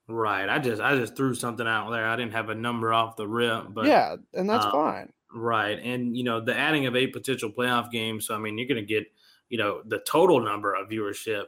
Right. 0.07 0.47
I 0.49 0.59
just 0.59 0.81
I 0.81 0.95
just 0.95 1.15
threw 1.15 1.35
something 1.35 1.67
out 1.67 1.89
there. 1.91 2.07
I 2.07 2.15
didn't 2.15 2.33
have 2.33 2.49
a 2.49 2.55
number 2.55 2.93
off 2.93 3.15
the 3.15 3.27
rip, 3.27 3.65
but 3.69 3.85
yeah, 3.85 4.15
and 4.33 4.49
that's 4.49 4.65
uh, 4.65 4.71
fine. 4.71 5.11
Right. 5.33 5.77
And, 5.79 6.15
you 6.15 6.23
know, 6.23 6.39
the 6.39 6.57
adding 6.57 6.85
of 6.85 6.95
eight 6.95 7.11
potential 7.11 7.51
playoff 7.51 7.91
games. 7.91 8.25
So, 8.25 8.33
I 8.35 8.39
mean, 8.39 8.57
you're 8.57 8.67
going 8.67 8.81
to 8.81 8.87
get, 8.87 9.05
you 9.49 9.57
know, 9.57 9.81
the 9.85 9.99
total 9.99 10.39
number 10.39 10.73
of 10.73 10.87
viewership 10.87 11.43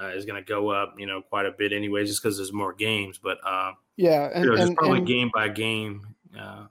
uh, 0.00 0.08
is 0.08 0.26
going 0.26 0.42
to 0.42 0.46
go 0.46 0.68
up, 0.68 0.94
you 0.98 1.06
know, 1.06 1.22
quite 1.22 1.46
a 1.46 1.52
bit 1.52 1.72
anyways, 1.72 2.08
just 2.08 2.22
because 2.22 2.36
there's 2.36 2.52
more 2.52 2.74
games. 2.74 3.18
But, 3.18 3.38
uh, 3.44 3.72
Yeah, 3.96 4.30
and 4.34 4.44
you 4.44 4.54
know, 4.54 4.62
and, 4.62 4.76
probably 4.76 4.98
and, 4.98 5.06
game 5.06 5.30
by 5.34 5.48
game. 5.48 6.06
Uh, 6.38 6.66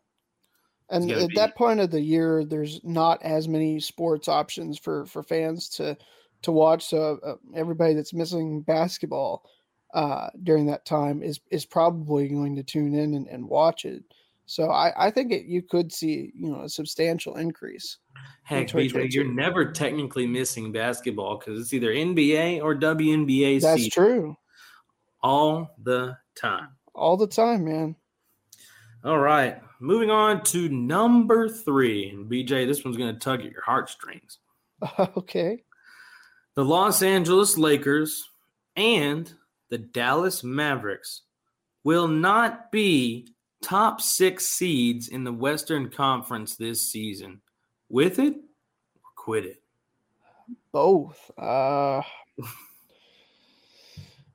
and 0.89 1.09
at 1.11 1.29
be- 1.29 1.35
that 1.35 1.55
point 1.55 1.79
of 1.79 1.89
the 1.89 1.99
year, 1.99 2.45
there's 2.45 2.79
not 2.83 3.21
as 3.23 3.47
many 3.47 3.79
sports 3.79 4.27
options 4.27 4.77
for 4.77 5.05
for 5.05 5.23
fans 5.23 5.69
to 5.69 5.97
to 6.43 6.51
watch. 6.51 6.85
So 6.85 7.19
uh, 7.25 7.35
everybody 7.55 7.93
that's 7.93 8.13
missing 8.13 8.61
basketball 8.61 9.43
uh, 9.93 10.29
during 10.43 10.65
that 10.67 10.85
time 10.85 11.21
is 11.21 11.39
is 11.49 11.65
probably 11.65 12.27
going 12.27 12.55
to 12.55 12.63
tune 12.63 12.95
in 12.95 13.13
and, 13.13 13.27
and 13.27 13.47
watch 13.47 13.85
it. 13.85 14.03
So 14.45 14.69
I, 14.69 15.07
I 15.07 15.11
think 15.11 15.31
it, 15.31 15.45
you 15.45 15.61
could 15.61 15.91
see 15.91 16.31
you 16.35 16.51
know 16.51 16.61
a 16.61 16.69
substantial 16.69 17.37
increase. 17.37 17.97
heck, 18.43 18.67
BJ, 18.67 19.11
you're 19.13 19.23
never 19.25 19.71
technically 19.71 20.27
missing 20.27 20.71
basketball 20.71 21.37
because 21.37 21.59
it's 21.59 21.73
either 21.73 21.91
NBA 21.91 22.61
or 22.61 22.75
WNBA 22.75 23.61
That's 23.61 23.83
season 23.83 23.91
true, 23.91 24.37
all 25.21 25.75
the 25.83 26.17
time. 26.35 26.69
all 26.95 27.17
the 27.17 27.27
time, 27.27 27.65
man. 27.65 27.95
All 29.03 29.19
right. 29.19 29.59
Moving 29.79 30.11
on 30.11 30.43
to 30.45 30.69
number 30.69 31.49
three. 31.49 32.09
And 32.09 32.29
BJ, 32.29 32.67
this 32.67 32.85
one's 32.85 32.97
going 32.97 33.13
to 33.13 33.19
tug 33.19 33.39
at 33.39 33.51
your 33.51 33.63
heartstrings. 33.63 34.37
okay, 35.17 35.63
the 36.55 36.65
Los 36.65 37.01
Angeles 37.01 37.57
Lakers 37.57 38.29
and 38.75 39.33
the 39.69 39.77
Dallas 39.77 40.43
Mavericks 40.43 41.21
will 41.83 42.07
not 42.07 42.71
be 42.71 43.27
top 43.61 44.01
six 44.01 44.47
seeds 44.47 45.07
in 45.07 45.23
the 45.23 45.33
Western 45.33 45.89
Conference 45.89 46.55
this 46.55 46.91
season. 46.91 47.41
With 47.89 48.19
it 48.19 48.33
or 48.35 49.11
quit 49.15 49.45
it? 49.45 49.61
both. 50.71 51.31
Uh, 51.37 52.01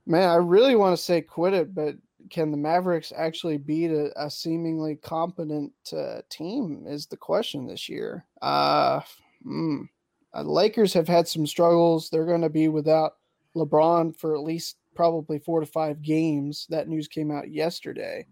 man, 0.06 0.28
I 0.28 0.36
really 0.36 0.76
want 0.76 0.96
to 0.96 1.02
say 1.02 1.20
quit 1.20 1.54
it, 1.54 1.74
but 1.74 1.96
can 2.30 2.50
the 2.50 2.56
Mavericks 2.56 3.12
actually 3.16 3.56
beat 3.56 3.90
a, 3.90 4.10
a 4.16 4.30
seemingly 4.30 4.96
competent 4.96 5.72
uh, 5.92 6.22
team? 6.28 6.84
Is 6.86 7.06
the 7.06 7.16
question 7.16 7.66
this 7.66 7.88
year. 7.88 8.24
Uh, 8.42 9.00
hmm. 9.42 9.82
Uh, 10.36 10.42
Lakers 10.42 10.92
have 10.92 11.08
had 11.08 11.26
some 11.26 11.46
struggles. 11.46 12.10
They're 12.10 12.26
going 12.26 12.42
to 12.42 12.50
be 12.50 12.68
without 12.68 13.14
LeBron 13.54 14.18
for 14.18 14.34
at 14.34 14.42
least 14.42 14.76
probably 14.94 15.38
four 15.38 15.60
to 15.60 15.66
five 15.66 16.02
games. 16.02 16.66
That 16.68 16.88
news 16.88 17.08
came 17.08 17.30
out 17.30 17.50
yesterday. 17.50 18.26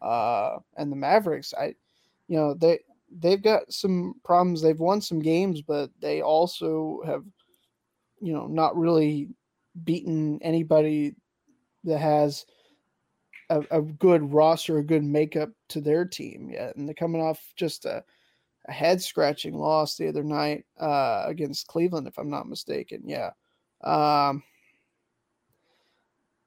Uh, 0.00 0.58
and 0.76 0.92
the 0.92 0.96
Mavericks, 0.96 1.52
I, 1.58 1.74
you 2.28 2.36
know, 2.36 2.54
they 2.54 2.80
they've 3.18 3.42
got 3.42 3.72
some 3.72 4.14
problems. 4.24 4.62
They've 4.62 4.78
won 4.78 5.00
some 5.00 5.18
games, 5.18 5.62
but 5.62 5.90
they 6.00 6.22
also 6.22 7.00
have, 7.06 7.24
you 8.20 8.32
know, 8.32 8.46
not 8.46 8.76
really 8.76 9.28
beaten 9.84 10.38
anybody 10.42 11.14
that 11.84 11.98
has 11.98 12.46
a, 13.50 13.62
a 13.70 13.82
good 13.82 14.32
roster, 14.32 14.78
a 14.78 14.84
good 14.84 15.02
makeup 15.02 15.50
to 15.70 15.80
their 15.80 16.04
team 16.04 16.50
yet. 16.52 16.76
And 16.76 16.86
they're 16.86 16.94
coming 16.94 17.22
off 17.22 17.40
just 17.56 17.84
a, 17.86 18.04
a 18.68 18.72
head 18.72 19.02
scratching 19.02 19.54
loss 19.54 19.96
the 19.96 20.08
other 20.08 20.22
night 20.22 20.64
uh, 20.78 21.24
against 21.26 21.66
Cleveland, 21.66 22.06
if 22.06 22.18
I'm 22.18 22.30
not 22.30 22.48
mistaken. 22.48 23.02
Yeah. 23.04 23.30
Um, 23.82 24.42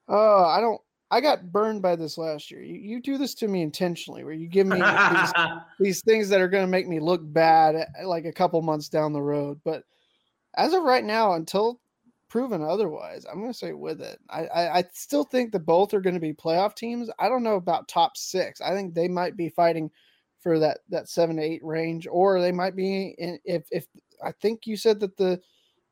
oh, 0.08 0.44
I 0.44 0.60
don't. 0.60 0.80
I 1.10 1.20
got 1.20 1.52
burned 1.52 1.82
by 1.82 1.94
this 1.94 2.16
last 2.16 2.50
year. 2.50 2.62
You, 2.62 2.76
you 2.76 3.02
do 3.02 3.18
this 3.18 3.34
to 3.34 3.48
me 3.48 3.60
intentionally, 3.60 4.24
where 4.24 4.32
you 4.32 4.48
give 4.48 4.66
me 4.66 4.76
these, 4.76 5.32
these 5.78 6.00
things 6.00 6.30
that 6.30 6.40
are 6.40 6.48
going 6.48 6.64
to 6.64 6.70
make 6.70 6.88
me 6.88 7.00
look 7.00 7.20
bad, 7.22 7.74
eh, 7.74 8.06
like 8.06 8.24
a 8.24 8.32
couple 8.32 8.62
months 8.62 8.88
down 8.88 9.12
the 9.12 9.20
road. 9.20 9.60
But 9.62 9.84
as 10.54 10.72
of 10.72 10.84
right 10.84 11.04
now, 11.04 11.34
until 11.34 11.80
proven 12.30 12.62
otherwise, 12.62 13.26
I'm 13.30 13.40
going 13.40 13.52
to 13.52 13.58
say 13.58 13.74
with 13.74 14.00
it. 14.00 14.18
I, 14.30 14.46
I, 14.46 14.78
I 14.78 14.84
still 14.94 15.24
think 15.24 15.52
that 15.52 15.66
both 15.66 15.92
are 15.92 16.00
going 16.00 16.14
to 16.14 16.20
be 16.20 16.32
playoff 16.32 16.74
teams. 16.74 17.10
I 17.18 17.28
don't 17.28 17.42
know 17.42 17.56
about 17.56 17.88
top 17.88 18.16
six. 18.16 18.62
I 18.62 18.70
think 18.70 18.94
they 18.94 19.08
might 19.08 19.36
be 19.36 19.50
fighting 19.50 19.90
for 20.42 20.58
that 20.58 20.78
that 20.88 21.08
seven 21.08 21.36
to 21.36 21.42
eight 21.42 21.64
range, 21.64 22.06
or 22.10 22.40
they 22.40 22.52
might 22.52 22.76
be 22.76 23.14
in, 23.18 23.38
if 23.44 23.64
if 23.70 23.86
I 24.22 24.32
think 24.32 24.66
you 24.66 24.76
said 24.76 25.00
that 25.00 25.16
the 25.16 25.40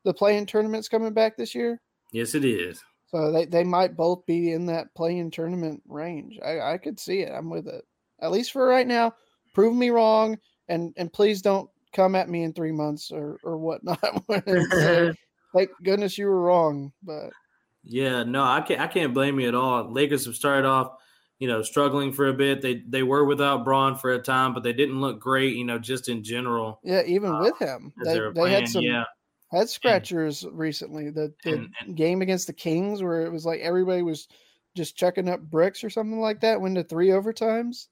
the 0.03 0.13
play-in 0.13 0.45
tournament's 0.45 0.89
coming 0.89 1.13
back 1.13 1.37
this 1.37 1.53
year. 1.53 1.81
Yes, 2.11 2.35
it 2.35 2.43
is. 2.43 2.83
So 3.07 3.31
they, 3.31 3.45
they 3.45 3.63
might 3.63 3.97
both 3.97 4.25
be 4.25 4.53
in 4.53 4.65
that 4.67 4.93
play-in 4.95 5.31
tournament 5.31 5.81
range. 5.87 6.39
I, 6.43 6.61
I 6.61 6.77
could 6.77 6.99
see 6.99 7.19
it. 7.19 7.31
I'm 7.31 7.49
with 7.49 7.67
it. 7.67 7.83
At 8.21 8.31
least 8.31 8.51
for 8.51 8.65
right 8.65 8.87
now. 8.87 9.13
Prove 9.53 9.75
me 9.75 9.89
wrong 9.89 10.37
and 10.69 10.93
and 10.97 11.11
please 11.11 11.41
don't 11.41 11.69
come 11.93 12.15
at 12.15 12.29
me 12.29 12.43
in 12.43 12.53
three 12.53 12.71
months 12.71 13.11
or 13.11 13.37
or 13.43 13.57
whatnot. 13.57 13.99
Thank 15.53 15.69
goodness 15.83 16.17
you 16.17 16.27
were 16.27 16.41
wrong. 16.41 16.93
But 17.03 17.31
yeah, 17.83 18.23
no, 18.23 18.43
I 18.43 18.61
can't 18.61 18.79
I 18.79 18.87
can't 18.87 19.13
blame 19.13 19.39
you 19.39 19.49
at 19.49 19.55
all. 19.55 19.91
Lakers 19.91 20.25
have 20.25 20.35
started 20.35 20.67
off, 20.67 20.93
you 21.41 21.47
know, 21.47 21.63
struggling 21.63 22.13
for 22.13 22.27
a 22.27 22.33
bit. 22.33 22.61
They 22.61 22.83
they 22.87 23.01
were 23.01 23.25
without 23.25 23.65
Bron 23.65 23.97
for 23.97 24.11
a 24.11 24.19
time, 24.19 24.53
but 24.53 24.61
they 24.61 24.73
didn't 24.73 25.01
look 25.01 25.19
great, 25.19 25.55
you 25.55 25.65
know, 25.65 25.79
just 25.79 26.07
in 26.07 26.23
general. 26.23 26.79
Yeah, 26.83 27.01
even 27.07 27.31
uh, 27.31 27.41
with 27.41 27.57
him. 27.57 27.91
They, 28.05 28.13
they, 28.13 28.29
they 28.33 28.53
had 28.53 28.69
some 28.69 28.83
yeah 28.83 29.05
head 29.51 29.67
scratchers 29.67 30.43
and, 30.43 30.57
recently. 30.57 31.09
The, 31.09 31.33
the 31.43 31.53
and, 31.53 31.73
and, 31.81 31.97
game 31.97 32.21
against 32.21 32.45
the 32.45 32.53
Kings, 32.53 33.01
where 33.01 33.25
it 33.25 33.31
was 33.31 33.43
like 33.43 33.59
everybody 33.59 34.03
was 34.03 34.27
just 34.75 34.95
chucking 34.95 35.27
up 35.27 35.41
bricks 35.41 35.83
or 35.83 35.89
something 35.89 36.21
like 36.21 36.41
that, 36.41 36.61
went 36.61 36.75
to 36.75 36.83
three 36.83 37.09
overtimes. 37.09 37.87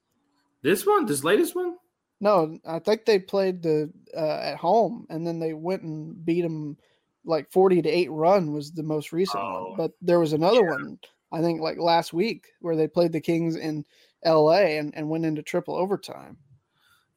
This 0.62 0.86
one, 0.86 1.06
this 1.06 1.24
latest 1.24 1.56
one? 1.56 1.76
No, 2.20 2.56
I 2.64 2.78
think 2.78 3.04
they 3.04 3.18
played 3.18 3.62
the 3.62 3.90
uh, 4.16 4.40
at 4.42 4.58
home, 4.58 5.06
and 5.10 5.26
then 5.26 5.40
they 5.40 5.54
went 5.54 5.82
and 5.82 6.24
beat 6.24 6.42
them 6.42 6.76
like 7.24 7.50
forty 7.50 7.82
to 7.82 7.88
eight 7.88 8.12
run 8.12 8.52
was 8.52 8.70
the 8.70 8.84
most 8.84 9.12
recent 9.12 9.42
oh, 9.42 9.70
one. 9.70 9.76
But 9.76 9.92
there 10.00 10.20
was 10.20 10.34
another 10.34 10.62
yeah. 10.62 10.70
one, 10.70 10.98
I 11.32 11.40
think, 11.40 11.60
like 11.60 11.78
last 11.78 12.12
week 12.12 12.48
where 12.60 12.76
they 12.76 12.88
played 12.88 13.12
the 13.12 13.20
Kings 13.20 13.56
in 13.56 13.84
L.A. 14.24 14.78
and, 14.78 14.94
and 14.96 15.08
went 15.08 15.24
into 15.24 15.42
triple 15.42 15.76
overtime. 15.76 16.38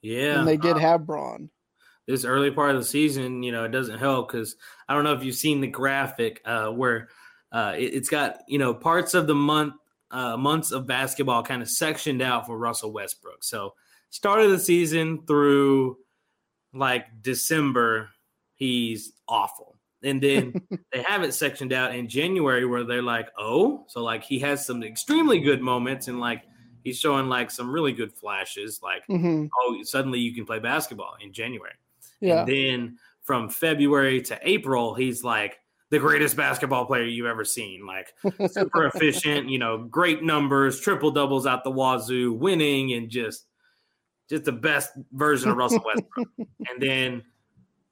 Yeah, 0.02 0.40
and 0.40 0.48
they 0.48 0.58
did 0.58 0.76
uh, 0.76 0.80
have 0.80 1.06
Bron 1.06 1.50
this 2.08 2.26
early 2.26 2.52
part 2.52 2.72
of 2.72 2.82
the 2.82 2.88
season, 2.88 3.44
you 3.44 3.52
know, 3.52 3.64
it 3.64 3.72
doesn't 3.72 4.00
help 4.00 4.30
because 4.30 4.56
I 4.88 4.94
don't 4.94 5.04
know 5.04 5.14
if 5.14 5.24
you've 5.24 5.36
seen 5.36 5.62
the 5.62 5.68
graphic 5.68 6.42
uh, 6.46 6.68
where 6.68 7.10
uh, 7.52 7.76
it, 7.78 7.94
has 7.94 8.10
got 8.10 8.42
you 8.48 8.60
know 8.60 8.74
parts 8.74 9.14
of 9.14 9.28
the 9.28 9.36
month 9.36 9.76
uh, 10.12 10.38
months 10.38 10.72
of 10.72 10.86
basketball 10.86 11.44
kind 11.44 11.62
of 11.62 11.70
sectioned 11.70 12.22
out 12.22 12.46
for 12.46 12.58
Russell 12.58 12.92
Westbrook. 12.92 13.44
So 13.44 13.74
start 14.10 14.42
of 14.42 14.52
the 14.52 14.60
season 14.60 15.26
through 15.26 15.98
like 16.74 17.06
December, 17.22 18.10
he's 18.56 19.14
awful. 19.28 19.78
And 20.04 20.22
then 20.22 20.62
they 20.92 21.02
have 21.04 21.24
it 21.24 21.34
sectioned 21.34 21.74
out 21.74 21.96
in 21.96 22.08
January 22.08 22.66
where 22.66 22.84
they're 22.84 23.02
like, 23.02 23.30
oh, 23.38 23.86
so 23.88 24.04
like 24.04 24.24
he 24.24 24.40
has 24.40 24.66
some 24.66 24.84
extremely 24.84 25.40
good 25.40 25.62
moments 25.62 26.08
and 26.08 26.20
like 26.20 26.44
he's 26.84 27.00
showing 27.00 27.30
like 27.30 27.52
some 27.52 27.72
really 27.72 27.94
good 27.94 28.14
flashes. 28.14 28.82
Like, 28.84 29.08
mm-hmm. 29.08 29.46
oh, 29.60 29.84
suddenly 29.84 30.20
you 30.20 30.34
can 30.34 30.46
play 30.46 30.60
basketball 30.60 31.16
in 31.22 31.34
January. 31.34 31.74
Yeah. 32.20 32.40
And 32.40 32.48
then 32.48 32.98
from 33.24 33.50
February 33.50 34.22
to 34.24 34.40
April, 34.42 34.94
he's 34.94 35.24
like 35.24 35.60
the 35.90 36.00
greatest 36.00 36.36
basketball 36.36 36.86
player 36.86 37.04
you've 37.04 37.28
ever 37.28 37.46
seen. 37.46 37.86
Like 37.86 38.14
super 38.50 38.88
efficient, 38.94 39.50
you 39.50 39.60
know, 39.60 39.78
great 39.78 40.24
numbers, 40.24 40.80
triple 40.80 41.12
doubles 41.12 41.46
out 41.46 41.64
the 41.64 41.72
wazoo, 41.72 42.34
winning, 42.34 42.94
and 42.94 43.10
just 43.10 43.46
just 44.30 44.46
the 44.46 44.52
best 44.52 44.92
version 45.12 45.50
of 45.50 45.58
Russell 45.58 45.84
Westbrook. 45.86 46.28
and 46.38 46.82
then 46.82 47.24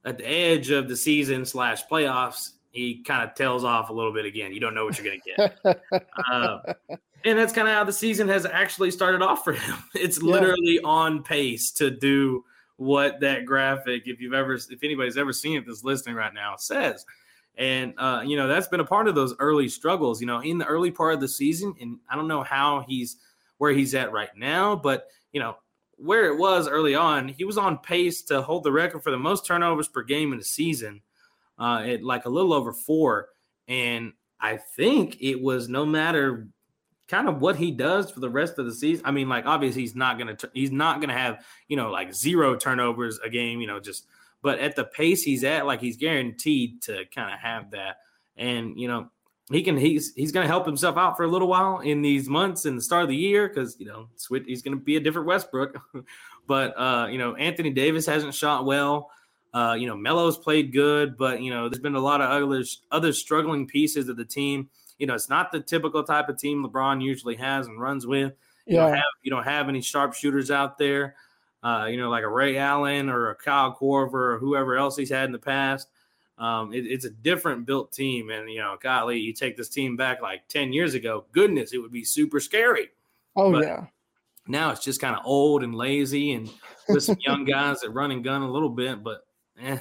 at 0.06 0.18
the 0.18 0.28
edge 0.28 0.72
of 0.72 0.88
the 0.88 0.96
season 0.96 1.46
slash 1.46 1.86
playoffs, 1.88 2.52
he 2.72 3.04
kind 3.04 3.28
of 3.28 3.36
tails 3.36 3.64
off 3.64 3.90
a 3.90 3.94
little 3.94 4.14
bit 4.14 4.26
again. 4.26 4.54
You 4.54 4.60
don't 4.60 4.74
know 4.74 4.86
what 4.86 4.98
you're 4.98 5.06
going 5.06 5.22
to 5.22 5.52
get. 5.64 5.84
uh, 6.32 6.60
and 7.26 7.38
that's 7.38 7.54
kind 7.54 7.68
of 7.68 7.74
how 7.74 7.84
the 7.84 7.94
season 7.94 8.28
has 8.30 8.46
actually 8.46 8.92
started 8.92 9.22
off 9.22 9.44
for 9.44 9.54
him. 9.54 9.78
It's 9.94 10.22
yeah. 10.22 10.32
literally 10.32 10.80
on 10.84 11.24
pace 11.24 11.72
to 11.74 11.92
do 11.92 12.44
what 12.78 13.20
that 13.20 13.46
graphic, 13.46 14.04
if 14.06 14.20
you've 14.20 14.34
ever, 14.34 14.56
if 14.56 14.84
anybody's 14.84 15.18
ever 15.18 15.34
seen 15.34 15.58
it, 15.58 15.68
this 15.68 15.84
listening 15.84 16.16
right 16.16 16.34
now 16.34 16.56
says. 16.56 17.06
And 17.58 17.94
uh, 17.98 18.24
you 18.26 18.38
know 18.38 18.48
that's 18.48 18.70
been 18.70 18.80
a 18.80 18.86
part 18.86 19.10
of 19.10 19.14
those 19.14 19.36
early 19.38 19.68
struggles. 19.68 20.22
You 20.22 20.28
know, 20.28 20.40
in 20.40 20.58
the 20.58 20.66
early 20.66 20.90
part 20.90 21.14
of 21.14 21.20
the 21.20 21.28
season, 21.28 21.76
and 21.82 22.00
I 22.10 22.16
don't 22.16 22.30
know 22.30 22.44
how 22.44 22.86
he's 22.88 23.18
where 23.58 23.74
he's 23.74 23.94
at 23.94 24.14
right 24.14 24.30
now, 24.38 24.76
but 24.76 25.08
you 25.34 25.42
know 25.42 25.58
where 26.02 26.26
it 26.26 26.38
was 26.38 26.68
early 26.68 26.96
on, 26.96 27.28
he 27.28 27.44
was 27.44 27.58
on 27.58 27.78
pace 27.78 28.22
to 28.24 28.42
hold 28.42 28.64
the 28.64 28.72
record 28.72 29.04
for 29.04 29.12
the 29.12 29.18
most 29.18 29.46
turnovers 29.46 29.88
per 29.88 30.04
game 30.04 30.32
in 30.32 30.40
the 30.40 30.46
season, 30.46 31.02
uh, 31.60 31.84
at 31.86 32.04
like 32.04 32.26
a 32.26 32.30
little 32.30 32.54
over 32.54 32.74
four. 32.74 33.30
And 33.68 34.14
I 34.40 34.58
think 34.58 35.18
it 35.22 35.42
was 35.42 35.70
no 35.70 35.86
matter 35.86 36.48
kind 37.08 37.28
of 37.28 37.42
what 37.42 37.58
he 37.58 37.72
does 37.72 38.10
for 38.10 38.22
the 38.22 38.30
rest 38.30 38.58
of 38.58 38.66
the 38.66 38.74
season. 38.74 39.06
I 39.06 39.12
mean, 39.12 39.30
like 39.30 39.46
obviously 39.46 39.82
he's 39.82 39.96
not 39.96 40.18
gonna 40.18 40.38
he's 40.54 40.72
not 40.72 41.02
gonna 41.02 41.18
have 41.18 41.46
you 41.68 41.78
know 41.78 41.92
like 41.92 42.14
zero 42.14 42.56
turnovers 42.56 43.20
a 43.20 43.30
game, 43.30 43.62
you 43.62 43.68
know, 43.68 43.80
just 43.80 44.08
but 44.42 44.60
at 44.60 44.76
the 44.76 44.86
pace 44.86 45.22
he's 45.22 45.44
at, 45.44 45.66
like 45.66 45.82
he's 45.82 45.98
guaranteed 45.98 46.82
to 46.84 47.06
kind 47.14 47.34
of 47.34 47.40
have 47.40 47.72
that. 47.72 47.98
And 48.38 48.80
you 48.80 48.88
know, 48.88 49.12
he 49.52 49.64
can 49.64 49.78
he's 49.78 50.14
he's 50.16 50.32
gonna 50.32 50.48
help 50.48 50.66
himself 50.66 50.98
out 50.98 51.18
for 51.18 51.24
a 51.24 51.28
little 51.28 51.48
while 51.48 51.80
in 51.80 52.02
these 52.02 52.30
months 52.30 52.66
in 52.66 52.76
the 52.76 52.82
start 52.82 53.04
of 53.04 53.10
the 53.10 53.16
year 53.16 53.48
because 53.48 53.76
you 53.80 53.86
know 53.86 54.08
he's 54.46 54.62
gonna 54.62 54.78
be 54.78 54.98
a 54.98 55.00
different 55.00 55.28
Westbrook. 55.28 55.78
but 56.48 56.80
uh, 56.80 57.08
you 57.10 57.18
know, 57.18 57.36
Anthony 57.36 57.70
Davis 57.70 58.06
hasn't 58.06 58.34
shot 58.34 58.66
well. 58.66 59.12
Uh, 59.54 59.76
you 59.78 59.86
know, 59.86 59.98
Melo's 59.98 60.38
played 60.38 60.72
good, 60.72 61.18
but 61.18 61.42
you 61.42 61.52
know, 61.52 61.68
there's 61.68 61.82
been 61.82 61.96
a 61.96 62.00
lot 62.00 62.22
of 62.22 62.30
other 62.30 62.64
other 62.92 63.14
struggling 63.14 63.68
pieces 63.68 64.10
of 64.10 64.18
the 64.18 64.26
team 64.26 64.70
you 65.02 65.08
know, 65.08 65.16
it's 65.16 65.30
not 65.30 65.52
the 65.52 65.60
typical 65.60 66.04
type 66.04 66.30
of 66.30 66.38
team 66.38 66.64
LeBron 66.64 67.04
usually 67.04 67.36
has 67.36 67.66
and 67.66 67.82
runs 67.82 68.06
with. 68.06 68.34
You 68.68 68.76
yeah. 68.76 68.82
don't 68.86 68.94
have 68.94 69.04
you 69.24 69.32
don't 69.32 69.44
have 69.44 69.68
any 69.68 69.82
sharpshooters 69.82 70.52
out 70.52 70.78
there. 70.78 71.16
Uh, 71.64 71.88
you 71.90 71.98
know, 71.98 72.12
like 72.12 72.24
a 72.24 72.30
Ray 72.30 72.58
Allen 72.58 73.10
or 73.10 73.32
a 73.32 73.36
Kyle 73.36 73.76
Korver 73.76 74.14
or 74.14 74.38
whoever 74.38 74.78
else 74.78 74.96
he's 74.96 75.10
had 75.10 75.26
in 75.26 75.32
the 75.32 75.40
past. 75.40 75.88
Um, 76.42 76.74
it, 76.74 76.88
it's 76.88 77.06
a 77.06 77.12
different 77.12 77.68
built 77.68 77.92
team, 77.92 78.32
and 78.32 78.50
you 78.50 78.58
know, 78.58 78.76
golly, 78.82 79.20
you 79.20 79.32
take 79.32 79.56
this 79.56 79.70
team 79.70 79.96
back 79.96 80.24
like 80.24 80.48
ten 80.48 80.74
years 80.74 80.96
ago. 80.96 81.26
Goodness, 81.32 81.72
it 81.72 81.78
would 81.78 81.92
be 81.92 82.04
super 82.04 82.40
scary. 82.40 82.90
Oh 83.36 83.52
but 83.52 83.64
yeah. 83.64 83.86
Now 84.48 84.72
it's 84.72 84.84
just 84.84 85.00
kind 85.00 85.16
of 85.16 85.22
old 85.24 85.62
and 85.62 85.76
lazy, 85.76 86.32
and 86.32 86.50
with 86.90 87.04
some 87.04 87.18
young 87.20 87.46
guys 87.46 87.82
that 87.82 87.92
run 87.92 88.10
and 88.10 88.24
gun 88.24 88.42
a 88.42 88.52
little 88.52 88.70
bit, 88.70 89.04
but 89.04 89.22
eh, 89.62 89.78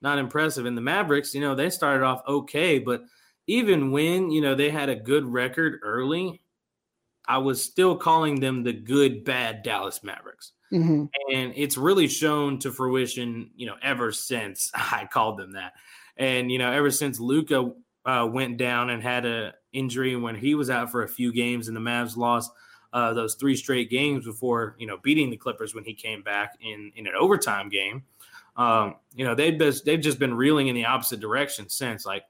not 0.00 0.18
impressive. 0.18 0.64
And 0.64 0.74
the 0.74 0.80
Mavericks, 0.80 1.34
you 1.34 1.42
know, 1.42 1.54
they 1.54 1.68
started 1.68 2.02
off 2.02 2.22
okay, 2.26 2.78
but 2.78 3.02
even 3.46 3.90
when 3.90 4.30
you 4.30 4.40
know 4.40 4.54
they 4.54 4.70
had 4.70 4.88
a 4.88 4.96
good 4.96 5.26
record 5.26 5.80
early, 5.82 6.40
I 7.30 7.38
was 7.38 7.62
still 7.62 7.96
calling 7.96 8.40
them 8.40 8.64
the 8.64 8.72
good 8.72 9.22
bad 9.22 9.62
Dallas 9.62 10.02
Mavericks. 10.02 10.50
Mm-hmm. 10.72 11.04
And 11.32 11.52
it's 11.54 11.76
really 11.76 12.08
shown 12.08 12.58
to 12.58 12.72
fruition, 12.72 13.50
you 13.54 13.66
know, 13.66 13.76
ever 13.82 14.10
since 14.10 14.68
I 14.74 15.08
called 15.10 15.38
them 15.38 15.52
that. 15.52 15.74
And 16.16 16.50
you 16.50 16.58
know, 16.58 16.72
ever 16.72 16.90
since 16.90 17.20
Luka 17.20 17.70
uh, 18.04 18.28
went 18.30 18.56
down 18.56 18.90
and 18.90 19.00
had 19.00 19.24
a 19.26 19.54
injury 19.72 20.16
when 20.16 20.34
he 20.34 20.56
was 20.56 20.70
out 20.70 20.90
for 20.90 21.04
a 21.04 21.08
few 21.08 21.32
games, 21.32 21.68
and 21.68 21.76
the 21.76 21.80
Mavs 21.80 22.16
lost 22.16 22.50
uh, 22.92 23.14
those 23.14 23.36
three 23.36 23.54
straight 23.54 23.90
games 23.90 24.24
before 24.24 24.74
you 24.78 24.88
know 24.88 24.98
beating 24.98 25.30
the 25.30 25.36
Clippers 25.36 25.72
when 25.72 25.84
he 25.84 25.94
came 25.94 26.22
back 26.22 26.58
in 26.60 26.90
in 26.96 27.06
an 27.06 27.14
overtime 27.18 27.68
game. 27.68 28.02
Um, 28.56 28.96
you 29.14 29.24
know, 29.24 29.36
they've 29.36 29.56
just, 29.56 29.84
they've 29.84 30.00
just 30.00 30.18
been 30.18 30.34
reeling 30.34 30.66
in 30.66 30.74
the 30.74 30.84
opposite 30.84 31.20
direction 31.20 31.68
since. 31.68 32.04
Like 32.04 32.24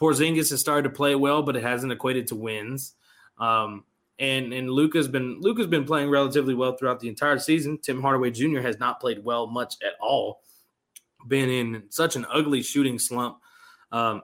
Porzingis 0.00 0.50
has 0.50 0.60
started 0.60 0.88
to 0.88 0.94
play 0.94 1.14
well, 1.14 1.42
but 1.42 1.56
it 1.56 1.62
hasn't 1.62 1.92
equated 1.92 2.26
to 2.28 2.34
wins. 2.34 2.94
Um, 3.38 3.84
and 4.18 4.52
and 4.52 4.70
Luka's 4.70 5.08
been 5.08 5.40
Luka's 5.40 5.66
been 5.66 5.84
playing 5.84 6.10
relatively 6.10 6.54
well 6.54 6.76
throughout 6.76 7.00
the 7.00 7.08
entire 7.08 7.38
season. 7.38 7.78
Tim 7.78 8.00
Hardaway 8.00 8.30
Jr. 8.30 8.60
has 8.60 8.78
not 8.78 9.00
played 9.00 9.24
well 9.24 9.46
much 9.46 9.74
at 9.84 9.94
all. 10.00 10.40
Been 11.28 11.50
in 11.50 11.84
such 11.90 12.16
an 12.16 12.26
ugly 12.30 12.62
shooting 12.62 12.98
slump, 12.98 13.38
um, 13.92 14.22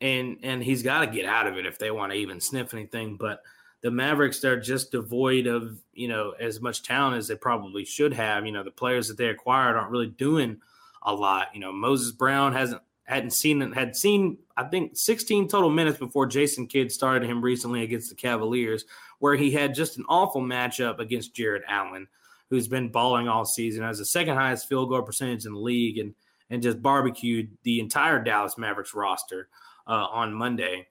and 0.00 0.38
and 0.42 0.62
he's 0.62 0.82
got 0.82 1.00
to 1.00 1.06
get 1.06 1.26
out 1.26 1.46
of 1.46 1.56
it 1.56 1.66
if 1.66 1.78
they 1.78 1.90
want 1.90 2.12
to 2.12 2.18
even 2.18 2.40
sniff 2.40 2.74
anything. 2.74 3.16
But 3.16 3.42
the 3.82 3.90
Mavericks 3.90 4.40
they're 4.40 4.58
just 4.58 4.90
devoid 4.90 5.46
of 5.46 5.78
you 5.92 6.08
know 6.08 6.34
as 6.40 6.60
much 6.60 6.82
talent 6.82 7.16
as 7.16 7.28
they 7.28 7.36
probably 7.36 7.84
should 7.84 8.14
have. 8.14 8.44
You 8.46 8.52
know, 8.52 8.64
the 8.64 8.70
players 8.70 9.08
that 9.08 9.16
they 9.16 9.28
acquired 9.28 9.76
aren't 9.76 9.90
really 9.90 10.08
doing 10.08 10.60
a 11.02 11.14
lot. 11.14 11.48
You 11.54 11.60
know, 11.60 11.72
Moses 11.72 12.12
Brown 12.12 12.52
hasn't 12.54 12.82
hadn't 13.04 13.32
seen 13.32 13.72
had 13.72 13.94
seen 13.96 14.38
I 14.56 14.64
think 14.64 14.96
16 14.96 15.48
total 15.48 15.70
minutes 15.70 15.98
before 15.98 16.26
Jason 16.26 16.66
Kidd 16.66 16.92
started 16.92 17.28
him 17.28 17.42
recently 17.42 17.82
against 17.82 18.08
the 18.08 18.16
Cavaliers, 18.16 18.84
where 19.22 19.36
he 19.36 19.52
had 19.52 19.72
just 19.72 19.98
an 19.98 20.04
awful 20.08 20.42
matchup 20.42 20.98
against 20.98 21.32
Jarrett 21.32 21.62
Allen, 21.68 22.08
who's 22.50 22.66
been 22.66 22.88
balling 22.88 23.28
all 23.28 23.44
season, 23.44 23.84
has 23.84 23.98
the 23.98 24.04
second 24.04 24.34
highest 24.34 24.68
field 24.68 24.88
goal 24.88 25.00
percentage 25.02 25.46
in 25.46 25.52
the 25.52 25.60
league, 25.60 25.98
and 25.98 26.12
and 26.50 26.60
just 26.60 26.82
barbecued 26.82 27.56
the 27.62 27.78
entire 27.78 28.18
Dallas 28.18 28.58
Mavericks 28.58 28.94
roster 28.94 29.48
uh, 29.86 30.06
on 30.10 30.34
Monday. 30.34 30.88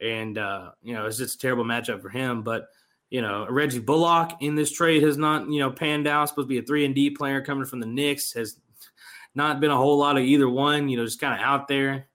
And 0.00 0.38
uh, 0.38 0.70
you 0.80 0.94
know, 0.94 1.06
it's 1.06 1.18
just 1.18 1.34
a 1.34 1.38
terrible 1.38 1.64
matchup 1.64 2.00
for 2.00 2.08
him. 2.08 2.42
But 2.42 2.68
you 3.10 3.20
know, 3.20 3.48
Reggie 3.50 3.80
Bullock 3.80 4.30
in 4.42 4.54
this 4.54 4.70
trade 4.70 5.02
has 5.02 5.18
not 5.18 5.48
you 5.48 5.58
know 5.58 5.72
panned 5.72 6.06
out. 6.06 6.28
Supposed 6.28 6.46
to 6.46 6.54
be 6.54 6.58
a 6.58 6.62
three 6.62 6.84
and 6.84 6.94
D 6.94 7.10
player 7.10 7.40
coming 7.40 7.64
from 7.64 7.80
the 7.80 7.86
Knicks 7.86 8.32
has 8.34 8.60
not 9.34 9.58
been 9.58 9.72
a 9.72 9.76
whole 9.76 9.98
lot 9.98 10.16
of 10.16 10.22
either 10.22 10.48
one. 10.48 10.88
You 10.88 10.98
know, 10.98 11.04
just 11.04 11.20
kind 11.20 11.34
of 11.34 11.44
out 11.44 11.66
there 11.66 12.06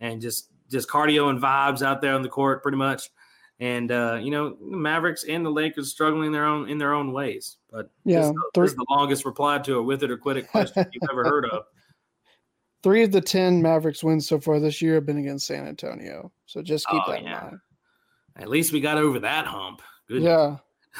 and 0.00 0.20
just 0.20 0.50
just 0.70 0.86
cardio 0.86 1.30
and 1.30 1.40
vibes 1.40 1.80
out 1.80 2.02
there 2.02 2.12
on 2.12 2.20
the 2.20 2.28
court, 2.28 2.62
pretty 2.62 2.76
much. 2.76 3.08
And 3.60 3.92
uh, 3.92 4.18
you 4.20 4.30
know, 4.32 4.56
the 4.56 4.76
Mavericks 4.76 5.24
and 5.24 5.46
the 5.46 5.50
Lakers 5.50 5.90
struggling 5.90 6.26
in 6.26 6.32
their 6.32 6.44
own 6.44 6.68
in 6.68 6.76
their 6.78 6.92
own 6.92 7.12
ways. 7.12 7.56
But 7.70 7.90
Yeah, 8.04 8.20
this, 8.22 8.32
three- 8.54 8.62
this 8.64 8.70
is 8.72 8.76
the 8.76 8.86
longest 8.90 9.24
reply 9.24 9.58
to 9.60 9.76
a 9.76 9.82
with 9.82 10.02
it 10.02 10.10
or 10.10 10.16
quit 10.18 10.36
it 10.38 10.48
question 10.48 10.84
you've 10.92 11.08
ever 11.10 11.22
heard 11.24 11.46
of. 11.46 11.64
Three 12.82 13.02
of 13.04 13.12
the 13.12 13.20
ten 13.20 13.62
Mavericks 13.62 14.02
wins 14.02 14.28
so 14.28 14.40
far 14.40 14.58
this 14.60 14.82
year 14.82 14.94
have 14.96 15.06
been 15.06 15.18
against 15.18 15.46
San 15.46 15.66
Antonio. 15.66 16.32
So 16.46 16.62
just 16.62 16.86
keep 16.88 17.00
Oh, 17.06 17.12
that 17.12 17.22
yeah. 17.22 17.38
in 17.38 17.44
mind. 17.46 17.58
At 18.36 18.48
least 18.48 18.72
we 18.72 18.80
got 18.80 18.98
over 18.98 19.20
that 19.20 19.46
hump. 19.46 19.80
Good. 20.08 20.22
Yeah. 20.22 20.56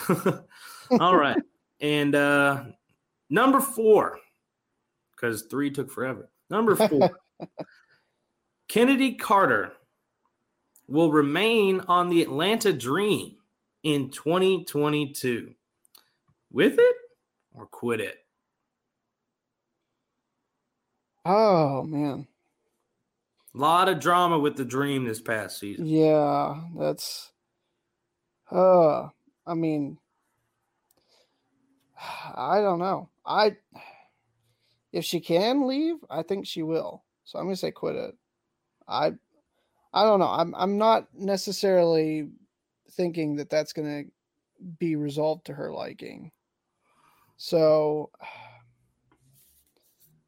All 1.01 1.17
right. 1.17 1.37
And 1.81 2.15
uh 2.15 2.65
number 3.31 3.61
four, 3.61 4.19
because 5.17 5.43
three 5.51 5.71
took 5.73 5.91
forever. 5.91 6.31
Number 6.51 6.77
four, 6.77 7.11
Chennedy 8.69 9.15
Carter 9.15 9.73
will 10.87 11.11
remain 11.11 11.81
on 11.89 12.09
the 12.09 12.23
Atlanta 12.23 12.73
Dream 12.73 13.37
in 13.83 14.11
2022. 14.11 15.55
With 16.53 16.79
it 16.79 16.97
or 17.55 17.67
quit 17.67 18.01
it? 18.01 18.19
Oh 21.25 21.83
man. 21.83 22.27
A 23.55 23.59
lot 23.59 23.89
of 23.89 24.01
drama 24.01 24.39
with 24.39 24.57
the 24.57 24.65
Dream 24.65 25.05
this 25.05 25.21
past 25.21 25.59
season. 25.59 25.87
Yeah, 25.87 26.61
that's 26.79 27.33
uh 28.51 29.09
I 29.47 29.55
mean 29.55 29.99
I 32.37 32.61
don't 32.61 32.79
know. 32.79 33.09
I 33.25 33.57
if 34.93 35.05
she 35.05 35.21
can 35.21 35.67
leave, 35.67 35.97
I 36.09 36.23
think 36.23 36.47
she 36.47 36.63
will. 36.63 37.03
So 37.25 37.39
I'm 37.39 37.47
going 37.47 37.55
to 37.55 37.61
say 37.61 37.71
quit 37.73 37.97
it. 37.97 38.15
I 38.87 39.13
I 39.95 40.03
don't 40.03 40.19
know. 40.19 40.29
I'm 40.29 40.55
I'm 40.57 40.77
not 40.77 41.07
necessarily 41.15 42.29
thinking 42.91 43.37
that 43.37 43.49
that's 43.49 43.73
going 43.73 44.05
to 44.05 44.11
be 44.79 44.97
resolved 44.97 45.47
to 45.47 45.55
her 45.55 45.73
liking. 45.73 46.33
So 47.37 48.11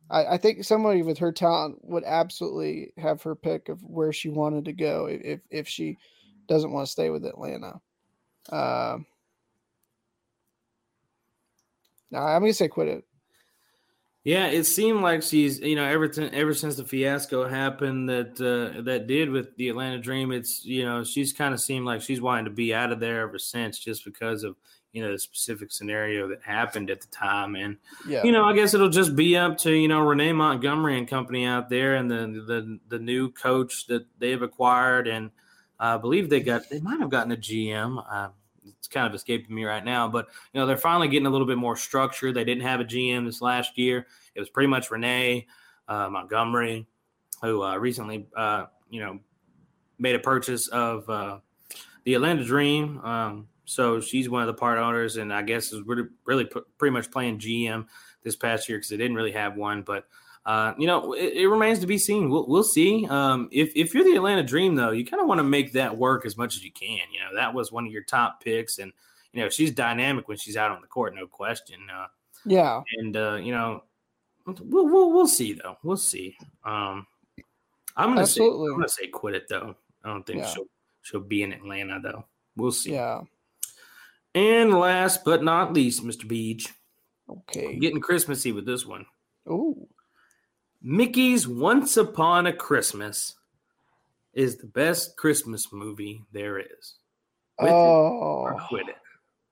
I, 0.08 0.34
I 0.34 0.38
think 0.38 0.62
somebody 0.62 1.02
with 1.02 1.18
her 1.18 1.32
talent 1.32 1.78
would 1.82 2.04
absolutely 2.04 2.92
have 2.96 3.22
her 3.22 3.34
pick 3.34 3.68
of 3.68 3.82
where 3.82 4.12
she 4.12 4.28
wanted 4.28 4.64
to 4.66 4.72
go 4.72 5.06
if 5.06 5.40
if, 5.50 5.66
she 5.66 5.98
doesn't 6.46 6.70
want 6.70 6.86
to 6.86 6.92
stay 6.92 7.10
with 7.10 7.26
Atlanta. 7.26 7.80
Um, 8.50 9.04
no, 12.12 12.20
I'm 12.20 12.42
gonna 12.42 12.52
say 12.52 12.68
quit 12.68 12.86
it. 12.86 13.04
Yeah, 14.26 14.46
it 14.46 14.64
seemed 14.64 15.02
like 15.02 15.22
she's 15.22 15.60
you 15.60 15.76
know 15.76 15.84
ever 15.84 16.08
t- 16.08 16.28
ever 16.32 16.52
since 16.52 16.74
the 16.74 16.84
fiasco 16.84 17.46
happened 17.46 18.08
that 18.08 18.40
uh, 18.40 18.82
that 18.82 19.06
did 19.06 19.30
with 19.30 19.54
the 19.54 19.68
Atlanta 19.68 19.98
Dream. 19.98 20.32
It's 20.32 20.64
you 20.64 20.84
know 20.84 21.04
she's 21.04 21.32
kind 21.32 21.54
of 21.54 21.60
seemed 21.60 21.86
like 21.86 22.02
she's 22.02 22.20
wanting 22.20 22.46
to 22.46 22.50
be 22.50 22.74
out 22.74 22.90
of 22.90 22.98
there 22.98 23.20
ever 23.20 23.38
since, 23.38 23.78
just 23.78 24.04
because 24.04 24.42
of 24.42 24.56
you 24.90 25.00
know 25.00 25.12
the 25.12 25.18
specific 25.20 25.70
scenario 25.70 26.26
that 26.26 26.42
happened 26.42 26.90
at 26.90 27.02
the 27.02 27.06
time. 27.06 27.54
And 27.54 27.76
Yeah, 28.04 28.24
you 28.24 28.32
know 28.32 28.44
I 28.44 28.52
guess 28.52 28.74
it'll 28.74 28.88
just 28.88 29.14
be 29.14 29.36
up 29.36 29.58
to 29.58 29.70
you 29.70 29.86
know 29.86 30.00
Renee 30.00 30.32
Montgomery 30.32 30.98
and 30.98 31.06
company 31.06 31.46
out 31.46 31.70
there, 31.70 31.94
and 31.94 32.10
the 32.10 32.26
the 32.48 32.80
the 32.88 32.98
new 32.98 33.30
coach 33.30 33.86
that 33.86 34.06
they've 34.18 34.42
acquired, 34.42 35.06
and 35.06 35.30
I 35.78 35.98
believe 35.98 36.30
they 36.30 36.40
got 36.40 36.68
they 36.68 36.80
might 36.80 36.98
have 36.98 37.10
gotten 37.10 37.30
a 37.30 37.36
GM. 37.36 38.04
Uh, 38.10 38.30
it's 38.78 38.88
kind 38.88 39.06
of 39.06 39.14
escaping 39.14 39.54
me 39.54 39.64
right 39.64 39.84
now, 39.84 40.08
but 40.08 40.28
you 40.52 40.60
know 40.60 40.66
they're 40.66 40.76
finally 40.76 41.08
getting 41.08 41.26
a 41.26 41.30
little 41.30 41.46
bit 41.46 41.58
more 41.58 41.76
structure. 41.76 42.32
They 42.32 42.44
didn't 42.44 42.64
have 42.64 42.80
a 42.80 42.84
GM 42.84 43.24
this 43.24 43.40
last 43.40 43.78
year. 43.78 44.06
It 44.34 44.40
was 44.40 44.48
pretty 44.48 44.68
much 44.68 44.90
Renee 44.90 45.46
uh, 45.88 46.08
Montgomery, 46.10 46.86
who 47.42 47.62
uh, 47.62 47.76
recently 47.76 48.26
uh, 48.36 48.66
you 48.90 49.00
know 49.00 49.18
made 49.98 50.14
a 50.14 50.20
purchase 50.20 50.68
of 50.68 51.08
uh, 51.08 51.38
the 52.04 52.14
Atlanta 52.14 52.44
Dream. 52.44 52.98
Um, 52.98 53.48
so 53.64 54.00
she's 54.00 54.28
one 54.30 54.42
of 54.42 54.46
the 54.46 54.54
part 54.54 54.78
owners, 54.78 55.16
and 55.16 55.32
I 55.32 55.42
guess 55.42 55.72
is 55.72 55.82
really, 55.82 56.04
really 56.24 56.48
pretty 56.78 56.92
much 56.92 57.10
playing 57.10 57.38
GM 57.38 57.86
this 58.22 58.36
past 58.36 58.68
year 58.68 58.78
because 58.78 58.90
they 58.90 58.96
didn't 58.96 59.16
really 59.16 59.32
have 59.32 59.56
one. 59.56 59.82
But 59.82 60.06
uh, 60.46 60.72
you 60.78 60.86
know, 60.86 61.12
it, 61.12 61.34
it 61.34 61.48
remains 61.48 61.80
to 61.80 61.86
be 61.86 61.98
seen. 61.98 62.30
We'll, 62.30 62.46
we'll 62.46 62.62
see. 62.62 63.04
Um, 63.08 63.48
if 63.50 63.72
if 63.76 63.92
you're 63.92 64.04
the 64.04 64.14
Atlanta 64.14 64.44
Dream, 64.44 64.76
though, 64.76 64.92
you 64.92 65.04
kind 65.04 65.20
of 65.20 65.26
want 65.28 65.40
to 65.40 65.44
make 65.44 65.72
that 65.72 65.96
work 65.96 66.24
as 66.24 66.36
much 66.36 66.54
as 66.56 66.64
you 66.64 66.70
can. 66.70 67.00
You 67.12 67.18
know, 67.20 67.34
that 67.34 67.52
was 67.52 67.72
one 67.72 67.84
of 67.84 67.92
your 67.92 68.04
top 68.04 68.42
picks, 68.42 68.78
and 68.78 68.92
you 69.32 69.42
know 69.42 69.48
she's 69.48 69.72
dynamic 69.72 70.28
when 70.28 70.38
she's 70.38 70.56
out 70.56 70.70
on 70.70 70.80
the 70.80 70.86
court, 70.86 71.14
no 71.14 71.26
question. 71.26 71.80
Uh, 71.92 72.06
yeah, 72.44 72.80
and 72.98 73.16
uh, 73.16 73.34
you 73.34 73.50
know, 73.52 73.82
we'll, 74.46 74.88
we'll 74.88 75.12
we'll 75.12 75.26
see 75.26 75.52
though. 75.52 75.76
We'll 75.82 75.96
see. 75.96 76.36
Um, 76.64 77.06
I'm 77.96 78.14
gonna 78.14 78.26
say 78.26 78.44
I'm 78.44 78.70
gonna 78.76 78.88
say 78.88 79.08
quit 79.08 79.34
it 79.34 79.48
though. 79.48 79.74
I 80.04 80.08
don't 80.10 80.24
think 80.24 80.38
Yeah. 80.38 80.46
she'll 80.46 80.66
she'll 81.02 81.20
be 81.20 81.42
in 81.42 81.52
Atlanta 81.52 81.98
though. 82.00 82.24
We'll 82.56 82.70
see. 82.72 82.92
yeah. 82.92 83.22
And 84.34 84.74
last 84.78 85.24
but 85.24 85.42
not 85.42 85.72
least, 85.72 86.04
Mr. 86.04 86.28
Beach, 86.28 86.68
Okay. 87.28 87.76
getting 87.78 88.00
Christmassy 88.00 88.52
with 88.52 88.66
this 88.66 88.84
one. 88.84 89.06
Ooh, 89.48 89.88
Mickey's 90.88 91.48
Once 91.48 91.96
Upon 91.96 92.46
a 92.46 92.52
Christmas 92.52 93.34
is 94.34 94.56
the 94.56 94.68
best 94.68 95.16
Christmas 95.16 95.72
movie 95.72 96.22
there 96.32 96.60
is. 96.60 96.94
With 97.58 97.72
oh, 97.72 98.56
quit 98.68 98.88
it. 98.88 98.94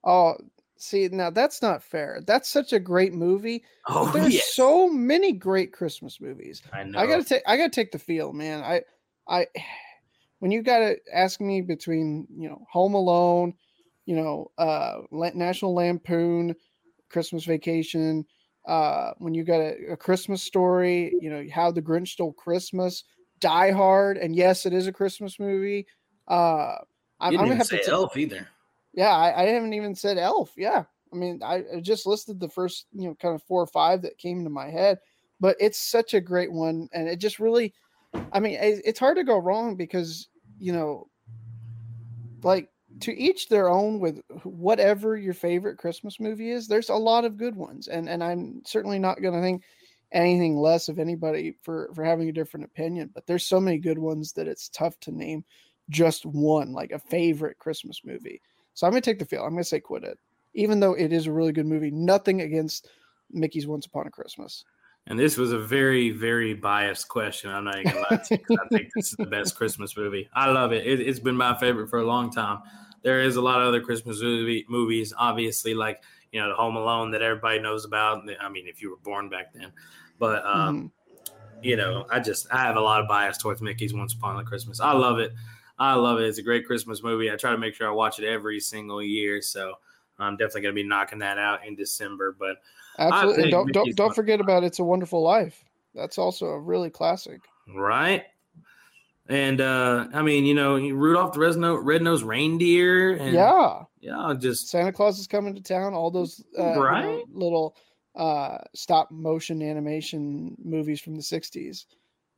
oh. 0.04 0.36
See, 0.76 1.08
now 1.08 1.30
that's 1.30 1.60
not 1.60 1.82
fair. 1.82 2.20
That's 2.24 2.48
such 2.48 2.72
a 2.72 2.78
great 2.78 3.14
movie. 3.14 3.64
Oh, 3.88 4.12
There's 4.12 4.34
yes. 4.34 4.54
so 4.54 4.88
many 4.88 5.32
great 5.32 5.72
Christmas 5.72 6.20
movies. 6.20 6.62
I 6.72 6.84
know. 6.84 7.00
I 7.00 7.06
gotta 7.06 7.24
take. 7.24 7.42
I 7.46 7.56
gotta 7.56 7.70
take 7.70 7.90
the 7.90 7.98
field, 7.98 8.36
man. 8.36 8.62
I, 8.62 8.82
I, 9.26 9.46
when 10.38 10.52
you 10.52 10.62
gotta 10.62 10.98
ask 11.12 11.40
me 11.40 11.62
between 11.62 12.28
you 12.36 12.48
know 12.48 12.64
Home 12.70 12.94
Alone, 12.94 13.54
you 14.06 14.14
know, 14.14 14.52
uh, 14.58 14.98
National 15.10 15.74
Lampoon, 15.74 16.54
Christmas 17.08 17.44
Vacation, 17.44 18.24
uh, 18.66 19.12
when 19.18 19.34
you 19.34 19.44
got 19.44 19.60
a, 19.60 19.92
a 19.92 19.96
Christmas 19.96 20.42
story, 20.42 21.14
you 21.20 21.30
know, 21.30 21.44
How 21.52 21.70
the 21.70 21.82
Grinch 21.82 22.08
Stole 22.08 22.32
Christmas, 22.32 23.04
Die 23.40 23.70
Hard, 23.72 24.16
and 24.16 24.34
yes, 24.34 24.66
it 24.66 24.72
is 24.72 24.86
a 24.86 24.92
Christmas 24.92 25.38
movie. 25.38 25.86
Uh, 26.28 26.76
I'm, 27.20 27.32
you 27.32 27.38
I'm 27.38 27.44
didn't 27.44 27.48
gonna 27.48 27.54
have 27.56 27.66
say 27.66 27.78
to. 27.78 27.84
ta- 27.90 27.92
Elf 27.92 28.16
either. 28.16 28.48
yeah, 28.94 29.10
I, 29.14 29.42
I 29.42 29.46
haven't 29.48 29.74
even 29.74 29.94
said 29.94 30.18
Elf. 30.18 30.52
Yeah, 30.56 30.84
I 31.12 31.16
mean, 31.16 31.42
I, 31.42 31.62
I 31.76 31.80
just 31.80 32.06
listed 32.06 32.40
the 32.40 32.48
first, 32.48 32.86
you 32.92 33.08
know, 33.08 33.14
kind 33.14 33.34
of 33.34 33.42
four 33.42 33.62
or 33.62 33.66
five 33.66 34.02
that 34.02 34.18
came 34.18 34.44
to 34.44 34.50
my 34.50 34.70
head, 34.70 34.98
but 35.40 35.56
it's 35.60 35.78
such 35.78 36.14
a 36.14 36.20
great 36.20 36.50
one, 36.52 36.88
and 36.92 37.08
it 37.08 37.16
just 37.16 37.38
really, 37.38 37.74
I 38.32 38.40
mean, 38.40 38.54
it, 38.54 38.82
it's 38.84 38.98
hard 38.98 39.16
to 39.16 39.24
go 39.24 39.38
wrong 39.38 39.76
because 39.76 40.28
you 40.58 40.72
know, 40.72 41.08
like 42.42 42.68
to 43.00 43.16
each 43.16 43.48
their 43.48 43.68
own 43.68 43.98
with 43.98 44.20
whatever 44.44 45.16
your 45.16 45.34
favorite 45.34 45.78
Christmas 45.78 46.20
movie 46.20 46.50
is. 46.50 46.68
There's 46.68 46.90
a 46.90 46.94
lot 46.94 47.24
of 47.24 47.36
good 47.36 47.56
ones, 47.56 47.88
and 47.88 48.08
and 48.08 48.22
I'm 48.22 48.62
certainly 48.64 48.98
not 48.98 49.22
going 49.22 49.34
to 49.34 49.40
think 49.40 49.62
anything 50.12 50.56
less 50.56 50.88
of 50.88 50.98
anybody 50.98 51.56
for 51.62 51.90
for 51.94 52.04
having 52.04 52.28
a 52.28 52.32
different 52.32 52.64
opinion. 52.64 53.10
But 53.14 53.26
there's 53.26 53.44
so 53.44 53.60
many 53.60 53.78
good 53.78 53.98
ones 53.98 54.32
that 54.32 54.48
it's 54.48 54.68
tough 54.68 54.98
to 55.00 55.12
name 55.12 55.44
just 55.90 56.24
one 56.24 56.72
like 56.72 56.92
a 56.92 56.98
favorite 56.98 57.58
Christmas 57.58 58.00
movie. 58.04 58.40
So 58.74 58.86
I'm 58.86 58.92
gonna 58.92 59.02
take 59.02 59.18
the 59.18 59.24
field. 59.24 59.44
I'm 59.44 59.52
gonna 59.52 59.64
say 59.64 59.80
quit 59.80 60.04
it, 60.04 60.18
even 60.54 60.80
though 60.80 60.94
it 60.94 61.12
is 61.12 61.26
a 61.26 61.32
really 61.32 61.52
good 61.52 61.66
movie. 61.66 61.90
Nothing 61.90 62.40
against 62.40 62.88
Mickey's 63.30 63.66
Once 63.66 63.86
Upon 63.86 64.06
a 64.06 64.10
Christmas. 64.10 64.64
And 65.06 65.18
this 65.18 65.36
was 65.36 65.52
a 65.52 65.58
very, 65.58 66.10
very 66.10 66.54
biased 66.54 67.08
question. 67.08 67.50
I'm 67.50 67.64
not 67.64 67.78
even 67.78 67.92
gonna 67.92 68.06
lie 68.10 68.16
to 68.16 68.40
you. 68.48 68.58
I 68.58 68.68
think 68.68 68.88
this 68.94 69.10
is 69.10 69.16
the 69.16 69.26
best 69.26 69.54
Christmas 69.56 69.96
movie. 69.96 70.28
I 70.32 70.50
love 70.50 70.72
it. 70.72 70.86
it. 70.86 71.00
It's 71.00 71.18
been 71.18 71.36
my 71.36 71.58
favorite 71.58 71.90
for 71.90 71.98
a 71.98 72.06
long 72.06 72.30
time. 72.30 72.60
There 73.04 73.20
is 73.20 73.36
a 73.36 73.40
lot 73.40 73.60
of 73.60 73.68
other 73.68 73.80
Christmas 73.80 74.20
movie, 74.20 74.64
movies, 74.68 75.12
obviously, 75.16 75.74
like 75.74 76.02
you 76.32 76.40
know, 76.40 76.48
the 76.48 76.54
Home 76.56 76.74
Alone 76.74 77.12
that 77.12 77.22
everybody 77.22 77.60
knows 77.60 77.84
about. 77.84 78.28
I 78.40 78.48
mean, 78.48 78.66
if 78.66 78.82
you 78.82 78.90
were 78.90 78.96
born 78.96 79.28
back 79.28 79.52
then, 79.54 79.70
but 80.18 80.44
um, 80.44 80.90
Mhm. 80.90 81.62
you 81.62 81.76
know, 81.76 82.06
I 82.10 82.18
just 82.18 82.52
I 82.52 82.58
have 82.62 82.76
a 82.76 82.80
lot 82.80 83.00
of 83.00 83.06
bias 83.06 83.38
towards 83.38 83.62
Mickey's 83.62 83.94
Once 83.94 84.14
Upon 84.14 84.40
a 84.40 84.44
Christmas. 84.44 84.80
I 84.80 84.92
love 84.92 85.20
it. 85.20 85.32
I 85.78 85.94
love 85.94 86.18
it. 86.18 86.24
It's 86.24 86.38
a 86.38 86.42
great 86.42 86.66
Christmas 86.66 87.02
movie. 87.04 87.30
I 87.30 87.36
try 87.36 87.52
to 87.52 87.58
make 87.58 87.74
sure 87.74 87.86
I 87.86 87.92
watch 87.92 88.18
it 88.18 88.26
every 88.26 88.58
single 88.58 89.00
year. 89.02 89.40
So 89.42 89.74
I'm 90.18 90.36
definitely 90.36 90.62
going 90.62 90.74
to 90.74 90.82
be 90.82 90.88
knocking 90.88 91.18
that 91.20 91.38
out 91.38 91.64
in 91.66 91.74
December. 91.76 92.34
But 92.38 92.56
Absolutely. 92.98 93.50
Don't 93.50 93.72
don't 93.72 93.94
don't 93.96 94.14
forget 94.14 94.40
about 94.40 94.64
It's 94.64 94.78
a 94.78 94.84
Wonderful 94.84 95.22
Life. 95.22 95.64
That's 95.94 96.18
also 96.18 96.46
a 96.46 96.58
really 96.60 96.90
classic. 96.90 97.40
right. 97.74 98.24
And 99.28 99.60
uh, 99.60 100.08
I 100.12 100.22
mean, 100.22 100.44
you 100.44 100.54
know, 100.54 100.76
Rudolph 100.76 101.32
the 101.32 101.40
Red-Nosed, 101.40 101.86
Red-Nosed 101.86 102.24
Reindeer, 102.24 103.12
and 103.12 103.32
yeah. 103.32 103.84
yeah, 104.00 104.34
just 104.38 104.68
Santa 104.68 104.92
Claus 104.92 105.18
is 105.18 105.26
coming 105.26 105.54
to 105.54 105.62
town. 105.62 105.94
All 105.94 106.10
those 106.10 106.44
uh, 106.58 106.62
you 106.62 106.74
know, 106.74 106.82
Right? 106.82 107.24
little 107.32 107.76
uh, 108.14 108.58
stop 108.74 109.10
motion 109.10 109.62
animation 109.62 110.54
movies 110.62 111.00
from 111.00 111.14
the 111.14 111.22
'60s. 111.22 111.86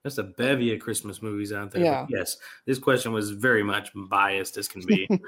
That's 0.04 0.18
a 0.18 0.22
bevy 0.22 0.72
of 0.72 0.78
Christmas 0.78 1.20
movies 1.20 1.52
out 1.52 1.72
there. 1.72 1.82
Yeah. 1.82 2.06
Yes, 2.08 2.36
this 2.66 2.78
question 2.78 3.12
was 3.12 3.30
very 3.30 3.64
much 3.64 3.90
biased 3.92 4.56
as 4.56 4.68
can 4.68 4.82
be. 4.86 5.08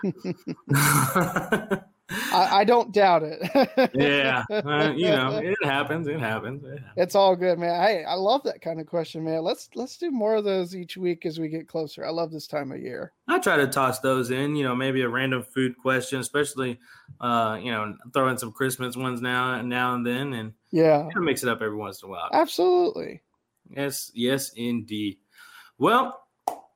I, 2.10 2.60
I 2.60 2.64
don't 2.64 2.92
doubt 2.92 3.22
it. 3.22 3.90
yeah, 3.94 4.44
uh, 4.50 4.92
you 4.96 5.10
know, 5.10 5.36
it 5.42 5.56
happens. 5.62 6.06
It 6.06 6.18
happens. 6.18 6.64
It 6.64 6.78
happens. 6.78 6.92
it's 6.96 7.14
all 7.14 7.36
good, 7.36 7.58
man. 7.58 7.80
Hey, 7.82 8.04
I 8.04 8.14
love 8.14 8.42
that 8.44 8.62
kind 8.62 8.80
of 8.80 8.86
question, 8.86 9.24
man. 9.24 9.42
Let's 9.42 9.68
let's 9.74 9.98
do 9.98 10.10
more 10.10 10.36
of 10.36 10.44
those 10.44 10.74
each 10.74 10.96
week 10.96 11.26
as 11.26 11.38
we 11.38 11.48
get 11.48 11.68
closer. 11.68 12.06
I 12.06 12.10
love 12.10 12.30
this 12.30 12.46
time 12.46 12.72
of 12.72 12.80
year. 12.80 13.12
I 13.28 13.38
try 13.38 13.56
to 13.58 13.66
toss 13.66 14.00
those 14.00 14.30
in. 14.30 14.56
You 14.56 14.64
know, 14.64 14.74
maybe 14.74 15.02
a 15.02 15.08
random 15.08 15.42
food 15.42 15.76
question, 15.76 16.20
especially, 16.20 16.78
uh, 17.20 17.58
you 17.62 17.70
know, 17.70 17.94
throw 18.14 18.28
in 18.28 18.38
some 18.38 18.52
Christmas 18.52 18.96
ones 18.96 19.20
now 19.20 19.54
and 19.54 19.68
now 19.68 19.94
and 19.94 20.06
then, 20.06 20.32
and 20.32 20.52
Yeah, 20.70 21.02
kind 21.02 21.16
of 21.18 21.22
mix 21.24 21.42
it 21.42 21.48
up 21.50 21.60
every 21.60 21.76
once 21.76 22.02
in 22.02 22.08
a 22.08 22.10
while. 22.12 22.30
absolutely. 22.32 23.20
Yes, 23.70 24.10
yes, 24.14 24.52
indeed. 24.56 25.18
Well, 25.76 26.18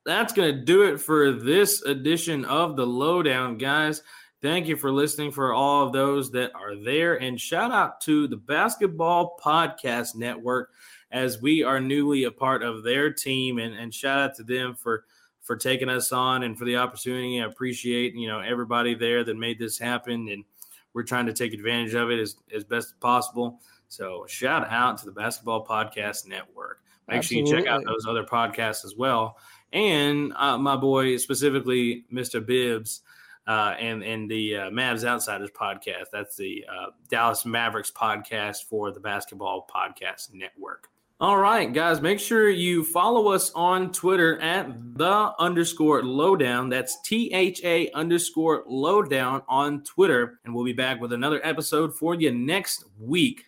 that's 0.05 0.31
going 0.33 0.53
to 0.53 0.61
do 0.61 0.83
it 0.83 0.99
for 0.99 1.31
this 1.31 1.81
edition 1.81 2.45
of 2.45 2.75
the 2.75 2.85
Lowdown, 2.85 3.57
guys. 3.57 4.03
Thank 4.43 4.67
you 4.67 4.75
for 4.75 4.91
listening 4.91 5.31
for 5.31 5.53
all 5.53 5.87
of 5.87 5.93
those 5.93 6.29
that 6.31 6.53
are 6.53 6.75
there. 6.75 7.15
And 7.15 7.39
shout 7.39 7.71
out 7.71 8.01
to 8.01 8.27
the 8.27 8.35
Basketball 8.35 9.39
Podcast 9.41 10.15
Network 10.17 10.71
as 11.11 11.41
we 11.41 11.63
are 11.63 11.79
newly 11.79 12.25
a 12.25 12.31
part 12.31 12.61
of 12.61 12.83
their 12.83 13.09
team. 13.13 13.57
And, 13.57 13.73
and 13.73 13.93
shout 13.93 14.19
out 14.19 14.35
to 14.35 14.43
them 14.43 14.75
for 14.75 15.05
for 15.43 15.55
taking 15.55 15.87
us 15.87 16.11
on 16.11 16.43
and 16.43 16.59
for 16.59 16.65
the 16.65 16.75
opportunity. 16.75 17.41
I 17.41 17.45
appreciate, 17.45 18.15
you 18.15 18.27
know, 18.27 18.41
everybody 18.41 18.95
there 18.95 19.23
that 19.23 19.37
made 19.37 19.59
this 19.59 19.77
happen. 19.77 20.27
And 20.27 20.43
we're 20.91 21.03
trying 21.03 21.27
to 21.27 21.33
take 21.33 21.53
advantage 21.53 21.93
of 21.93 22.11
it 22.11 22.19
as, 22.19 22.35
as 22.53 22.65
best 22.65 22.87
as 22.87 22.95
possible. 22.99 23.61
So 23.87 24.25
shout 24.27 24.69
out 24.69 24.97
to 24.97 25.05
the 25.05 25.13
Basketball 25.13 25.65
Podcast 25.65 26.27
Network. 26.27 26.81
Make 27.07 27.23
sure 27.23 27.37
you 27.37 27.47
check 27.47 27.67
out 27.67 27.85
those 27.85 28.05
other 28.05 28.25
podcasts 28.25 28.83
as 28.83 28.93
well. 28.97 29.37
And 29.71 30.33
uh, 30.35 30.57
my 30.57 30.75
boy, 30.75 31.15
specifically 31.15 32.03
Mr. 32.11 32.45
Bibbs, 32.45 33.03
uh, 33.47 33.75
and 33.79 34.03
and 34.03 34.29
the 34.29 34.55
uh, 34.55 34.69
Mavs 34.69 35.03
Outsiders 35.03 35.51
podcast. 35.51 36.05
That's 36.11 36.35
the 36.35 36.65
uh, 36.71 36.91
Dallas 37.09 37.45
Mavericks 37.45 37.91
podcast 37.91 38.65
for 38.69 38.91
the 38.91 38.99
Basketball 38.99 39.67
Podcast 39.73 40.33
Network. 40.33 40.89
All 41.19 41.37
right, 41.37 41.71
guys, 41.71 42.01
make 42.01 42.19
sure 42.19 42.49
you 42.49 42.83
follow 42.83 43.29
us 43.29 43.51
on 43.55 43.93
Twitter 43.93 44.41
at 44.41 44.97
the 44.97 45.31
underscore 45.39 46.03
lowdown. 46.03 46.67
That's 46.67 46.99
T 47.01 47.31
H 47.33 47.63
A 47.63 47.89
underscore 47.91 48.63
lowdown 48.67 49.41
on 49.47 49.83
Twitter. 49.83 50.39
And 50.43 50.53
we'll 50.53 50.65
be 50.65 50.73
back 50.73 50.99
with 50.99 51.13
another 51.13 51.39
episode 51.45 51.95
for 51.95 52.13
you 52.15 52.31
next 52.33 52.83
week. 52.99 53.45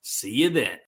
See 0.00 0.32
you 0.32 0.50
then. 0.50 0.78